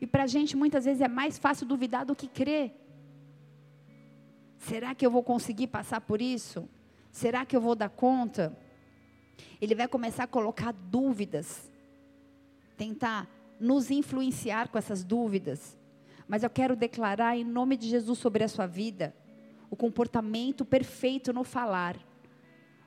E 0.00 0.06
para 0.06 0.24
a 0.24 0.26
gente, 0.26 0.56
muitas 0.56 0.84
vezes, 0.84 1.00
é 1.00 1.08
mais 1.08 1.38
fácil 1.38 1.66
duvidar 1.66 2.04
do 2.04 2.14
que 2.14 2.28
crer. 2.28 2.74
Será 4.58 4.94
que 4.94 5.06
eu 5.06 5.10
vou 5.10 5.22
conseguir 5.22 5.68
passar 5.68 6.00
por 6.00 6.20
isso? 6.20 6.68
Será 7.10 7.46
que 7.46 7.56
eu 7.56 7.60
vou 7.60 7.74
dar 7.74 7.88
conta? 7.88 8.56
Ele 9.60 9.74
vai 9.74 9.88
começar 9.88 10.24
a 10.24 10.28
colocar 10.28 10.72
dúvidas, 10.72 11.70
tentar 12.76 13.28
nos 13.58 13.90
influenciar 13.90 14.68
com 14.68 14.78
essas 14.78 15.04
dúvidas. 15.04 15.76
Mas 16.26 16.42
eu 16.42 16.50
quero 16.50 16.76
declarar 16.76 17.36
em 17.36 17.44
nome 17.44 17.76
de 17.76 17.88
Jesus 17.88 18.18
sobre 18.18 18.44
a 18.44 18.48
sua 18.48 18.66
vida 18.66 19.14
o 19.70 19.76
comportamento 19.76 20.64
perfeito 20.64 21.32
no 21.32 21.44
falar 21.44 21.96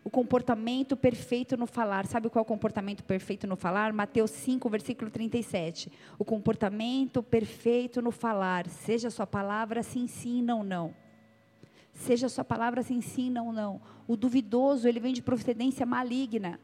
o 0.03 0.09
comportamento 0.09 0.97
perfeito 0.97 1.55
no 1.55 1.67
falar. 1.67 2.07
Sabe 2.07 2.29
qual 2.29 2.41
é 2.41 2.43
o 2.43 2.45
comportamento 2.45 3.03
perfeito 3.03 3.45
no 3.45 3.55
falar? 3.55 3.93
Mateus 3.93 4.31
5, 4.31 4.67
versículo 4.69 5.11
37. 5.11 5.91
O 6.17 6.25
comportamento 6.25 7.21
perfeito 7.21 8.01
no 8.01 8.11
falar. 8.11 8.67
Seja 8.67 9.09
a 9.09 9.11
sua 9.11 9.27
palavra 9.27 9.83
sim, 9.83 10.07
sim, 10.07 10.41
não, 10.41 10.63
não. 10.63 10.93
Seja 11.93 12.25
a 12.25 12.29
sua 12.29 12.43
palavra 12.43 12.81
sim, 12.81 12.99
sim, 12.99 13.29
não, 13.29 13.53
não. 13.53 13.79
O 14.07 14.17
duvidoso, 14.17 14.87
ele 14.87 14.99
vem 14.99 15.13
de 15.13 15.21
procedência 15.21 15.85
maligna. 15.85 16.59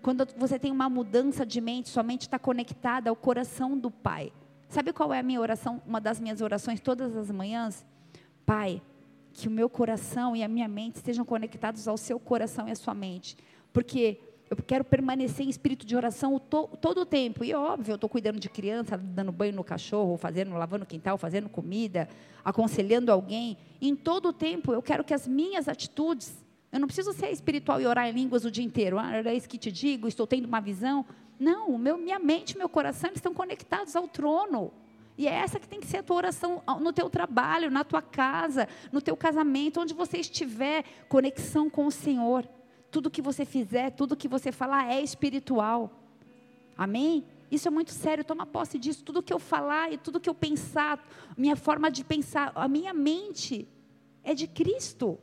Quando 0.00 0.26
você 0.36 0.58
tem 0.58 0.72
uma 0.72 0.88
mudança 0.88 1.44
de 1.44 1.60
mente, 1.60 1.90
sua 1.90 2.02
mente 2.02 2.22
está 2.22 2.38
conectada 2.38 3.10
ao 3.10 3.16
coração 3.16 3.76
do 3.76 3.90
Pai. 3.90 4.32
Sabe 4.68 4.92
qual 4.92 5.12
é 5.12 5.18
a 5.18 5.22
minha 5.22 5.40
oração? 5.40 5.82
Uma 5.86 6.00
das 6.00 6.18
minhas 6.18 6.40
orações 6.40 6.80
todas 6.80 7.14
as 7.16 7.30
manhãs? 7.30 7.84
Pai, 8.48 8.80
que 9.34 9.46
o 9.46 9.50
meu 9.50 9.68
coração 9.68 10.34
e 10.34 10.42
a 10.42 10.48
minha 10.48 10.66
mente 10.66 10.96
estejam 10.96 11.22
conectados 11.22 11.86
ao 11.86 11.98
seu 11.98 12.18
coração 12.18 12.66
e 12.66 12.70
à 12.70 12.74
sua 12.74 12.94
mente. 12.94 13.36
Porque 13.74 14.18
eu 14.48 14.56
quero 14.56 14.84
permanecer 14.84 15.44
em 15.44 15.50
espírito 15.50 15.84
de 15.84 15.94
oração 15.94 16.38
to, 16.38 16.66
todo 16.80 17.02
o 17.02 17.04
tempo. 17.04 17.44
E 17.44 17.52
óbvio, 17.52 17.92
eu 17.92 17.96
estou 17.96 18.08
cuidando 18.08 18.40
de 18.40 18.48
criança, 18.48 18.96
dando 18.96 19.30
banho 19.30 19.52
no 19.52 19.62
cachorro, 19.62 20.16
fazendo, 20.16 20.54
lavando 20.54 20.84
o 20.84 20.86
quintal, 20.86 21.18
fazendo 21.18 21.46
comida, 21.46 22.08
aconselhando 22.42 23.12
alguém. 23.12 23.58
Em 23.82 23.94
todo 23.94 24.30
o 24.30 24.32
tempo, 24.32 24.72
eu 24.72 24.80
quero 24.80 25.04
que 25.04 25.12
as 25.12 25.28
minhas 25.28 25.68
atitudes. 25.68 26.42
Eu 26.72 26.80
não 26.80 26.86
preciso 26.86 27.12
ser 27.12 27.30
espiritual 27.30 27.78
e 27.82 27.86
orar 27.86 28.08
em 28.08 28.12
línguas 28.12 28.46
o 28.46 28.50
dia 28.50 28.64
inteiro. 28.64 28.98
Ah, 28.98 29.14
era 29.14 29.34
isso 29.34 29.46
que 29.46 29.58
te 29.58 29.70
digo, 29.70 30.08
estou 30.08 30.26
tendo 30.26 30.46
uma 30.46 30.62
visão. 30.62 31.04
Não, 31.38 31.76
meu, 31.76 31.98
minha 31.98 32.18
mente 32.18 32.52
e 32.52 32.56
meu 32.56 32.70
coração 32.70 33.10
estão 33.14 33.34
conectados 33.34 33.94
ao 33.94 34.08
trono. 34.08 34.72
E 35.18 35.26
é 35.26 35.32
essa 35.32 35.58
que 35.58 35.68
tem 35.68 35.80
que 35.80 35.86
ser 35.88 35.96
a 35.96 36.02
tua 36.04 36.14
oração 36.14 36.62
no 36.80 36.92
teu 36.92 37.10
trabalho, 37.10 37.72
na 37.72 37.82
tua 37.82 38.00
casa, 38.00 38.68
no 38.92 39.02
teu 39.02 39.16
casamento, 39.16 39.80
onde 39.80 39.92
você 39.92 40.18
estiver, 40.18 40.84
conexão 41.08 41.68
com 41.68 41.86
o 41.86 41.90
Senhor. 41.90 42.48
Tudo 42.88 43.10
que 43.10 43.20
você 43.20 43.44
fizer, 43.44 43.90
tudo 43.90 44.16
que 44.16 44.28
você 44.28 44.52
falar 44.52 44.92
é 44.92 45.02
espiritual. 45.02 45.90
Amém? 46.76 47.26
Isso 47.50 47.66
é 47.66 47.70
muito 47.70 47.90
sério, 47.90 48.24
toma 48.24 48.46
posse 48.46 48.78
disso. 48.78 49.02
Tudo 49.02 49.20
que 49.20 49.32
eu 49.32 49.40
falar 49.40 49.92
e 49.92 49.98
tudo 49.98 50.20
que 50.20 50.30
eu 50.30 50.34
pensar, 50.34 51.04
minha 51.36 51.56
forma 51.56 51.90
de 51.90 52.04
pensar, 52.04 52.52
a 52.54 52.68
minha 52.68 52.94
mente 52.94 53.66
é 54.22 54.34
de 54.34 54.46
Cristo. 54.46 55.18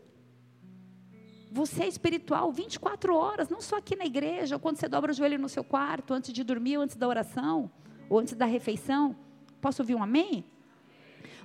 Você 1.54 1.84
é 1.84 1.88
espiritual 1.88 2.52
24 2.52 3.16
horas, 3.16 3.48
não 3.48 3.62
só 3.62 3.78
aqui 3.78 3.96
na 3.96 4.06
igreja, 4.06 4.58
ou 4.58 4.60
quando 4.60 4.76
você 4.76 4.90
dobra 4.90 5.14
o 5.14 5.16
joelho 5.16 5.40
no 5.40 5.48
seu 5.48 5.64
quarto, 5.64 6.14
antes 6.14 6.34
de 6.34 6.44
dormir, 6.44 6.76
ou 6.76 6.84
antes 6.84 6.98
da 6.98 7.08
oração, 7.08 7.72
ou 8.10 8.20
antes 8.20 8.34
da 8.36 8.46
refeição. 8.46 9.16
Posso 9.66 9.82
ouvir 9.82 9.96
um 9.96 10.04
amém? 10.04 10.46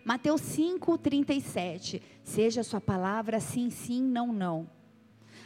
Mateus 0.04 0.42
5, 0.42 0.98
37. 0.98 2.02
Seja 2.22 2.60
a 2.60 2.64
sua 2.64 2.78
palavra 2.78 3.40
sim, 3.40 3.70
sim, 3.70 4.02
não, 4.02 4.30
não. 4.30 4.68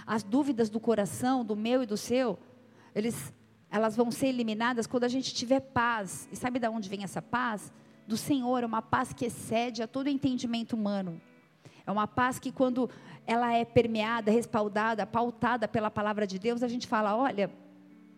As 0.05 0.25
dúvidas 0.25 0.69
do 0.69 0.81
coração, 0.81 1.45
do 1.45 1.55
meu 1.55 1.85
e 1.85 1.87
do 1.87 1.97
seu, 1.97 2.37
eles, 2.93 3.33
elas 3.71 3.95
vão 3.95 4.11
ser 4.11 4.27
eliminadas 4.27 4.89
quando 4.89 5.05
a 5.05 5.09
gente 5.09 5.33
tiver 5.33 5.61
paz. 5.61 6.29
E 6.33 6.37
sabe 6.37 6.59
de 6.59 6.67
onde 6.67 6.89
vem 6.89 7.05
essa 7.05 7.23
paz? 7.23 7.73
Do 8.09 8.17
Senhor, 8.17 8.65
é 8.65 8.67
uma 8.67 8.83
paz 8.83 9.13
que 9.13 9.25
excede 9.25 9.81
a 9.81 9.87
todo 9.87 10.09
entendimento 10.09 10.73
humano. 10.73 11.21
É 11.87 11.93
uma 11.93 12.09
paz 12.09 12.41
que 12.41 12.51
quando 12.51 12.91
ela 13.25 13.53
é 13.53 13.65
permeada, 13.65 14.33
respaldada, 14.33 15.07
pautada 15.07 15.69
pela 15.69 15.93
palavra 15.93 16.27
de 16.27 16.41
Deus, 16.41 16.61
a 16.61 16.67
gente 16.67 16.89
fala, 16.89 17.17
olha, 17.17 17.53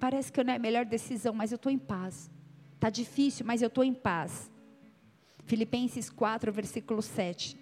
parece 0.00 0.32
que 0.32 0.42
não 0.42 0.54
é 0.54 0.56
a 0.56 0.58
melhor 0.58 0.86
decisão, 0.86 1.34
mas 1.34 1.52
eu 1.52 1.56
estou 1.56 1.70
em 1.70 1.76
paz. 1.76 2.30
Está 2.76 2.88
difícil, 2.90 3.44
mas 3.44 3.62
eu 3.62 3.68
estou 3.68 3.82
em 3.82 3.92
paz. 3.92 4.50
Filipenses 5.44 6.08
4, 6.08 6.52
versículo 6.52 7.02
7. 7.02 7.56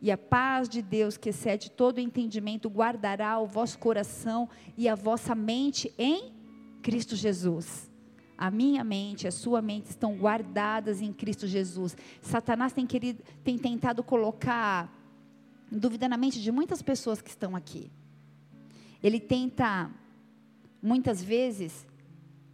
E 0.00 0.10
a 0.10 0.16
paz 0.16 0.68
de 0.68 0.82
Deus, 0.82 1.16
que 1.16 1.30
excede 1.30 1.70
todo 1.70 1.98
entendimento, 1.98 2.68
guardará 2.68 3.38
o 3.38 3.46
vosso 3.46 3.78
coração 3.78 4.48
e 4.76 4.88
a 4.88 4.94
vossa 4.94 5.34
mente 5.34 5.92
em 5.98 6.32
Cristo 6.82 7.16
Jesus. 7.16 7.90
A 8.38 8.50
minha 8.50 8.84
mente, 8.84 9.26
a 9.26 9.32
sua 9.32 9.62
mente 9.62 9.86
estão 9.86 10.14
guardadas 10.16 11.00
em 11.00 11.12
Cristo 11.12 11.46
Jesus. 11.46 11.96
Satanás 12.20 12.72
tem, 12.72 12.86
querido, 12.86 13.22
tem 13.42 13.58
tentado 13.58 14.02
colocar 14.04 14.92
dúvida 15.72 16.08
na 16.08 16.16
mente 16.16 16.40
de 16.40 16.52
muitas 16.52 16.82
pessoas 16.82 17.20
que 17.22 17.30
estão 17.30 17.56
aqui. 17.56 17.90
Ele 19.02 19.18
tenta, 19.18 19.90
muitas 20.82 21.22
vezes, 21.22 21.86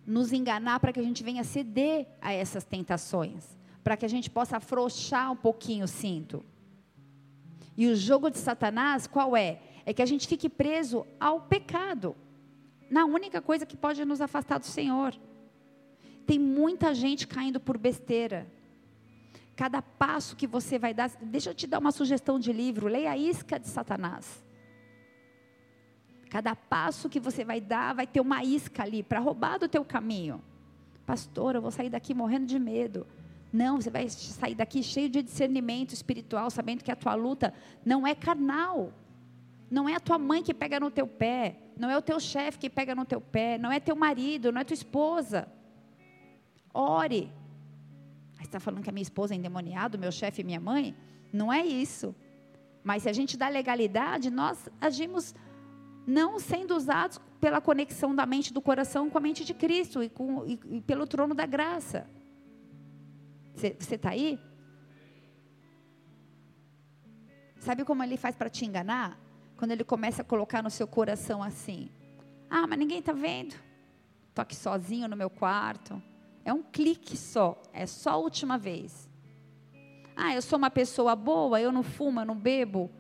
nos 0.06 0.32
enganar 0.32 0.80
para 0.80 0.92
que 0.92 1.00
a 1.00 1.02
gente 1.02 1.22
venha 1.22 1.44
ceder 1.44 2.06
a 2.20 2.32
essas 2.32 2.64
tentações, 2.64 3.56
para 3.82 3.96
que 3.96 4.04
a 4.04 4.08
gente 4.08 4.28
possa 4.30 4.56
afrouxar 4.56 5.30
um 5.30 5.36
pouquinho 5.36 5.84
o 5.84 5.88
cinto. 5.88 6.44
E 7.76 7.86
o 7.86 7.96
jogo 7.96 8.30
de 8.30 8.38
Satanás, 8.38 9.06
qual 9.06 9.36
é? 9.36 9.60
É 9.84 9.92
que 9.92 10.02
a 10.02 10.06
gente 10.06 10.28
fique 10.28 10.48
preso 10.48 11.06
ao 11.18 11.42
pecado, 11.42 12.14
na 12.90 13.04
única 13.04 13.40
coisa 13.40 13.64
que 13.64 13.76
pode 13.76 14.04
nos 14.04 14.20
afastar 14.20 14.58
do 14.58 14.66
Senhor. 14.66 15.14
Tem 16.26 16.38
muita 16.38 16.94
gente 16.94 17.26
caindo 17.26 17.58
por 17.58 17.78
besteira. 17.78 18.46
Cada 19.56 19.80
passo 19.80 20.36
que 20.36 20.46
você 20.46 20.78
vai 20.78 20.92
dar, 20.92 21.10
deixa 21.22 21.50
eu 21.50 21.54
te 21.54 21.66
dar 21.66 21.78
uma 21.78 21.92
sugestão 21.92 22.38
de 22.38 22.52
livro, 22.52 22.88
leia 22.88 23.12
a 23.12 23.16
Isca 23.16 23.58
de 23.58 23.68
Satanás. 23.68 24.44
Cada 26.32 26.56
passo 26.56 27.10
que 27.10 27.20
você 27.20 27.44
vai 27.44 27.60
dar 27.60 27.94
vai 27.94 28.06
ter 28.06 28.18
uma 28.18 28.42
isca 28.42 28.82
ali 28.82 29.02
para 29.02 29.20
roubar 29.20 29.58
do 29.58 29.68
teu 29.68 29.84
caminho. 29.84 30.40
Pastor, 31.04 31.54
eu 31.54 31.60
vou 31.60 31.70
sair 31.70 31.90
daqui 31.90 32.14
morrendo 32.14 32.46
de 32.46 32.58
medo. 32.58 33.06
Não, 33.52 33.78
você 33.78 33.90
vai 33.90 34.08
sair 34.08 34.54
daqui 34.54 34.82
cheio 34.82 35.10
de 35.10 35.22
discernimento 35.22 35.92
espiritual, 35.92 36.48
sabendo 36.48 36.82
que 36.82 36.90
a 36.90 36.96
tua 36.96 37.14
luta 37.14 37.52
não 37.84 38.06
é 38.06 38.14
carnal. 38.14 38.94
Não 39.70 39.86
é 39.86 39.94
a 39.94 40.00
tua 40.00 40.16
mãe 40.16 40.42
que 40.42 40.54
pega 40.54 40.80
no 40.80 40.90
teu 40.90 41.06
pé, 41.06 41.58
não 41.76 41.90
é 41.90 41.98
o 41.98 42.00
teu 42.00 42.18
chefe 42.18 42.58
que 42.58 42.70
pega 42.70 42.94
no 42.94 43.04
teu 43.04 43.20
pé, 43.20 43.58
não 43.58 43.70
é 43.70 43.78
teu 43.78 43.94
marido, 43.94 44.50
não 44.50 44.62
é 44.62 44.64
tua 44.64 44.72
esposa. 44.72 45.46
Ore. 46.72 47.30
Aí 48.38 48.46
está 48.46 48.58
falando 48.58 48.82
que 48.82 48.88
a 48.88 48.92
minha 48.92 49.02
esposa 49.02 49.34
é 49.34 49.36
endemoniada, 49.36 49.98
meu 49.98 50.10
chefe 50.10 50.40
e 50.40 50.44
minha 50.44 50.60
mãe? 50.60 50.96
Não 51.30 51.52
é 51.52 51.62
isso. 51.62 52.16
Mas 52.82 53.02
se 53.02 53.10
a 53.10 53.12
gente 53.12 53.36
dá 53.36 53.50
legalidade, 53.50 54.30
nós 54.30 54.66
agimos 54.80 55.34
não 56.06 56.38
sendo 56.38 56.76
usados 56.76 57.20
pela 57.40 57.60
conexão 57.60 58.14
da 58.14 58.26
mente 58.26 58.52
do 58.52 58.60
coração 58.60 59.10
com 59.10 59.18
a 59.18 59.20
mente 59.20 59.44
de 59.44 59.54
Cristo 59.54 60.02
e, 60.02 60.08
com, 60.08 60.44
e, 60.46 60.58
e 60.70 60.80
pelo 60.80 61.06
trono 61.06 61.34
da 61.34 61.46
graça. 61.46 62.08
Você 63.54 63.76
está 63.94 64.10
aí? 64.10 64.38
Sabe 67.58 67.84
como 67.84 68.02
ele 68.02 68.16
faz 68.16 68.34
para 68.34 68.50
te 68.50 68.64
enganar? 68.64 69.18
Quando 69.56 69.70
ele 69.70 69.84
começa 69.84 70.22
a 70.22 70.24
colocar 70.24 70.62
no 70.62 70.70
seu 70.70 70.86
coração 70.86 71.42
assim: 71.42 71.90
Ah, 72.50 72.66
mas 72.66 72.78
ninguém 72.78 72.98
está 72.98 73.12
vendo. 73.12 73.54
Estou 74.28 74.42
aqui 74.42 74.56
sozinho 74.56 75.06
no 75.06 75.16
meu 75.16 75.30
quarto. 75.30 76.02
É 76.44 76.52
um 76.52 76.62
clique 76.62 77.16
só. 77.16 77.62
É 77.72 77.86
só 77.86 78.10
a 78.10 78.16
última 78.16 78.58
vez. 78.58 79.08
Ah, 80.16 80.34
eu 80.34 80.42
sou 80.42 80.58
uma 80.58 80.70
pessoa 80.70 81.14
boa, 81.14 81.60
eu 81.60 81.70
não 81.70 81.82
fumo, 81.82 82.20
eu 82.20 82.24
não 82.24 82.34
bebo. 82.34 82.90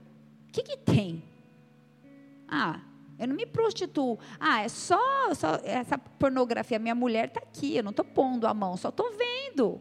O 0.48 0.52
que, 0.52 0.62
que 0.62 0.76
tem? 0.76 1.24
Ah, 2.46 2.80
Eu 3.18 3.28
não 3.28 3.36
me 3.36 3.46
prostituo. 3.46 4.18
Ah, 4.40 4.62
é 4.62 4.68
só, 4.68 5.32
só 5.34 5.60
essa 5.64 5.96
pornografia. 5.98 6.78
Minha 6.78 6.94
mulher 6.94 7.28
está 7.28 7.40
aqui, 7.40 7.76
eu 7.76 7.82
não 7.82 7.90
estou 7.90 8.04
pondo 8.04 8.46
a 8.46 8.54
mão, 8.54 8.76
só 8.76 8.88
estou 8.88 9.12
vendo. 9.12 9.80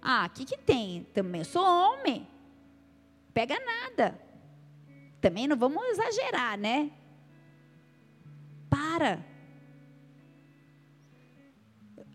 Ah, 0.00 0.26
o 0.28 0.30
que, 0.30 0.44
que 0.44 0.56
tem? 0.56 1.04
Também 1.12 1.40
eu 1.40 1.44
sou 1.44 1.64
homem. 1.64 2.26
Pega 3.32 3.56
nada. 3.58 4.18
Também 5.20 5.48
não 5.48 5.56
vamos 5.56 5.82
exagerar, 5.84 6.58
né? 6.58 6.90
Para. 8.68 9.24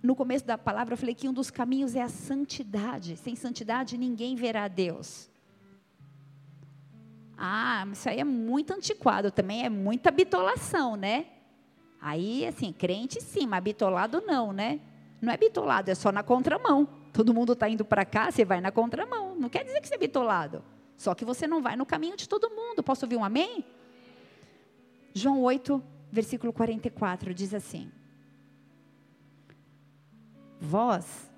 No 0.02 0.16
começo 0.16 0.46
da 0.46 0.58
palavra 0.58 0.94
eu 0.94 0.98
falei 0.98 1.14
que 1.14 1.28
um 1.28 1.34
dos 1.34 1.52
caminhos 1.52 1.96
é 1.96 2.02
a 2.02 2.10
santidade. 2.10 3.18
Sem 3.18 3.36
santidade 3.36 3.98
ninguém 3.98 4.36
verá 4.36 4.68
Deus. 4.68 5.29
Ah, 7.42 7.88
isso 7.90 8.10
aí 8.10 8.20
é 8.20 8.24
muito 8.26 8.74
antiquado, 8.74 9.32
também 9.32 9.64
é 9.64 9.70
muita 9.70 10.12
bitolação, 10.12 10.98
né? 10.98 11.28
Aí, 12.02 12.46
assim, 12.46 12.74
crente 12.74 13.22
sim, 13.22 13.48
mas 13.48 13.64
bitolado 13.64 14.22
não, 14.28 14.52
né? 14.52 14.82
Não 15.22 15.32
é 15.32 15.38
bitolado, 15.38 15.90
é 15.90 15.96
só 15.96 16.12
na 16.12 16.22
contramão. 16.22 16.86
Todo 17.14 17.34
mundo 17.34 17.54
está 17.54 17.70
indo 17.70 17.86
para 17.86 18.04
cá, 18.04 18.30
você 18.30 18.44
vai 18.44 18.60
na 18.60 18.72
contramão. 18.72 19.36
Não 19.36 19.48
quer 19.48 19.64
dizer 19.64 19.80
que 19.80 19.88
você 19.88 19.96
é 19.96 19.98
bitolado. 19.98 20.62
Só 20.98 21.16
que 21.16 21.24
você 21.24 21.48
não 21.48 21.62
vai 21.62 21.78
no 21.78 21.86
caminho 21.86 22.18
de 22.18 22.28
todo 22.28 22.50
mundo. 22.50 22.84
Posso 22.84 23.06
ouvir 23.06 23.16
um 23.16 23.24
amém? 23.24 23.64
João 25.14 25.42
8, 25.42 25.82
versículo 26.12 26.52
44, 26.52 27.34
diz 27.34 27.54
assim: 27.54 27.90
Vós, 30.60 31.32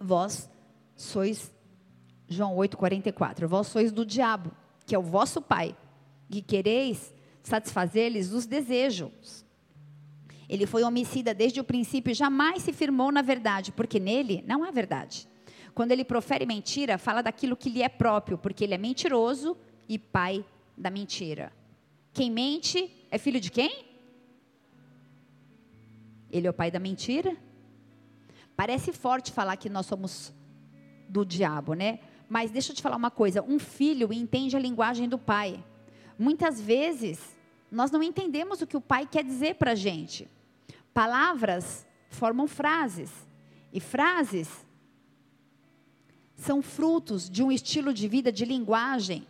vós 0.00 0.50
sois 0.96 1.56
João 2.28 2.54
8,44. 2.56 3.46
Vós 3.46 3.66
sois 3.66 3.90
do 3.90 4.04
diabo, 4.04 4.52
que 4.86 4.94
é 4.94 4.98
o 4.98 5.02
vosso 5.02 5.40
pai, 5.40 5.74
e 6.30 6.42
quereis 6.42 7.14
satisfazer-lhes 7.42 8.32
os 8.32 8.46
desejos. 8.46 9.44
Ele 10.48 10.66
foi 10.66 10.82
homicida 10.82 11.34
desde 11.34 11.60
o 11.60 11.64
princípio 11.64 12.10
e 12.10 12.14
jamais 12.14 12.62
se 12.62 12.72
firmou 12.72 13.10
na 13.10 13.22
verdade, 13.22 13.72
porque 13.72 13.98
nele 13.98 14.44
não 14.46 14.64
há 14.64 14.70
verdade. 14.70 15.28
Quando 15.74 15.92
ele 15.92 16.04
profere 16.04 16.46
mentira, 16.46 16.98
fala 16.98 17.22
daquilo 17.22 17.56
que 17.56 17.70
lhe 17.70 17.82
é 17.82 17.88
próprio, 17.88 18.38
porque 18.38 18.64
ele 18.64 18.74
é 18.74 18.78
mentiroso 18.78 19.56
e 19.88 19.98
pai 19.98 20.44
da 20.76 20.90
mentira. 20.90 21.52
Quem 22.12 22.30
mente 22.30 22.90
é 23.10 23.18
filho 23.18 23.40
de 23.40 23.50
quem? 23.50 23.86
Ele 26.30 26.46
é 26.46 26.50
o 26.50 26.54
pai 26.54 26.70
da 26.70 26.78
mentira? 26.78 27.36
Parece 28.56 28.92
forte 28.92 29.30
falar 29.30 29.56
que 29.56 29.68
nós 29.68 29.86
somos 29.86 30.32
do 31.08 31.24
diabo, 31.24 31.74
né? 31.74 32.00
Mas 32.28 32.50
deixa 32.50 32.72
eu 32.72 32.76
te 32.76 32.82
falar 32.82 32.96
uma 32.96 33.10
coisa: 33.10 33.42
um 33.42 33.58
filho 33.58 34.12
entende 34.12 34.56
a 34.56 34.60
linguagem 34.60 35.08
do 35.08 35.18
pai. 35.18 35.64
Muitas 36.18 36.60
vezes, 36.60 37.36
nós 37.70 37.90
não 37.90 38.02
entendemos 38.02 38.60
o 38.60 38.66
que 38.66 38.76
o 38.76 38.80
pai 38.80 39.06
quer 39.06 39.24
dizer 39.24 39.54
para 39.54 39.72
a 39.72 39.76
gente. 39.76 40.28
Palavras 40.92 41.86
formam 42.10 42.46
frases, 42.46 43.10
e 43.72 43.80
frases 43.80 44.66
são 46.34 46.62
frutos 46.62 47.28
de 47.28 47.42
um 47.42 47.50
estilo 47.50 47.92
de 47.92 48.08
vida, 48.08 48.30
de 48.30 48.44
linguagem. 48.44 49.26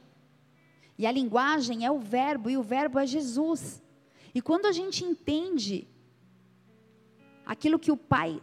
E 0.97 1.07
a 1.07 1.13
linguagem 1.13 1.87
é 1.87 1.91
o 1.91 1.99
verbo, 1.99 2.51
e 2.51 2.57
o 2.57 2.63
verbo 2.63 2.99
é 2.99 3.07
Jesus. 3.07 3.83
E 4.35 4.43
quando 4.43 4.67
a 4.67 4.73
gente 4.73 5.05
entende 5.05 5.89
aquilo 7.47 7.79
que 7.79 7.91
o 7.91 7.97
pai 7.97 8.43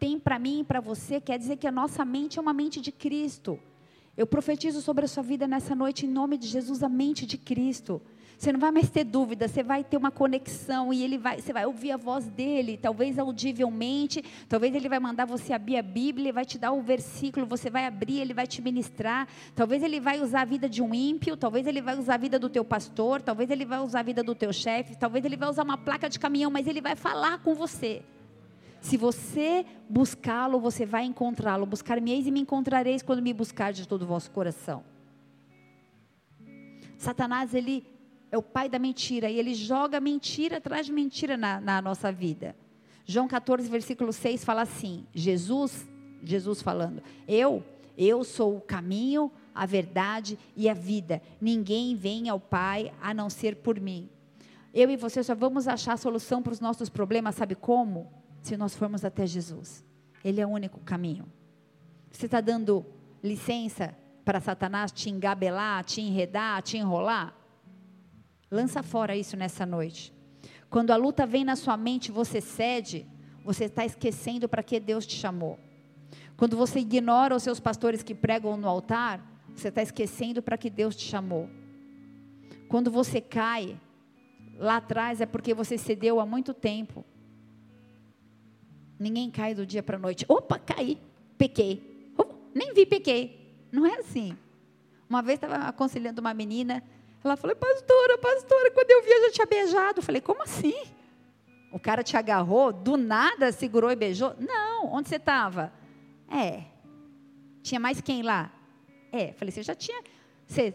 tem 0.00 0.18
para 0.18 0.38
mim 0.38 0.60
e 0.60 0.64
para 0.64 0.80
você 0.80 1.20
quer 1.20 1.38
dizer 1.38 1.56
que 1.56 1.66
a 1.66 1.70
nossa 1.70 2.04
mente 2.04 2.38
é 2.38 2.42
uma 2.42 2.54
mente 2.54 2.80
de 2.80 2.90
Cristo. 2.90 3.60
Eu 4.16 4.26
profetizo 4.26 4.80
sobre 4.80 5.04
a 5.04 5.08
sua 5.08 5.22
vida 5.22 5.46
nessa 5.46 5.74
noite, 5.74 6.06
em 6.06 6.08
nome 6.08 6.38
de 6.38 6.48
Jesus, 6.48 6.82
a 6.82 6.88
mente 6.88 7.26
de 7.26 7.36
Cristo. 7.36 8.00
Você 8.36 8.50
não 8.50 8.58
vai 8.58 8.70
mais 8.70 8.88
ter 8.88 9.04
dúvida, 9.04 9.46
você 9.46 9.62
vai 9.62 9.84
ter 9.84 9.98
uma 9.98 10.10
conexão 10.10 10.94
e 10.94 11.02
ele 11.04 11.18
vai, 11.18 11.42
você 11.42 11.52
vai 11.52 11.66
ouvir 11.66 11.90
a 11.92 11.98
voz 11.98 12.26
dele, 12.26 12.78
talvez 12.78 13.18
audivelmente, 13.18 14.24
talvez 14.48 14.74
ele 14.74 14.88
vai 14.88 14.98
mandar 14.98 15.26
você 15.26 15.52
abrir 15.52 15.76
a 15.76 15.82
Bíblia, 15.82 16.24
ele 16.28 16.32
vai 16.32 16.46
te 16.46 16.56
dar 16.56 16.72
o 16.72 16.80
versículo, 16.80 17.44
você 17.44 17.68
vai 17.68 17.84
abrir, 17.84 18.18
ele 18.18 18.32
vai 18.32 18.46
te 18.46 18.62
ministrar. 18.62 19.28
Talvez 19.54 19.82
ele 19.82 20.00
vai 20.00 20.22
usar 20.22 20.40
a 20.40 20.44
vida 20.46 20.70
de 20.70 20.80
um 20.80 20.94
ímpio, 20.94 21.36
talvez 21.36 21.66
ele 21.66 21.82
vai 21.82 21.98
usar 21.98 22.14
a 22.14 22.16
vida 22.16 22.38
do 22.38 22.48
teu 22.48 22.64
pastor, 22.64 23.20
talvez 23.20 23.50
ele 23.50 23.66
vai 23.66 23.80
usar 23.80 24.00
a 24.00 24.04
vida 24.04 24.22
do 24.22 24.34
teu 24.34 24.54
chefe, 24.54 24.96
talvez 24.96 25.22
ele 25.26 25.36
vai 25.36 25.50
usar 25.50 25.62
uma 25.62 25.76
placa 25.76 26.08
de 26.08 26.18
caminhão, 26.18 26.50
mas 26.50 26.66
ele 26.66 26.80
vai 26.80 26.96
falar 26.96 27.40
com 27.40 27.54
você. 27.54 28.02
Se 28.80 28.96
você 28.96 29.64
buscá-lo, 29.88 30.58
você 30.58 30.86
vai 30.86 31.04
encontrá-lo. 31.04 31.66
Buscar-me-eis 31.66 32.26
e 32.26 32.30
me 32.30 32.40
encontrareis 32.40 33.02
quando 33.02 33.22
me 33.22 33.32
buscar 33.32 33.72
de 33.72 33.86
todo 33.86 34.02
o 34.02 34.06
vosso 34.06 34.30
coração. 34.30 34.82
Satanás, 36.96 37.54
ele 37.54 37.86
é 38.30 38.38
o 38.38 38.42
pai 38.42 38.68
da 38.68 38.78
mentira 38.78 39.28
e 39.28 39.38
ele 39.38 39.54
joga 39.54 40.00
mentira 40.00 40.58
atrás 40.58 40.86
de 40.86 40.92
mentira 40.92 41.36
na, 41.36 41.60
na 41.60 41.82
nossa 41.82 42.10
vida. 42.12 42.56
João 43.04 43.26
14, 43.26 43.68
versículo 43.68 44.12
6 44.12 44.44
fala 44.44 44.62
assim: 44.62 45.06
Jesus, 45.14 45.88
Jesus 46.22 46.62
falando, 46.62 47.02
eu, 47.26 47.64
eu 47.98 48.22
sou 48.22 48.56
o 48.56 48.60
caminho, 48.60 49.30
a 49.54 49.66
verdade 49.66 50.38
e 50.56 50.68
a 50.68 50.74
vida. 50.74 51.20
Ninguém 51.40 51.94
vem 51.96 52.28
ao 52.28 52.38
Pai 52.38 52.92
a 53.00 53.12
não 53.12 53.28
ser 53.28 53.56
por 53.56 53.80
mim. 53.80 54.08
Eu 54.72 54.88
e 54.90 54.96
você 54.96 55.22
só 55.22 55.34
vamos 55.34 55.66
achar 55.66 55.94
a 55.94 55.96
solução 55.96 56.40
para 56.40 56.52
os 56.52 56.60
nossos 56.60 56.88
problemas, 56.88 57.34
sabe 57.34 57.54
como? 57.54 58.19
Se 58.42 58.56
nós 58.56 58.74
formos 58.74 59.04
até 59.04 59.26
Jesus. 59.26 59.84
Ele 60.24 60.40
é 60.40 60.46
o 60.46 60.50
único 60.50 60.80
caminho. 60.80 61.26
Você 62.10 62.26
está 62.26 62.40
dando 62.40 62.84
licença 63.22 63.96
para 64.24 64.40
Satanás 64.40 64.92
te 64.92 65.10
engabelar, 65.10 65.84
te 65.84 66.00
enredar, 66.00 66.62
te 66.62 66.76
enrolar? 66.76 67.34
Lança 68.50 68.82
fora 68.82 69.16
isso 69.16 69.36
nessa 69.36 69.64
noite. 69.64 70.12
Quando 70.68 70.90
a 70.90 70.96
luta 70.96 71.26
vem 71.26 71.44
na 71.44 71.56
sua 71.56 71.76
mente, 71.76 72.12
você 72.12 72.40
cede, 72.40 73.06
você 73.44 73.64
está 73.64 73.84
esquecendo 73.84 74.48
para 74.48 74.62
que 74.62 74.78
Deus 74.78 75.06
te 75.06 75.16
chamou. 75.16 75.58
Quando 76.36 76.56
você 76.56 76.80
ignora 76.80 77.34
os 77.34 77.42
seus 77.42 77.60
pastores 77.60 78.02
que 78.02 78.14
pregam 78.14 78.56
no 78.56 78.68
altar, 78.68 79.20
você 79.54 79.68
está 79.68 79.82
esquecendo 79.82 80.42
para 80.42 80.56
que 80.56 80.70
Deus 80.70 80.96
te 80.96 81.04
chamou. 81.04 81.48
Quando 82.68 82.90
você 82.90 83.20
cai, 83.20 83.78
lá 84.56 84.76
atrás 84.76 85.20
é 85.20 85.26
porque 85.26 85.52
você 85.52 85.76
cedeu 85.76 86.20
há 86.20 86.26
muito 86.26 86.54
tempo. 86.54 87.04
Ninguém 89.00 89.30
cai 89.30 89.54
do 89.54 89.64
dia 89.64 89.82
para 89.82 89.96
a 89.96 89.98
noite. 89.98 90.26
Opa, 90.28 90.58
caí, 90.58 90.98
pequei. 91.38 92.12
Opa, 92.18 92.34
nem 92.54 92.74
vi, 92.74 92.84
pequei. 92.84 93.56
Não 93.72 93.86
é 93.86 93.94
assim. 93.94 94.36
Uma 95.08 95.22
vez 95.22 95.38
estava 95.38 95.68
aconselhando 95.68 96.20
uma 96.20 96.34
menina, 96.34 96.82
ela 97.24 97.34
falou, 97.34 97.56
pastora, 97.56 98.18
pastora, 98.18 98.70
quando 98.72 98.90
eu 98.90 99.02
vi 99.02 99.10
eu 99.10 99.22
já 99.24 99.30
tinha 99.32 99.46
beijado. 99.46 100.00
Eu 100.00 100.02
falei, 100.02 100.20
como 100.20 100.42
assim? 100.42 100.74
O 101.72 101.80
cara 101.80 102.02
te 102.02 102.14
agarrou, 102.14 102.74
do 102.74 102.98
nada 102.98 103.50
segurou 103.52 103.90
e 103.90 103.96
beijou? 103.96 104.34
Não, 104.38 104.92
onde 104.92 105.08
você 105.08 105.16
estava? 105.16 105.72
É. 106.28 106.64
Tinha 107.62 107.80
mais 107.80 108.02
quem 108.02 108.20
lá? 108.22 108.52
É. 109.10 109.32
Falei, 109.32 109.50
você 109.50 109.62
já 109.62 109.74
tinha. 109.74 110.02
Você 110.46 110.74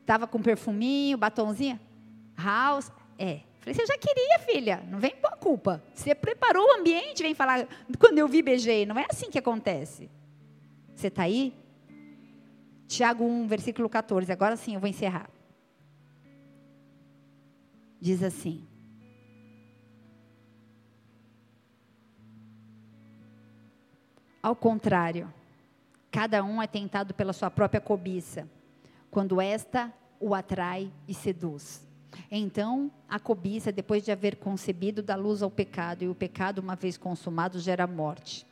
estava 0.00 0.26
com 0.26 0.42
perfuminho, 0.42 1.16
batonzinho? 1.16 1.80
House? 2.36 2.92
É. 3.18 3.40
Falei, 3.66 3.74
você 3.74 3.86
já 3.86 3.98
queria, 3.98 4.38
filha, 4.38 4.84
não 4.88 5.00
vem 5.00 5.16
com 5.16 5.26
a 5.26 5.36
culpa. 5.36 5.82
Você 5.92 6.14
preparou 6.14 6.64
o 6.64 6.78
ambiente, 6.78 7.20
vem 7.20 7.34
falar, 7.34 7.66
quando 7.98 8.16
eu 8.16 8.28
vi, 8.28 8.40
beijei. 8.40 8.86
Não 8.86 8.96
é 8.96 9.04
assim 9.10 9.28
que 9.28 9.40
acontece. 9.40 10.08
Você 10.94 11.08
está 11.08 11.24
aí? 11.24 11.52
Tiago 12.86 13.24
1, 13.24 13.48
versículo 13.48 13.88
14. 13.88 14.30
Agora 14.30 14.54
sim, 14.54 14.74
eu 14.74 14.80
vou 14.80 14.88
encerrar. 14.88 15.28
Diz 18.00 18.22
assim: 18.22 18.64
Ao 24.40 24.54
contrário, 24.54 25.34
cada 26.12 26.44
um 26.44 26.62
é 26.62 26.68
tentado 26.68 27.12
pela 27.12 27.32
sua 27.32 27.50
própria 27.50 27.80
cobiça, 27.80 28.48
quando 29.10 29.40
esta 29.40 29.92
o 30.20 30.36
atrai 30.36 30.92
e 31.08 31.12
seduz. 31.12 31.85
Então, 32.30 32.90
a 33.08 33.18
cobiça, 33.18 33.70
depois 33.70 34.04
de 34.04 34.10
haver 34.10 34.36
concebido, 34.36 35.02
dá 35.02 35.16
luz 35.16 35.42
ao 35.42 35.50
pecado, 35.50 36.04
e 36.04 36.08
o 36.08 36.14
pecado, 36.14 36.58
uma 36.58 36.76
vez 36.76 36.96
consumado, 36.96 37.58
gera 37.58 37.86
morte. 37.86 38.46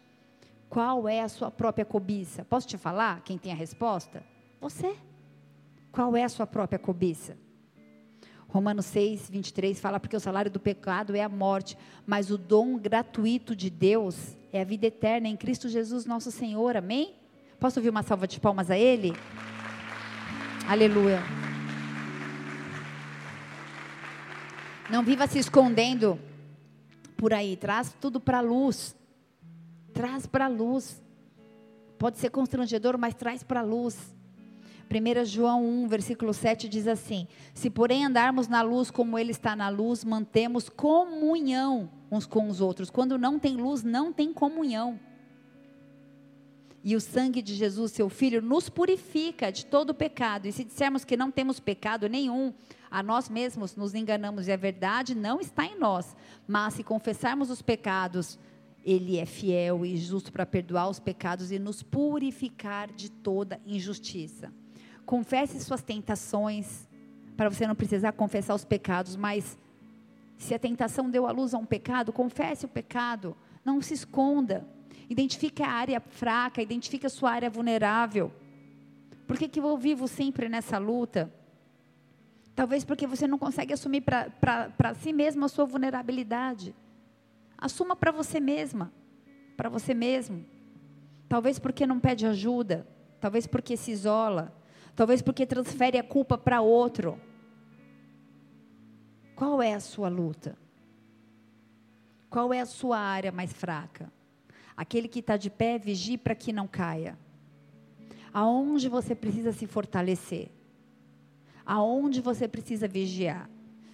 Qual 0.68 1.08
é 1.08 1.20
a 1.20 1.28
sua 1.28 1.50
própria 1.50 1.84
cobiça? 1.84 2.44
Posso 2.44 2.66
te 2.66 2.76
falar 2.76 3.22
quem 3.22 3.38
tem 3.38 3.52
a 3.52 3.54
resposta? 3.54 4.22
Você. 4.60 4.96
Qual 5.92 6.16
é 6.16 6.24
a 6.24 6.28
sua 6.28 6.46
própria 6.46 6.78
cobiça? 6.78 7.36
Romanos 8.48 8.86
6, 8.86 9.30
23 9.30 9.80
fala: 9.80 10.00
porque 10.00 10.16
o 10.16 10.20
salário 10.20 10.50
do 10.50 10.60
pecado 10.60 11.14
é 11.14 11.22
a 11.22 11.28
morte, 11.28 11.76
mas 12.06 12.30
o 12.30 12.38
dom 12.38 12.78
gratuito 12.78 13.54
de 13.54 13.68
Deus 13.68 14.36
é 14.52 14.60
a 14.60 14.64
vida 14.64 14.86
eterna 14.86 15.28
em 15.28 15.36
Cristo 15.36 15.68
Jesus, 15.68 16.06
nosso 16.06 16.30
Senhor. 16.30 16.76
Amém? 16.76 17.14
Posso 17.58 17.80
ouvir 17.80 17.90
uma 17.90 18.02
salva 18.02 18.26
de 18.26 18.38
palmas 18.38 18.70
a 18.70 18.78
Ele? 18.78 19.12
Aleluia. 20.68 21.43
Não 24.90 25.02
viva 25.02 25.26
se 25.26 25.38
escondendo 25.38 26.18
por 27.16 27.32
aí. 27.32 27.56
Traz 27.56 27.94
tudo 28.00 28.20
para 28.20 28.38
a 28.38 28.42
luz. 28.42 28.94
Traz 29.92 30.26
para 30.26 30.44
a 30.44 30.48
luz. 30.48 31.02
Pode 31.98 32.18
ser 32.18 32.30
constrangedor, 32.30 32.98
mas 32.98 33.14
traz 33.14 33.42
para 33.42 33.60
a 33.60 33.62
luz. 33.62 34.14
1 34.90 35.24
João 35.24 35.64
1, 35.64 35.88
versículo 35.88 36.34
7 36.34 36.68
diz 36.68 36.86
assim: 36.86 37.26
Se 37.54 37.70
porém 37.70 38.04
andarmos 38.04 38.46
na 38.46 38.60
luz 38.60 38.90
como 38.90 39.18
Ele 39.18 39.30
está 39.30 39.56
na 39.56 39.70
luz, 39.70 40.04
mantemos 40.04 40.68
comunhão 40.68 41.90
uns 42.10 42.26
com 42.26 42.48
os 42.48 42.60
outros. 42.60 42.90
Quando 42.90 43.18
não 43.18 43.38
tem 43.38 43.56
luz, 43.56 43.82
não 43.82 44.12
tem 44.12 44.32
comunhão. 44.32 45.00
E 46.86 46.94
o 46.94 47.00
sangue 47.00 47.40
de 47.40 47.54
Jesus, 47.54 47.92
seu 47.92 48.10
Filho, 48.10 48.42
nos 48.42 48.68
purifica 48.68 49.50
de 49.50 49.64
todo 49.64 49.94
pecado. 49.94 50.44
E 50.44 50.52
se 50.52 50.62
dissermos 50.62 51.02
que 51.02 51.16
não 51.16 51.30
temos 51.30 51.58
pecado 51.58 52.10
nenhum, 52.10 52.52
a 52.90 53.02
nós 53.02 53.30
mesmos 53.30 53.74
nos 53.74 53.94
enganamos 53.94 54.48
e 54.48 54.52
a 54.52 54.56
verdade 54.56 55.14
não 55.14 55.40
está 55.40 55.64
em 55.64 55.78
nós. 55.78 56.14
Mas 56.46 56.74
se 56.74 56.84
confessarmos 56.84 57.48
os 57.48 57.62
pecados, 57.62 58.38
Ele 58.84 59.16
é 59.16 59.24
fiel 59.24 59.86
e 59.86 59.96
justo 59.96 60.30
para 60.30 60.44
perdoar 60.44 60.90
os 60.90 61.00
pecados 61.00 61.50
e 61.50 61.58
nos 61.58 61.82
purificar 61.82 62.92
de 62.92 63.10
toda 63.10 63.58
injustiça. 63.64 64.52
Confesse 65.06 65.58
suas 65.64 65.80
tentações, 65.80 66.86
para 67.34 67.48
você 67.48 67.66
não 67.66 67.74
precisar 67.74 68.12
confessar 68.12 68.54
os 68.54 68.64
pecados, 68.64 69.16
mas 69.16 69.58
se 70.36 70.52
a 70.52 70.58
tentação 70.58 71.08
deu 71.08 71.26
à 71.26 71.30
luz 71.30 71.54
a 71.54 71.58
um 71.58 71.64
pecado, 71.64 72.12
confesse 72.12 72.66
o 72.66 72.68
pecado, 72.68 73.34
não 73.64 73.80
se 73.80 73.94
esconda. 73.94 74.68
Identifique 75.08 75.62
a 75.62 75.70
área 75.70 76.00
fraca, 76.00 76.62
identifique 76.62 77.06
a 77.06 77.10
sua 77.10 77.32
área 77.32 77.50
vulnerável. 77.50 78.32
Por 79.26 79.38
que, 79.38 79.48
que 79.48 79.60
eu 79.60 79.76
vivo 79.76 80.06
sempre 80.06 80.48
nessa 80.48 80.78
luta? 80.78 81.32
Talvez 82.54 82.84
porque 82.84 83.06
você 83.06 83.26
não 83.26 83.38
consegue 83.38 83.72
assumir 83.72 84.02
para 84.02 84.94
si 84.94 85.12
mesmo 85.12 85.44
a 85.44 85.48
sua 85.48 85.64
vulnerabilidade. 85.64 86.74
Assuma 87.58 87.96
para 87.96 88.12
você 88.12 88.38
mesma, 88.38 88.92
para 89.56 89.68
você 89.68 89.92
mesmo. 89.92 90.44
Talvez 91.28 91.58
porque 91.58 91.86
não 91.86 91.98
pede 91.98 92.26
ajuda, 92.26 92.86
talvez 93.20 93.46
porque 93.46 93.76
se 93.76 93.90
isola, 93.90 94.54
talvez 94.94 95.20
porque 95.20 95.46
transfere 95.46 95.98
a 95.98 96.04
culpa 96.04 96.38
para 96.38 96.60
outro. 96.60 97.20
Qual 99.34 99.60
é 99.60 99.74
a 99.74 99.80
sua 99.80 100.08
luta? 100.08 100.56
Qual 102.30 102.52
é 102.52 102.60
a 102.60 102.66
sua 102.66 102.98
área 102.98 103.32
mais 103.32 103.52
fraca? 103.52 104.12
Aquele 104.76 105.08
que 105.08 105.20
está 105.20 105.36
de 105.36 105.50
pé, 105.50 105.78
vigie 105.78 106.18
para 106.18 106.34
que 106.34 106.52
não 106.52 106.66
caia. 106.66 107.18
Aonde 108.32 108.88
você 108.88 109.14
precisa 109.14 109.52
se 109.52 109.66
fortalecer? 109.66 110.50
Aonde 111.64 112.20
você 112.20 112.48
precisa 112.48 112.88
vigiar? 112.88 113.48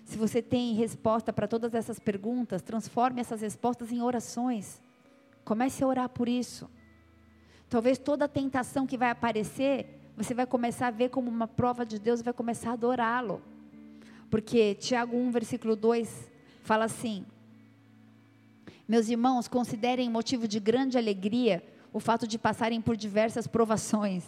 Se 0.05 0.17
você 0.17 0.43
tem 0.43 0.75
resposta 0.75 1.33
para 1.33 1.47
todas 1.47 1.75
essas 1.75 1.99
perguntas, 1.99 2.63
transforme 2.63 3.21
essas 3.21 3.43
respostas 3.43 3.93
em 3.93 4.01
orações. 4.01 4.83
Comece 5.45 5.85
a 5.85 5.87
orar 5.87 6.09
por 6.09 6.29
isso. 6.29 6.69
Talvez 7.69 7.99
toda 7.99 8.27
tentação 8.27 8.87
que 8.87 8.97
vai 8.97 9.11
aparecer, 9.11 10.01
você 10.17 10.35
vai 10.35 10.47
começar 10.47 10.89
a 10.89 10.91
ver 10.91 11.11
como 11.11 11.31
uma 11.31 11.47
prova 11.47 11.87
de 11.87 11.99
Deus 11.99 12.21
e 12.21 12.25
vai 12.25 12.33
começar 12.33 12.71
a 12.71 12.73
adorá-lo. 12.73 13.41
Porque 14.29 14.75
Tiago 14.75 15.17
1, 15.17 15.31
versículo 15.31 15.77
2 15.77 16.31
fala 16.63 16.87
assim: 16.87 17.25
Meus 18.91 19.09
irmãos, 19.09 19.47
considerem 19.47 20.11
motivo 20.11 20.49
de 20.49 20.59
grande 20.59 20.99
alegria 20.99 21.63
o 21.93 22.01
fato 22.01 22.27
de 22.27 22.37
passarem 22.37 22.81
por 22.81 22.97
diversas 22.97 23.47
provações 23.47 24.25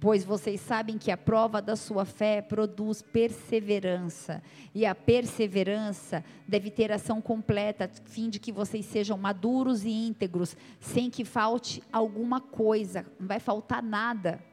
pois 0.00 0.22
vocês 0.22 0.60
sabem 0.60 0.98
que 0.98 1.10
a 1.10 1.16
prova 1.16 1.62
da 1.62 1.76
sua 1.76 2.04
fé 2.04 2.42
produz 2.42 3.00
perseverança, 3.00 4.42
e 4.74 4.84
a 4.84 4.94
perseverança 4.94 6.22
deve 6.46 6.70
ter 6.70 6.92
ação 6.92 7.22
completa, 7.22 7.86
a 7.86 8.08
fim 8.10 8.28
de 8.28 8.38
que 8.38 8.52
vocês 8.52 8.84
sejam 8.84 9.16
maduros 9.16 9.82
e 9.82 9.88
íntegros, 9.88 10.56
sem 10.78 11.08
que 11.08 11.24
falte 11.24 11.82
alguma 11.90 12.38
coisa, 12.38 13.06
não 13.18 13.28
vai 13.28 13.40
faltar 13.40 13.82
nada. 13.82 14.44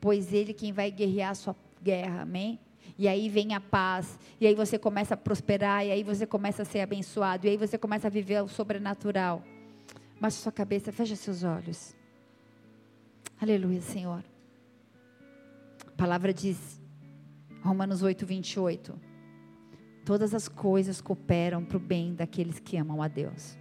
Pois 0.00 0.32
ele 0.32 0.52
quem 0.52 0.72
vai 0.72 0.88
guerrear 0.90 1.30
a 1.30 1.34
sua 1.34 1.56
guerra, 1.82 2.22
amém? 2.22 2.60
E 2.98 3.08
aí 3.08 3.28
vem 3.28 3.54
a 3.54 3.60
paz, 3.60 4.18
e 4.40 4.46
aí 4.46 4.54
você 4.54 4.78
começa 4.78 5.14
a 5.14 5.16
prosperar, 5.16 5.84
e 5.84 5.90
aí 5.90 6.02
você 6.02 6.26
começa 6.26 6.62
a 6.62 6.64
ser 6.64 6.80
abençoado, 6.80 7.46
e 7.46 7.50
aí 7.50 7.56
você 7.56 7.76
começa 7.76 8.06
a 8.06 8.10
viver 8.10 8.42
o 8.42 8.48
sobrenatural. 8.48 9.42
Mas 10.20 10.34
sua 10.34 10.52
cabeça, 10.52 10.90
fecha 10.92 11.14
seus 11.14 11.42
olhos. 11.44 11.94
Aleluia, 13.40 13.82
Senhor. 13.82 14.24
A 15.86 15.90
palavra 15.96 16.32
diz, 16.32 16.80
Romanos 17.62 18.02
8, 18.02 18.24
28. 18.24 18.98
Todas 20.04 20.32
as 20.32 20.48
coisas 20.48 21.00
cooperam 21.00 21.64
para 21.64 21.76
o 21.76 21.80
bem 21.80 22.14
daqueles 22.14 22.58
que 22.58 22.76
amam 22.76 23.02
a 23.02 23.08
Deus. 23.08 23.58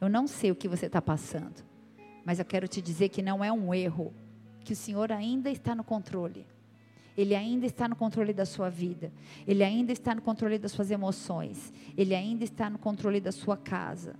Eu 0.00 0.08
não 0.08 0.26
sei 0.26 0.50
o 0.50 0.56
que 0.56 0.66
você 0.66 0.86
está 0.86 1.00
passando, 1.00 1.64
mas 2.24 2.38
eu 2.38 2.44
quero 2.44 2.66
te 2.66 2.82
dizer 2.82 3.08
que 3.08 3.22
não 3.22 3.44
é 3.44 3.52
um 3.52 3.72
erro, 3.72 4.12
que 4.64 4.72
o 4.72 4.76
Senhor 4.76 5.12
ainda 5.12 5.50
está 5.50 5.74
no 5.74 5.84
controle. 5.84 6.44
Ele 7.16 7.34
ainda 7.34 7.66
está 7.66 7.86
no 7.88 7.96
controle 7.96 8.32
da 8.32 8.46
sua 8.46 8.70
vida. 8.70 9.12
Ele 9.46 9.62
ainda 9.62 9.92
está 9.92 10.14
no 10.14 10.22
controle 10.22 10.58
das 10.58 10.72
suas 10.72 10.90
emoções. 10.90 11.72
Ele 11.96 12.14
ainda 12.14 12.44
está 12.44 12.70
no 12.70 12.78
controle 12.78 13.20
da 13.20 13.32
sua 13.32 13.56
casa 13.56 14.16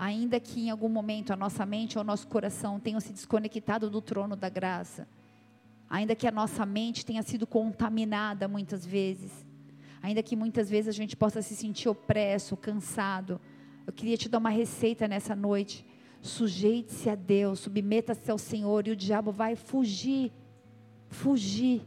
ainda 0.00 0.40
que 0.40 0.62
em 0.62 0.70
algum 0.70 0.88
momento 0.88 1.30
a 1.30 1.36
nossa 1.36 1.66
mente 1.66 1.98
ou 1.98 2.02
o 2.02 2.06
nosso 2.06 2.26
coração 2.26 2.80
tenham 2.80 2.98
se 3.00 3.12
desconectado 3.12 3.90
do 3.90 4.00
trono 4.00 4.34
da 4.34 4.48
graça, 4.48 5.06
ainda 5.90 6.14
que 6.14 6.26
a 6.26 6.30
nossa 6.30 6.64
mente 6.64 7.04
tenha 7.04 7.22
sido 7.22 7.46
contaminada 7.46 8.48
muitas 8.48 8.86
vezes, 8.86 9.30
ainda 10.00 10.22
que 10.22 10.34
muitas 10.34 10.70
vezes 10.70 10.88
a 10.88 10.96
gente 10.96 11.14
possa 11.14 11.42
se 11.42 11.54
sentir 11.54 11.90
opresso, 11.90 12.56
cansado, 12.56 13.38
eu 13.86 13.92
queria 13.92 14.16
te 14.16 14.26
dar 14.26 14.38
uma 14.38 14.48
receita 14.48 15.06
nessa 15.06 15.36
noite. 15.36 15.84
Sujeite-se 16.22 17.10
a 17.10 17.14
Deus, 17.14 17.60
submeta-se 17.60 18.30
ao 18.30 18.38
Senhor 18.38 18.88
e 18.88 18.92
o 18.92 18.96
diabo 18.96 19.30
vai 19.30 19.54
fugir. 19.54 20.32
Fugir 21.10 21.82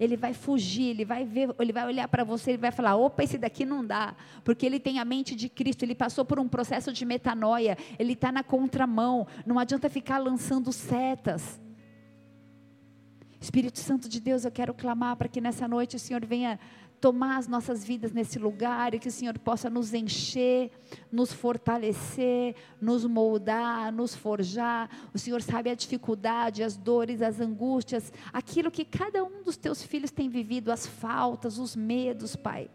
ele 0.00 0.16
vai 0.16 0.32
fugir, 0.32 0.88
ele 0.88 1.04
vai 1.04 1.26
ver, 1.26 1.54
ele 1.58 1.72
vai 1.74 1.84
olhar 1.84 2.08
para 2.08 2.24
você, 2.24 2.52
ele 2.52 2.58
vai 2.58 2.72
falar: 2.72 2.96
opa, 2.96 3.22
esse 3.22 3.36
daqui 3.36 3.66
não 3.66 3.84
dá, 3.84 4.16
porque 4.42 4.64
ele 4.64 4.80
tem 4.80 4.98
a 4.98 5.04
mente 5.04 5.36
de 5.36 5.50
Cristo, 5.50 5.82
ele 5.82 5.94
passou 5.94 6.24
por 6.24 6.40
um 6.40 6.48
processo 6.48 6.90
de 6.90 7.04
metanoia, 7.04 7.76
ele 7.98 8.14
está 8.14 8.32
na 8.32 8.42
contramão, 8.42 9.26
não 9.44 9.58
adianta 9.58 9.90
ficar 9.90 10.16
lançando 10.16 10.72
setas. 10.72 11.60
Espírito 13.38 13.78
Santo 13.78 14.08
de 14.08 14.20
Deus, 14.20 14.44
eu 14.44 14.50
quero 14.50 14.72
clamar 14.72 15.16
para 15.16 15.28
que 15.28 15.40
nessa 15.40 15.68
noite 15.68 15.96
o 15.96 15.98
Senhor 15.98 16.24
venha 16.24 16.58
tomar 17.00 17.38
as 17.38 17.48
nossas 17.48 17.82
vidas 17.82 18.12
nesse 18.12 18.38
lugar 18.38 18.94
e 18.94 18.98
que 18.98 19.08
o 19.08 19.12
Senhor 19.12 19.38
possa 19.38 19.70
nos 19.70 19.94
encher, 19.94 20.70
nos 21.10 21.32
fortalecer, 21.32 22.54
nos 22.80 23.06
moldar, 23.06 23.90
nos 23.90 24.14
forjar. 24.14 24.90
O 25.14 25.18
Senhor 25.18 25.40
sabe 25.40 25.70
a 25.70 25.74
dificuldade, 25.74 26.62
as 26.62 26.76
dores, 26.76 27.22
as 27.22 27.40
angústias, 27.40 28.12
aquilo 28.32 28.70
que 28.70 28.84
cada 28.84 29.24
um 29.24 29.42
dos 29.42 29.56
teus 29.56 29.82
filhos 29.82 30.10
tem 30.10 30.28
vivido, 30.28 30.70
as 30.70 30.86
faltas, 30.86 31.58
os 31.58 31.74
medos, 31.74 32.36
Pai. 32.36 32.70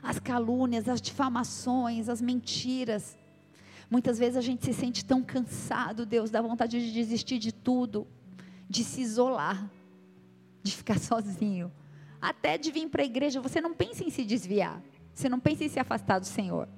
As 0.00 0.20
calúnias, 0.20 0.88
as 0.88 1.00
difamações, 1.00 2.08
as 2.08 2.20
mentiras. 2.20 3.18
Muitas 3.90 4.18
vezes 4.18 4.36
a 4.36 4.40
gente 4.40 4.64
se 4.64 4.72
sente 4.72 5.04
tão 5.04 5.22
cansado, 5.22 6.06
Deus, 6.06 6.30
dá 6.30 6.40
vontade 6.40 6.80
de 6.80 6.92
desistir 6.92 7.38
de 7.38 7.52
tudo, 7.52 8.06
de 8.68 8.84
se 8.84 9.00
isolar, 9.00 9.68
de 10.62 10.72
ficar 10.76 10.98
sozinho 11.00 11.70
até 12.22 12.56
de 12.56 12.70
vir 12.70 12.88
para 12.88 13.02
a 13.02 13.04
igreja, 13.04 13.40
você 13.40 13.60
não 13.60 13.74
pensa 13.74 14.04
em 14.04 14.10
se 14.10 14.24
desviar. 14.24 14.80
Você 15.12 15.28
não 15.28 15.40
pensa 15.40 15.64
em 15.64 15.68
se 15.68 15.80
afastar 15.80 16.20
do 16.20 16.26
Senhor. 16.26 16.68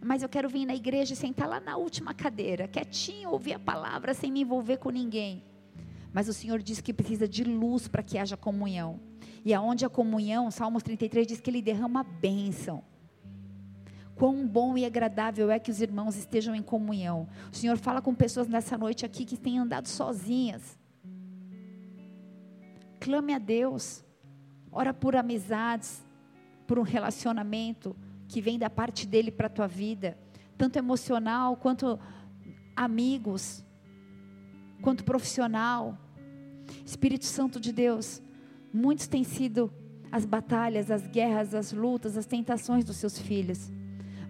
Mas 0.00 0.22
eu 0.22 0.28
quero 0.28 0.48
vir 0.48 0.64
na 0.64 0.74
igreja 0.76 1.14
e 1.14 1.16
sentar 1.16 1.48
lá 1.48 1.58
na 1.58 1.76
última 1.76 2.14
cadeira, 2.14 2.68
quietinho, 2.68 3.30
ouvir 3.30 3.54
a 3.54 3.58
palavra 3.58 4.14
sem 4.14 4.30
me 4.30 4.42
envolver 4.42 4.76
com 4.76 4.90
ninguém. 4.90 5.42
Mas 6.12 6.28
o 6.28 6.32
Senhor 6.32 6.62
diz 6.62 6.80
que 6.80 6.94
precisa 6.94 7.26
de 7.26 7.42
luz 7.42 7.88
para 7.88 8.04
que 8.04 8.16
haja 8.16 8.36
comunhão. 8.36 9.00
E 9.44 9.52
aonde 9.52 9.84
a 9.84 9.88
comunhão, 9.88 10.48
Salmos 10.48 10.84
33 10.84 11.26
diz 11.26 11.40
que 11.40 11.50
ele 11.50 11.60
derrama 11.60 12.04
bênção. 12.04 12.84
Quão 14.14 14.46
bom 14.46 14.78
e 14.78 14.84
agradável 14.84 15.50
é 15.50 15.58
que 15.58 15.72
os 15.72 15.80
irmãos 15.80 16.16
estejam 16.16 16.54
em 16.54 16.62
comunhão. 16.62 17.28
O 17.52 17.56
Senhor 17.56 17.76
fala 17.76 18.00
com 18.00 18.14
pessoas 18.14 18.46
nessa 18.46 18.78
noite 18.78 19.04
aqui 19.04 19.24
que 19.24 19.36
têm 19.36 19.58
andado 19.58 19.88
sozinhas. 19.88 20.78
Clame 23.00 23.34
a 23.34 23.38
Deus. 23.38 24.04
Ora 24.70 24.92
por 24.92 25.16
amizades, 25.16 26.04
por 26.66 26.78
um 26.78 26.82
relacionamento 26.82 27.96
que 28.28 28.40
vem 28.40 28.58
da 28.58 28.68
parte 28.68 29.06
dele 29.06 29.30
para 29.30 29.46
a 29.46 29.50
tua 29.50 29.66
vida, 29.66 30.18
tanto 30.56 30.78
emocional 30.78 31.56
quanto 31.56 31.98
amigos, 32.76 33.64
quanto 34.82 35.04
profissional. 35.04 35.98
Espírito 36.84 37.24
Santo 37.24 37.58
de 37.58 37.72
Deus, 37.72 38.22
muitos 38.72 39.06
têm 39.06 39.24
sido 39.24 39.72
as 40.12 40.24
batalhas, 40.24 40.90
as 40.90 41.06
guerras, 41.06 41.54
as 41.54 41.72
lutas, 41.72 42.16
as 42.16 42.26
tentações 42.26 42.84
dos 42.84 42.96
seus 42.96 43.18
filhos. 43.18 43.70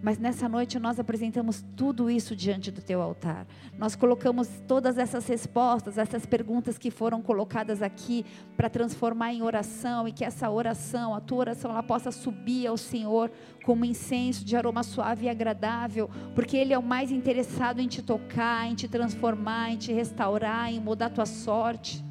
Mas 0.01 0.17
nessa 0.17 0.47
noite 0.47 0.79
nós 0.79 0.97
apresentamos 0.97 1.63
tudo 1.75 2.09
isso 2.09 2.33
diante 2.33 2.71
do 2.71 2.81
teu 2.81 3.01
altar. 3.01 3.45
Nós 3.77 3.95
colocamos 3.95 4.47
todas 4.65 4.97
essas 4.97 5.27
respostas, 5.27 5.97
essas 5.97 6.25
perguntas 6.25 6.77
que 6.77 6.89
foram 6.89 7.21
colocadas 7.21 7.81
aqui 7.81 8.25
para 8.55 8.69
transformar 8.69 9.33
em 9.33 9.41
oração 9.41 10.07
e 10.07 10.13
que 10.13 10.23
essa 10.23 10.49
oração, 10.49 11.13
a 11.13 11.19
tua 11.19 11.39
oração, 11.39 11.71
ela 11.71 11.83
possa 11.83 12.11
subir 12.11 12.67
ao 12.67 12.77
Senhor 12.77 13.29
como 13.65 13.83
incenso 13.83 14.45
de 14.45 14.55
aroma 14.55 14.83
suave 14.83 15.25
e 15.25 15.29
agradável, 15.29 16.09
porque 16.33 16.55
Ele 16.55 16.73
é 16.73 16.79
o 16.79 16.83
mais 16.83 17.11
interessado 17.11 17.81
em 17.81 17.87
te 17.87 18.01
tocar, 18.01 18.67
em 18.67 18.75
te 18.75 18.87
transformar, 18.87 19.71
em 19.71 19.77
te 19.77 19.91
restaurar, 19.91 20.71
em 20.71 20.79
mudar 20.79 21.07
a 21.07 21.09
tua 21.09 21.25
sorte. 21.25 22.03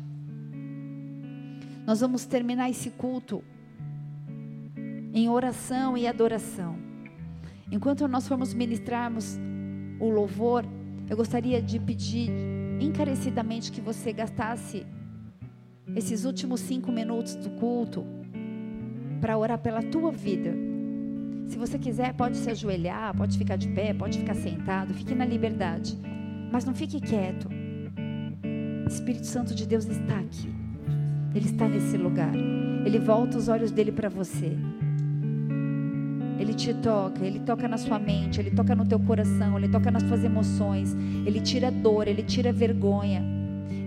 Nós 1.86 2.00
vamos 2.00 2.26
terminar 2.26 2.68
esse 2.68 2.90
culto 2.90 3.42
em 5.14 5.26
oração 5.30 5.96
e 5.96 6.06
adoração. 6.06 6.87
Enquanto 7.70 8.08
nós 8.08 8.26
formos 8.26 8.54
ministrarmos 8.54 9.38
o 10.00 10.08
louvor, 10.08 10.64
eu 11.08 11.16
gostaria 11.16 11.60
de 11.60 11.78
pedir 11.78 12.30
encarecidamente 12.80 13.72
que 13.72 13.80
você 13.80 14.12
gastasse 14.12 14.86
esses 15.94 16.24
últimos 16.24 16.60
cinco 16.60 16.92
minutos 16.92 17.34
do 17.34 17.50
culto 17.50 18.04
para 19.20 19.36
orar 19.36 19.58
pela 19.58 19.82
tua 19.82 20.12
vida. 20.12 20.54
Se 21.46 21.56
você 21.56 21.78
quiser, 21.78 22.14
pode 22.14 22.36
se 22.36 22.50
ajoelhar, 22.50 23.16
pode 23.16 23.36
ficar 23.36 23.56
de 23.56 23.68
pé, 23.68 23.92
pode 23.94 24.18
ficar 24.18 24.34
sentado, 24.34 24.94
fique 24.94 25.14
na 25.14 25.24
liberdade. 25.24 25.98
Mas 26.52 26.64
não 26.64 26.74
fique 26.74 27.00
quieto. 27.00 27.48
O 28.84 28.88
Espírito 28.88 29.26
Santo 29.26 29.54
de 29.54 29.66
Deus 29.66 29.86
está 29.86 30.18
aqui. 30.18 30.52
Ele 31.34 31.46
está 31.46 31.68
nesse 31.68 31.96
lugar. 31.96 32.34
Ele 32.84 32.98
volta 32.98 33.36
os 33.36 33.48
olhos 33.48 33.70
dele 33.70 33.92
para 33.92 34.08
você. 34.08 34.56
Ele 36.38 36.54
te 36.54 36.72
toca, 36.72 37.24
ele 37.24 37.40
toca 37.40 37.66
na 37.66 37.76
sua 37.76 37.98
mente, 37.98 38.40
ele 38.40 38.52
toca 38.52 38.74
no 38.74 38.86
teu 38.86 39.00
coração, 39.00 39.58
ele 39.58 39.68
toca 39.68 39.90
nas 39.90 40.04
tuas 40.04 40.22
emoções, 40.22 40.94
ele 41.26 41.40
tira 41.40 41.70
dor, 41.70 42.06
ele 42.06 42.22
tira 42.22 42.52
vergonha. 42.52 43.24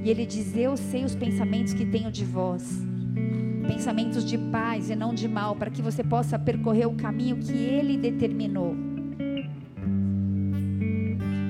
E 0.04 0.10
ele 0.10 0.26
diz: 0.26 0.56
Eu 0.56 0.76
sei 0.76 1.06
os 1.06 1.16
pensamentos 1.16 1.74
que 1.74 1.86
tenho 1.86 2.12
de 2.12 2.26
vós. 2.26 2.86
Pensamentos 3.68 4.26
de 4.26 4.38
paz 4.38 4.90
e 4.90 4.96
não 4.96 5.14
de 5.14 5.28
mal, 5.28 5.56
para 5.56 5.70
que 5.70 5.82
você 5.82 6.04
possa 6.04 6.38
percorrer 6.38 6.88
o 6.88 6.94
caminho 6.94 7.38
que 7.38 7.54
ele 7.54 7.98
determinou. 7.98 8.76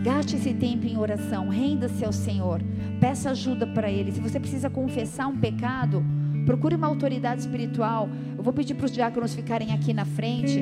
Gaste 0.03 0.35
esse 0.35 0.53
tempo 0.53 0.87
em 0.87 0.97
oração, 0.97 1.47
renda-se 1.47 2.03
ao 2.03 2.11
Senhor, 2.11 2.59
peça 2.99 3.29
ajuda 3.29 3.67
para 3.67 3.89
Ele. 3.89 4.11
Se 4.11 4.19
você 4.19 4.39
precisa 4.39 4.67
confessar 4.67 5.27
um 5.27 5.37
pecado, 5.37 6.03
Procure 6.45 6.75
uma 6.75 6.87
autoridade 6.87 7.41
espiritual. 7.41 8.09
Eu 8.37 8.43
vou 8.43 8.53
pedir 8.53 8.73
para 8.73 8.85
os 8.85 8.91
diáconos 8.91 9.33
ficarem 9.33 9.73
aqui 9.73 9.93
na 9.93 10.05
frente. 10.05 10.59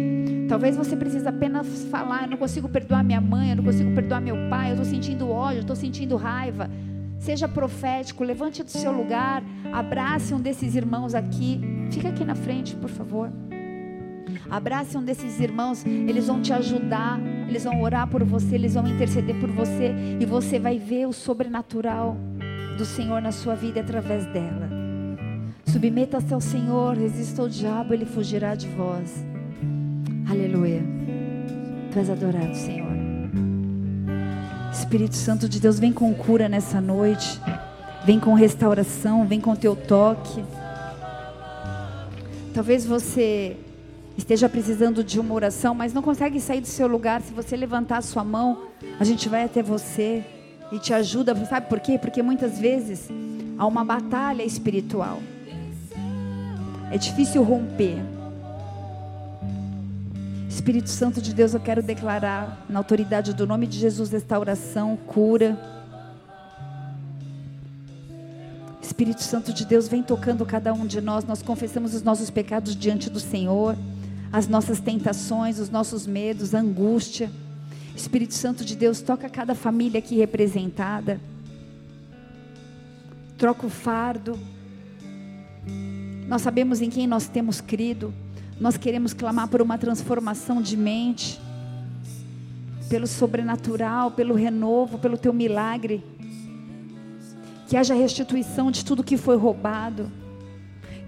Talvez 0.47 0.75
você 0.75 0.95
precise 0.95 1.27
apenas 1.27 1.86
falar: 1.86 2.23
eu 2.23 2.30
não 2.30 2.38
consigo 2.38 2.67
perdoar 2.67 3.03
minha 3.03 3.21
mãe, 3.21 3.51
eu 3.51 3.57
não 3.57 3.63
consigo 3.63 3.93
perdoar 3.93 4.21
meu 4.21 4.36
pai, 4.49 4.69
eu 4.69 4.73
estou 4.73 4.86
sentindo 4.86 5.30
ódio, 5.30 5.59
eu 5.59 5.61
estou 5.61 5.75
sentindo 5.75 6.15
raiva. 6.15 6.69
Seja 7.17 7.47
profético, 7.47 8.23
levante 8.23 8.63
do 8.63 8.69
seu 8.69 8.93
lugar, 8.93 9.43
abrace 9.73 10.34
um 10.34 10.39
desses 10.39 10.75
irmãos 10.75 11.13
aqui. 11.13 11.59
Fica 11.91 12.09
aqui 12.09 12.23
na 12.23 12.36
frente, 12.36 12.75
por 12.75 12.89
favor. 12.89 13.30
Abrace 14.49 14.97
um 14.97 15.03
desses 15.03 15.39
irmãos, 15.39 15.86
eles 15.86 16.27
vão 16.27 16.41
te 16.41 16.53
ajudar, 16.53 17.19
eles 17.47 17.63
vão 17.63 17.82
orar 17.82 18.07
por 18.07 18.23
você, 18.23 18.55
eles 18.55 18.73
vão 18.73 18.88
interceder 18.88 19.39
por 19.39 19.49
você 19.51 19.93
e 20.19 20.25
você 20.25 20.59
vai 20.59 20.80
ver 20.80 21.07
o 21.07 21.13
sobrenatural 21.13 22.15
do 22.77 22.86
Senhor 22.86 23.21
na 23.21 23.32
sua 23.32 23.55
vida 23.55 23.82
através 23.82 24.25
dela. 24.27 24.78
Submeta-se 25.72 26.34
ao 26.34 26.41
Senhor, 26.41 26.97
resista 26.97 27.43
ao 27.43 27.47
diabo, 27.47 27.93
ele 27.93 28.05
fugirá 28.05 28.55
de 28.55 28.67
vós. 28.70 29.24
Aleluia. 30.28 30.82
Tu 31.91 31.99
és 31.99 32.09
adorado, 32.09 32.55
Senhor. 32.55 32.91
Espírito 34.74 35.15
Santo 35.15 35.47
de 35.47 35.59
Deus, 35.59 35.80
vem 35.80 35.93
com 35.93 36.11
cura 36.15 36.49
nessa 36.49 36.82
noite. 36.82 37.39
Vem 38.03 38.20
com 38.20 38.34
restauração, 38.34 39.28
vem 39.28 39.39
com 39.39 39.55
teu 39.55 39.76
toque. 39.76 40.43
Talvez 42.51 42.84
você 42.84 43.55
esteja 44.17 44.49
precisando 44.49 45.03
de 45.03 45.20
uma 45.20 45.36
oração, 45.36 45.76
mas 45.76 45.93
não 45.93 46.01
consegue 46.01 46.39
sair 46.39 46.61
do 46.61 46.67
seu 46.67 46.88
lugar. 46.88 47.22
Se 47.22 47.32
você 47.32 47.55
levantar 47.55 47.97
a 47.97 48.01
sua 48.01 48.24
mão, 48.24 48.63
a 48.99 49.03
gente 49.03 49.30
vai 49.30 49.43
até 49.43 49.61
você 49.61 50.24
e 50.72 50.80
te 50.80 50.95
ajuda. 50.95 51.36
Sabe 51.45 51.67
por 51.70 51.80
quê? 51.80 51.99
Porque 51.99 52.24
muitas 52.24 52.57
vezes 52.57 53.07
há 53.55 53.67
uma 53.67 53.86
batalha 53.86 54.43
espiritual. 54.43 55.20
É 56.91 56.97
difícil 56.97 57.43
romper. 57.43 58.03
Espírito 60.49 60.89
Santo 60.89 61.21
de 61.21 61.33
Deus, 61.33 61.53
eu 61.53 61.59
quero 61.59 61.83
declarar 61.83 62.65
na 62.67 62.79
autoridade 62.79 63.33
do 63.33 63.45
nome 63.45 63.67
de 63.67 63.77
Jesus 63.77 64.09
restauração, 64.09 64.97
cura. 64.97 65.57
Espírito 68.81 69.21
Santo 69.21 69.53
de 69.53 69.65
Deus, 69.65 69.87
vem 69.87 70.01
tocando 70.01 70.43
cada 70.47 70.73
um 70.73 70.87
de 70.87 70.99
nós. 70.99 71.23
Nós 71.23 71.43
confessamos 71.43 71.93
os 71.93 72.01
nossos 72.01 72.31
pecados 72.31 72.75
diante 72.75 73.07
do 73.07 73.19
Senhor, 73.19 73.77
as 74.31 74.47
nossas 74.47 74.79
tentações, 74.79 75.59
os 75.59 75.69
nossos 75.69 76.07
medos, 76.07 76.55
a 76.55 76.59
angústia. 76.59 77.31
Espírito 77.95 78.33
Santo 78.33 78.65
de 78.65 78.75
Deus, 78.75 78.99
toca 78.99 79.29
cada 79.29 79.53
família 79.53 79.99
aqui 79.99 80.15
representada. 80.15 81.21
Troca 83.37 83.67
o 83.67 83.69
fardo 83.69 84.37
nós 86.30 86.43
sabemos 86.43 86.80
em 86.80 86.91
quem 86.91 87.07
nós 87.07 87.27
temos 87.27 87.59
crido. 87.59 88.13
Nós 88.59 88.77
queremos 88.77 89.13
clamar 89.13 89.47
por 89.47 89.63
uma 89.63 89.80
transformação 89.80 90.61
de 90.61 90.77
mente, 90.77 91.41
pelo 92.88 93.07
sobrenatural, 93.07 94.11
pelo 94.11 94.36
renovo, 94.36 94.99
pelo 94.99 95.17
teu 95.17 95.34
milagre. 95.34 96.03
Que 97.67 97.75
haja 97.75 97.95
restituição 97.95 98.69
de 98.69 98.86
tudo 98.86 99.03
que 99.03 99.17
foi 99.17 99.38
roubado. 99.38 100.11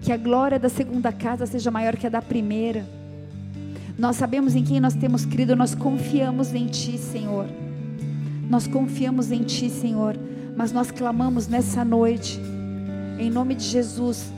Que 0.00 0.10
a 0.10 0.16
glória 0.16 0.58
da 0.58 0.68
segunda 0.68 1.12
casa 1.12 1.46
seja 1.46 1.70
maior 1.70 1.96
que 1.96 2.08
a 2.08 2.10
da 2.10 2.20
primeira. 2.20 2.84
Nós 3.96 4.16
sabemos 4.16 4.56
em 4.56 4.64
quem 4.64 4.80
nós 4.80 4.94
temos 4.94 5.24
crido, 5.24 5.54
nós 5.54 5.72
confiamos 5.72 6.52
em 6.52 6.66
Ti, 6.66 6.98
Senhor. 6.98 7.46
Nós 8.50 8.66
confiamos 8.66 9.30
em 9.30 9.44
Ti, 9.44 9.70
Senhor. 9.70 10.18
Mas 10.56 10.72
nós 10.72 10.90
clamamos 10.90 11.46
nessa 11.46 11.84
noite, 11.84 12.40
em 13.20 13.30
nome 13.30 13.54
de 13.54 13.64
Jesus 13.64 14.32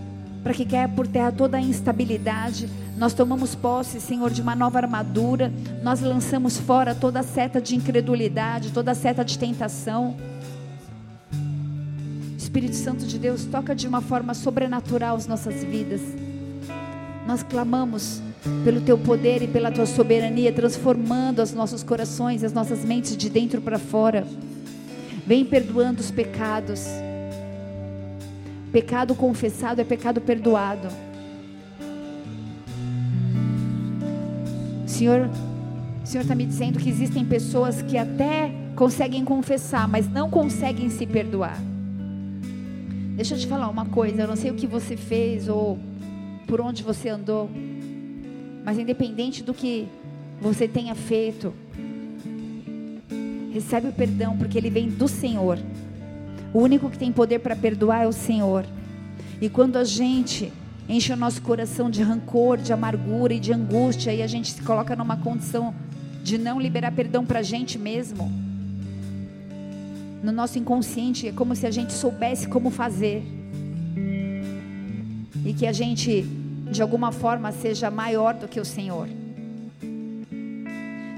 para 0.44 0.52
que 0.52 0.66
caia 0.66 0.86
por 0.86 1.06
terra 1.06 1.32
toda 1.32 1.56
a 1.56 1.60
instabilidade. 1.60 2.68
Nós 2.98 3.14
tomamos 3.14 3.54
posse, 3.54 3.98
Senhor, 3.98 4.30
de 4.30 4.42
uma 4.42 4.54
nova 4.54 4.78
armadura. 4.78 5.50
Nós 5.82 6.02
lançamos 6.02 6.58
fora 6.58 6.94
toda 6.94 7.20
a 7.20 7.22
seta 7.22 7.62
de 7.62 7.74
incredulidade, 7.74 8.70
toda 8.70 8.90
a 8.90 8.94
seta 8.94 9.24
de 9.24 9.38
tentação. 9.38 10.14
Espírito 12.36 12.76
Santo 12.76 13.06
de 13.06 13.18
Deus, 13.18 13.46
toca 13.46 13.74
de 13.74 13.88
uma 13.88 14.02
forma 14.02 14.34
sobrenatural 14.34 15.16
as 15.16 15.26
nossas 15.26 15.64
vidas. 15.64 16.02
Nós 17.26 17.42
clamamos 17.42 18.20
pelo 18.62 18.82
teu 18.82 18.98
poder 18.98 19.42
e 19.42 19.48
pela 19.48 19.72
tua 19.72 19.86
soberania, 19.86 20.52
transformando 20.52 21.42
os 21.42 21.54
nossos 21.54 21.82
corações 21.82 22.44
as 22.44 22.52
nossas 22.52 22.84
mentes 22.84 23.16
de 23.16 23.30
dentro 23.30 23.62
para 23.62 23.78
fora. 23.78 24.26
Vem 25.26 25.42
perdoando 25.42 26.02
os 26.02 26.10
pecados 26.10 26.84
Pecado 28.74 29.14
confessado 29.14 29.80
é 29.80 29.84
pecado 29.84 30.20
perdoado. 30.20 30.88
Senhor, 34.84 35.30
o 36.02 36.04
Senhor 36.04 36.22
está 36.22 36.34
me 36.34 36.44
dizendo 36.44 36.80
que 36.80 36.90
existem 36.90 37.24
pessoas 37.24 37.82
que 37.82 37.96
até 37.96 38.50
conseguem 38.74 39.24
confessar, 39.24 39.86
mas 39.86 40.10
não 40.10 40.28
conseguem 40.28 40.90
se 40.90 41.06
perdoar. 41.06 41.56
Deixa 43.14 43.36
eu 43.36 43.38
te 43.38 43.46
falar 43.46 43.68
uma 43.68 43.86
coisa, 43.86 44.22
eu 44.22 44.26
não 44.26 44.34
sei 44.34 44.50
o 44.50 44.54
que 44.54 44.66
você 44.66 44.96
fez 44.96 45.48
ou 45.48 45.78
por 46.44 46.60
onde 46.60 46.82
você 46.82 47.10
andou, 47.10 47.48
mas 48.64 48.76
independente 48.76 49.40
do 49.44 49.54
que 49.54 49.86
você 50.40 50.66
tenha 50.66 50.96
feito, 50.96 51.54
recebe 53.52 53.86
o 53.86 53.92
perdão, 53.92 54.36
porque 54.36 54.58
ele 54.58 54.68
vem 54.68 54.88
do 54.88 55.06
Senhor. 55.06 55.60
O 56.54 56.60
único 56.60 56.88
que 56.88 56.96
tem 56.96 57.10
poder 57.10 57.40
para 57.40 57.56
perdoar 57.56 58.04
é 58.04 58.06
o 58.06 58.12
Senhor. 58.12 58.64
E 59.40 59.48
quando 59.48 59.76
a 59.76 59.82
gente 59.82 60.52
enche 60.88 61.12
o 61.12 61.16
nosso 61.16 61.42
coração 61.42 61.90
de 61.90 62.00
rancor, 62.00 62.58
de 62.58 62.72
amargura 62.72 63.34
e 63.34 63.40
de 63.40 63.52
angústia, 63.52 64.14
e 64.14 64.22
a 64.22 64.26
gente 64.28 64.52
se 64.52 64.62
coloca 64.62 64.94
numa 64.94 65.16
condição 65.16 65.74
de 66.22 66.38
não 66.38 66.60
liberar 66.60 66.92
perdão 66.92 67.26
para 67.26 67.40
a 67.40 67.42
gente 67.42 67.76
mesmo, 67.76 68.30
no 70.22 70.30
nosso 70.30 70.56
inconsciente 70.56 71.26
é 71.26 71.32
como 71.32 71.56
se 71.56 71.66
a 71.66 71.72
gente 71.72 71.92
soubesse 71.92 72.46
como 72.46 72.70
fazer, 72.70 73.24
e 75.44 75.52
que 75.52 75.66
a 75.66 75.72
gente, 75.72 76.22
de 76.70 76.80
alguma 76.80 77.10
forma, 77.10 77.50
seja 77.50 77.90
maior 77.90 78.32
do 78.32 78.46
que 78.46 78.60
o 78.60 78.64
Senhor. 78.64 79.08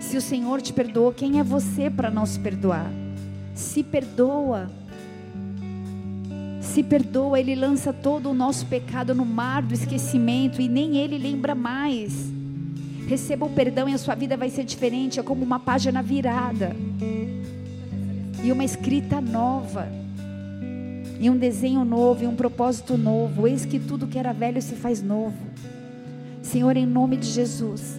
Se 0.00 0.16
o 0.16 0.20
Senhor 0.20 0.62
te 0.62 0.72
perdoou, 0.72 1.12
quem 1.12 1.38
é 1.38 1.44
você 1.44 1.90
para 1.90 2.10
não 2.10 2.24
se 2.24 2.40
perdoar? 2.40 2.90
Se 3.54 3.82
perdoa 3.82 4.68
se 6.76 6.82
perdoa, 6.82 7.40
Ele 7.40 7.54
lança 7.54 7.90
todo 7.90 8.28
o 8.28 8.34
nosso 8.34 8.66
pecado 8.66 9.14
no 9.14 9.24
mar 9.24 9.62
do 9.62 9.72
esquecimento 9.72 10.60
e 10.60 10.68
nem 10.68 10.98
Ele 10.98 11.16
lembra 11.16 11.54
mais. 11.54 12.30
Receba 13.08 13.46
o 13.46 13.50
perdão 13.50 13.88
e 13.88 13.94
a 13.94 13.98
sua 13.98 14.14
vida 14.14 14.36
vai 14.36 14.50
ser 14.50 14.62
diferente. 14.62 15.18
É 15.18 15.22
como 15.22 15.42
uma 15.42 15.58
página 15.58 16.02
virada. 16.02 16.76
E 18.44 18.52
uma 18.52 18.62
escrita 18.62 19.22
nova. 19.22 19.88
E 21.18 21.30
um 21.30 21.38
desenho 21.38 21.82
novo, 21.82 22.24
e 22.24 22.26
um 22.26 22.36
propósito 22.36 22.98
novo. 22.98 23.48
Eis 23.48 23.64
que 23.64 23.78
tudo 23.78 24.06
que 24.06 24.18
era 24.18 24.34
velho 24.34 24.60
se 24.60 24.74
faz 24.74 25.02
novo. 25.02 25.38
Senhor, 26.42 26.76
em 26.76 26.84
nome 26.84 27.16
de 27.16 27.28
Jesus. 27.28 27.98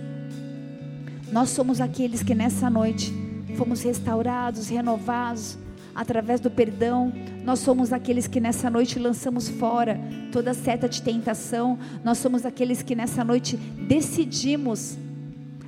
Nós 1.32 1.50
somos 1.50 1.82
aqueles 1.82 2.22
que 2.22 2.36
nessa 2.36 2.70
noite 2.70 3.12
fomos 3.56 3.82
restaurados, 3.82 4.68
renovados 4.70 5.58
através 5.98 6.40
do 6.40 6.52
perdão. 6.52 7.12
Nós 7.44 7.58
somos 7.58 7.92
aqueles 7.92 8.28
que 8.28 8.40
nessa 8.40 8.70
noite 8.70 9.00
lançamos 9.00 9.50
fora 9.50 10.00
toda 10.32 10.54
seta 10.54 10.88
de 10.88 11.02
tentação. 11.02 11.80
Nós 12.04 12.20
somos 12.20 12.46
aqueles 12.46 12.84
que 12.84 12.94
nessa 12.94 13.24
noite 13.24 13.58
decidimos 13.58 14.96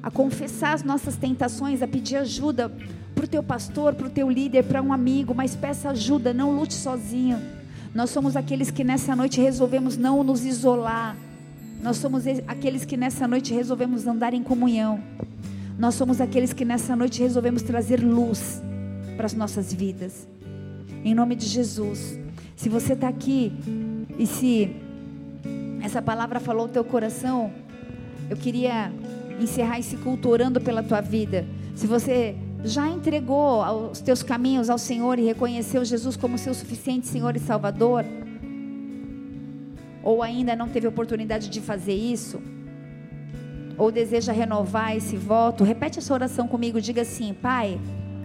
a 0.04 0.12
confessar 0.12 0.74
as 0.74 0.84
nossas 0.84 1.16
tentações, 1.16 1.82
a 1.82 1.88
pedir 1.88 2.18
ajuda 2.18 2.72
para 3.16 3.26
o 3.26 3.28
teu 3.28 3.42
pastor, 3.42 3.96
para 3.96 4.06
o 4.06 4.10
teu 4.10 4.30
líder, 4.30 4.64
para 4.64 4.84
um 4.84 4.94
amigo, 4.94 5.34
mas 5.34 5.56
peça 5.56 5.90
ajuda, 5.90 6.32
não 6.32 6.56
lute 6.56 6.76
sozinho. 6.76 7.42
Nós 7.94 8.12
somos 8.12 8.36
aqueles 8.36 8.70
que 8.70 8.84
nessa 8.84 9.16
noite 9.16 9.42
resolvemos 9.42 9.98
não 9.98 10.24
nos 10.24 10.46
isolar. 10.46 11.18
Nós 11.82 11.98
somos 11.98 12.26
aqueles 12.48 12.86
que 12.86 12.96
nessa 12.96 13.28
noite 13.28 13.52
resolvemos 13.52 14.06
andar 14.06 14.36
em 14.36 14.44
comunhão. 14.44 15.00
Nós 15.78 15.96
somos 15.96 16.22
aqueles 16.22 16.54
que 16.54 16.64
nessa 16.64 16.96
noite 16.96 17.20
resolvemos 17.20 17.64
trazer 17.64 18.00
luz 18.00 18.62
para 19.20 19.26
as 19.26 19.34
nossas 19.34 19.74
vidas. 19.74 20.26
Em 21.03 21.13
nome 21.13 21.36
de 21.36 21.45
Jesus. 21.45 22.17
Se 22.55 22.70
você 22.70 22.93
está 22.93 23.09
aqui 23.09 23.51
e 24.17 24.26
se 24.26 24.74
essa 25.82 26.01
palavra 26.01 26.39
falou 26.39 26.67
o 26.67 26.70
teu 26.70 26.86
coração, 26.86 27.51
eu 28.30 28.38
queria 28.38 28.93
encerrar 29.38 29.78
esse 29.78 29.97
culto 29.97 30.30
orando 30.30 30.61
pela 30.61 30.82
tua 30.82 31.01
vida. 31.01 31.45
Se 31.76 31.86
você 31.86 32.34
já 32.63 32.88
entregou 32.88 33.61
os 33.91 33.99
teus 33.99 34.24
caminhos 34.24 34.70
ao 34.70 34.78
Senhor 34.78 35.20
e 35.20 35.26
reconheceu 35.26 35.84
Jesus 35.84 36.15
como 36.15 36.38
seu 36.38 36.53
suficiente 36.53 37.05
Senhor 37.05 37.36
e 37.36 37.39
Salvador, 37.39 38.05
ou 40.01 40.24
ainda 40.24 40.55
não 40.55 40.70
teve 40.70 40.88
oportunidade 40.88 41.49
de 41.49 41.59
fazer 41.59 41.93
isso, 41.93 42.41
ou 43.78 43.91
deseja 43.91 44.32
renovar 44.32 44.95
esse 44.95 45.17
voto, 45.17 45.65
repete 45.65 45.99
essa 45.99 46.13
oração 46.13 46.47
comigo, 46.47 46.80
diga 46.80 47.01
assim: 47.01 47.34
Pai, 47.34 47.78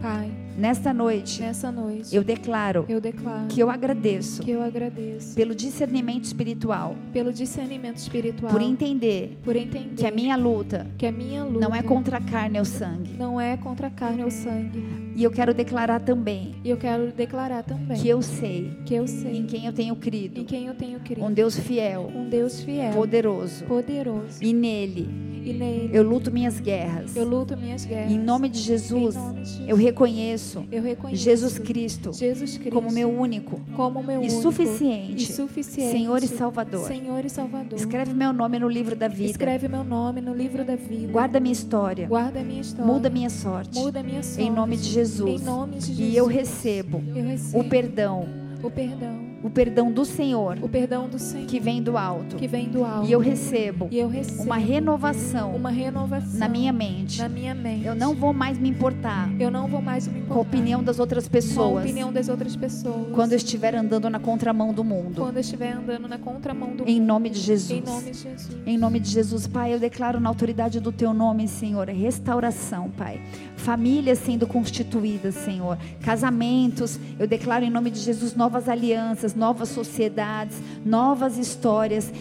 Pai, 0.05 0.31
nesta 0.59 0.93
noite, 0.93 1.41
nessa 1.41 1.73
noite, 1.73 2.15
eu 2.15 2.23
declaro, 2.23 2.85
eu 2.91 3.01
declaro 3.01 3.47
que 3.49 3.59
eu 3.59 3.71
agradeço, 3.71 4.43
que 4.43 4.51
eu 4.51 4.63
agradeço 4.63 5.35
pelo 5.35 5.55
discernimento 5.55 6.25
espiritual, 6.25 6.95
pelo 7.11 7.33
discernimento 7.33 7.97
espiritual, 7.97 8.53
por 8.53 8.61
entender, 8.61 9.39
por 9.43 9.57
entender 9.57 9.95
que 9.97 10.07
a 10.07 10.11
minha 10.11 10.37
luta, 10.37 10.87
que 10.99 11.07
a 11.07 11.11
minha 11.11 11.43
luta 11.43 11.59
não 11.59 11.75
é 11.75 11.83
contra 11.83 12.19
a 12.19 12.21
carne 12.21 12.59
ou 12.59 12.67
sangue, 12.67 13.15
não 13.15 13.41
é 13.41 13.57
contra 13.57 13.87
a 13.87 13.91
carne 13.91 14.23
ou 14.23 14.31
sangue. 14.31 14.85
E 15.17 15.25
eu 15.25 15.31
quero 15.31 15.55
declarar 15.55 16.01
também, 16.01 16.55
e 16.63 16.69
eu 16.69 16.77
quero 16.77 17.11
declarar 17.11 17.63
também, 17.63 17.99
que 17.99 18.07
eu 18.07 18.21
sei, 18.21 18.77
que 18.85 18.93
eu 18.93 19.07
sei 19.07 19.39
em 19.39 19.47
quem 19.47 19.65
eu 19.65 19.73
tenho 19.73 19.97
crido, 19.97 20.39
em 20.39 20.45
quem 20.45 20.67
eu 20.67 20.75
tenho 20.75 21.01
crido, 21.01 21.25
um 21.25 21.33
Deus 21.33 21.59
fiel, 21.59 22.13
um 22.15 22.29
Deus 22.29 22.61
fiel, 22.61 22.93
poderoso, 22.93 23.65
poderoso, 23.65 24.45
e 24.45 24.53
nele 24.53 25.09
e 25.45 25.53
nele 25.53 25.90
eu 25.92 26.03
luto 26.03 26.30
minhas 26.30 26.59
guerras. 26.61 27.14
Eu 27.14 27.28
luto 27.28 27.57
minhas 27.57 27.84
guerras. 27.84 28.11
Em 28.11 28.18
nome 28.18 28.49
de 28.49 28.59
Jesus, 28.59 29.14
nome 29.14 29.42
de 29.42 29.51
Jesus 29.51 29.68
eu, 29.68 29.76
reconheço 29.76 30.64
eu 30.70 30.82
reconheço 30.82 31.22
Jesus 31.22 31.59
Cristo, 31.59 32.12
Jesus 32.12 32.57
Cristo 32.57 32.72
como 32.72 32.90
meu 32.90 33.09
único 33.09 33.61
como 33.76 34.03
meu 34.03 34.22
e 34.22 34.26
único 34.26 34.42
suficiente, 34.42 35.22
e 35.22 35.32
suficiente 35.32 35.92
Senhor 35.92 36.22
e 36.22 36.28
Salvador. 36.28 36.86
Senhor 36.86 37.24
e 37.24 37.30
Salvador. 37.30 37.78
Escreve 37.78 38.14
meu 38.14 38.32
nome 38.32 38.59
no 38.59 38.68
livro 38.68 38.97
da 38.97 39.09
vida. 39.09 39.30
Escreve 39.30 39.68
meu 39.68 39.84
nome 39.84 40.20
no 40.20 40.34
livro 40.34 40.64
da 40.64 40.76
vida. 40.76 41.12
Guarda 41.12 41.40
minha 41.40 41.53
história. 41.53 42.07
Guarda 42.07 42.42
minha 42.42 42.61
história. 42.61 42.92
Muda 42.92 43.11
minha 43.11 43.30
sorte. 43.30 43.78
Muda 43.78 44.03
minha 44.03 44.22
sorte. 44.22 44.42
Em 44.42 44.51
nome 44.51 44.76
de 44.76 44.88
Jesus. 44.88 45.42
Em 45.42 45.45
nome 45.45 45.78
de 45.78 45.86
Jesus. 45.86 46.09
E 46.09 46.16
eu 46.16 46.26
recebo, 46.26 47.03
eu 47.14 47.24
recebo 47.24 47.59
o 47.59 47.64
perdão. 47.64 48.28
O 48.62 48.70
perdão 48.70 49.34
o 49.45 49.51
perdão 49.51 49.92
do 49.92 50.07
Senhor, 50.07 50.59
o 50.62 50.68
perdão 50.70 51.07
do 51.07 51.18
Senhor 51.18 51.47
que 51.47 51.61
vem 51.61 51.82
do 51.82 51.99
alto, 51.99 52.36
que 52.36 52.49
vem 52.49 52.66
do 52.66 52.82
alto, 52.82 53.07
e 53.07 53.12
eu 53.12 53.20
recebo, 53.20 53.88
e 53.90 53.99
eu 53.99 54.09
recebo 54.09 54.42
uma 54.42 54.57
renovação, 54.57 55.55
uma 55.55 55.70
renovação 55.70 56.38
na 56.38 56.49
minha 56.49 56.72
mente. 56.72 57.18
Na 57.18 57.28
minha 57.28 57.55
mente. 57.55 57.86
Eu 57.86 57.95
não 57.95 58.14
vou 58.14 58.32
mais 58.32 58.59
me 58.59 58.70
importar. 58.70 59.30
Eu 59.38 59.51
não 59.51 59.68
vou 59.68 59.82
mais 59.82 60.09
me 60.09 60.20
importar 60.20 60.32
com 60.32 60.38
a 60.38 60.42
opinião 60.42 60.82
das 60.82 60.99
outras 60.99 61.28
pessoas. 61.28 61.72
Com 61.72 61.78
a 61.78 61.82
opinião 61.82 62.11
das 62.11 62.30
outras 62.30 62.57
pessoas. 62.57 63.12
Quando 63.12 63.32
eu 63.32 63.36
estiver 63.36 63.74
andando 63.74 64.09
na 64.09 64.18
contramão 64.18 64.72
do 64.72 64.82
mundo. 64.82 65.20
Quando 65.20 65.36
eu 65.36 65.42
estiver 65.42 65.72
andando 65.72 66.09
na 66.09 66.16
contramão 66.16 66.74
do 66.74 66.88
em 66.88 66.99
mundo. 66.99 67.09
Nome 67.09 67.28
de 67.28 67.40
Jesus. 67.40 67.70
Em 67.70 67.82
nome 67.82 68.11
de 68.11 68.18
Jesus. 68.18 68.59
Em 68.64 68.78
nome 68.78 69.01
de 69.01 69.11
Jesus, 69.11 69.47
Pai, 69.47 69.74
eu 69.74 69.78
declaro 69.78 70.18
na 70.18 70.30
autoridade 70.30 70.80
do 70.80 70.90
Teu 70.90 71.12
nome, 71.12 71.47
Senhor, 71.47 71.86
restauração, 71.88 72.90
Pai. 72.97 73.20
Famílias 73.57 74.18
sendo 74.20 74.47
constituídas, 74.47 75.34
Senhor. 75.34 75.76
Casamentos, 76.01 76.99
eu 77.18 77.26
declaro 77.26 77.64
em 77.64 77.70
nome 77.70 77.90
de 77.90 77.99
Jesus 78.01 78.34
novas 78.34 78.70
alianças, 78.70 79.34
novas 79.35 79.68
sociedades 79.68 80.61
novas 80.85 81.39
histórias. 81.39 82.12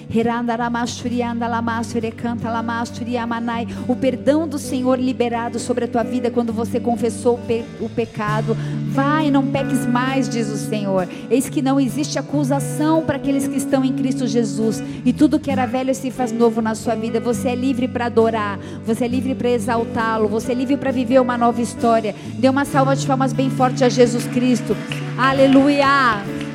O 3.88 3.96
perdão 3.96 4.48
do 4.48 4.58
Senhor 4.58 5.00
liberado 5.00 5.60
sobre 5.60 5.86
a 5.86 5.88
tua 5.88 6.04
vida 6.04 6.32
quando 6.32 6.54
você 6.54 6.80
confessou 6.80 7.40
o 7.82 7.90
pecado. 7.90 8.56
Vai, 8.92 9.30
não 9.30 9.48
peques 9.48 9.86
mais, 9.86 10.30
diz 10.30 10.50
o 10.50 10.58
Senhor. 10.58 11.08
Eis 11.30 11.50
que 11.50 11.62
não 11.62 11.80
existe 11.80 12.18
acusação 12.18 13.04
para 13.04 13.18
aqueles 13.18 13.48
que 13.48 13.58
estão 13.58 13.84
em 13.84 13.94
Cristo 13.94 14.28
Jesus. 14.28 14.82
E 15.04 15.12
tudo 15.12 15.40
que 15.40 15.52
era 15.52 15.66
velho 15.66 15.94
se 15.94 16.12
faz 16.12 16.32
novo 16.32 16.62
na 16.62 16.76
sua 16.76 16.96
vida. 16.96 17.20
Você 17.20 17.50
é 17.50 17.56
livre 17.56 17.88
para 17.88 18.06
adorar, 18.06 18.60
você 18.86 19.06
é 19.06 19.08
livre 19.08 19.36
para 19.36 19.50
exaltá-lo, 19.50 20.28
você 20.28 20.52
é 20.52 20.56
livre 20.56 20.78
para 20.78 20.92
viver 20.92 21.20
uma 21.20 21.38
nova 21.38 21.62
história. 21.62 22.16
Dê 22.36 22.48
uma 22.48 22.66
salva 22.66 22.96
de 22.96 23.06
palmas 23.06 23.34
bem 23.34 23.50
forte 23.50 23.84
a 23.84 23.90
Jesus 23.90 24.26
Cristo. 24.28 24.76
Aleluia! 25.18 26.53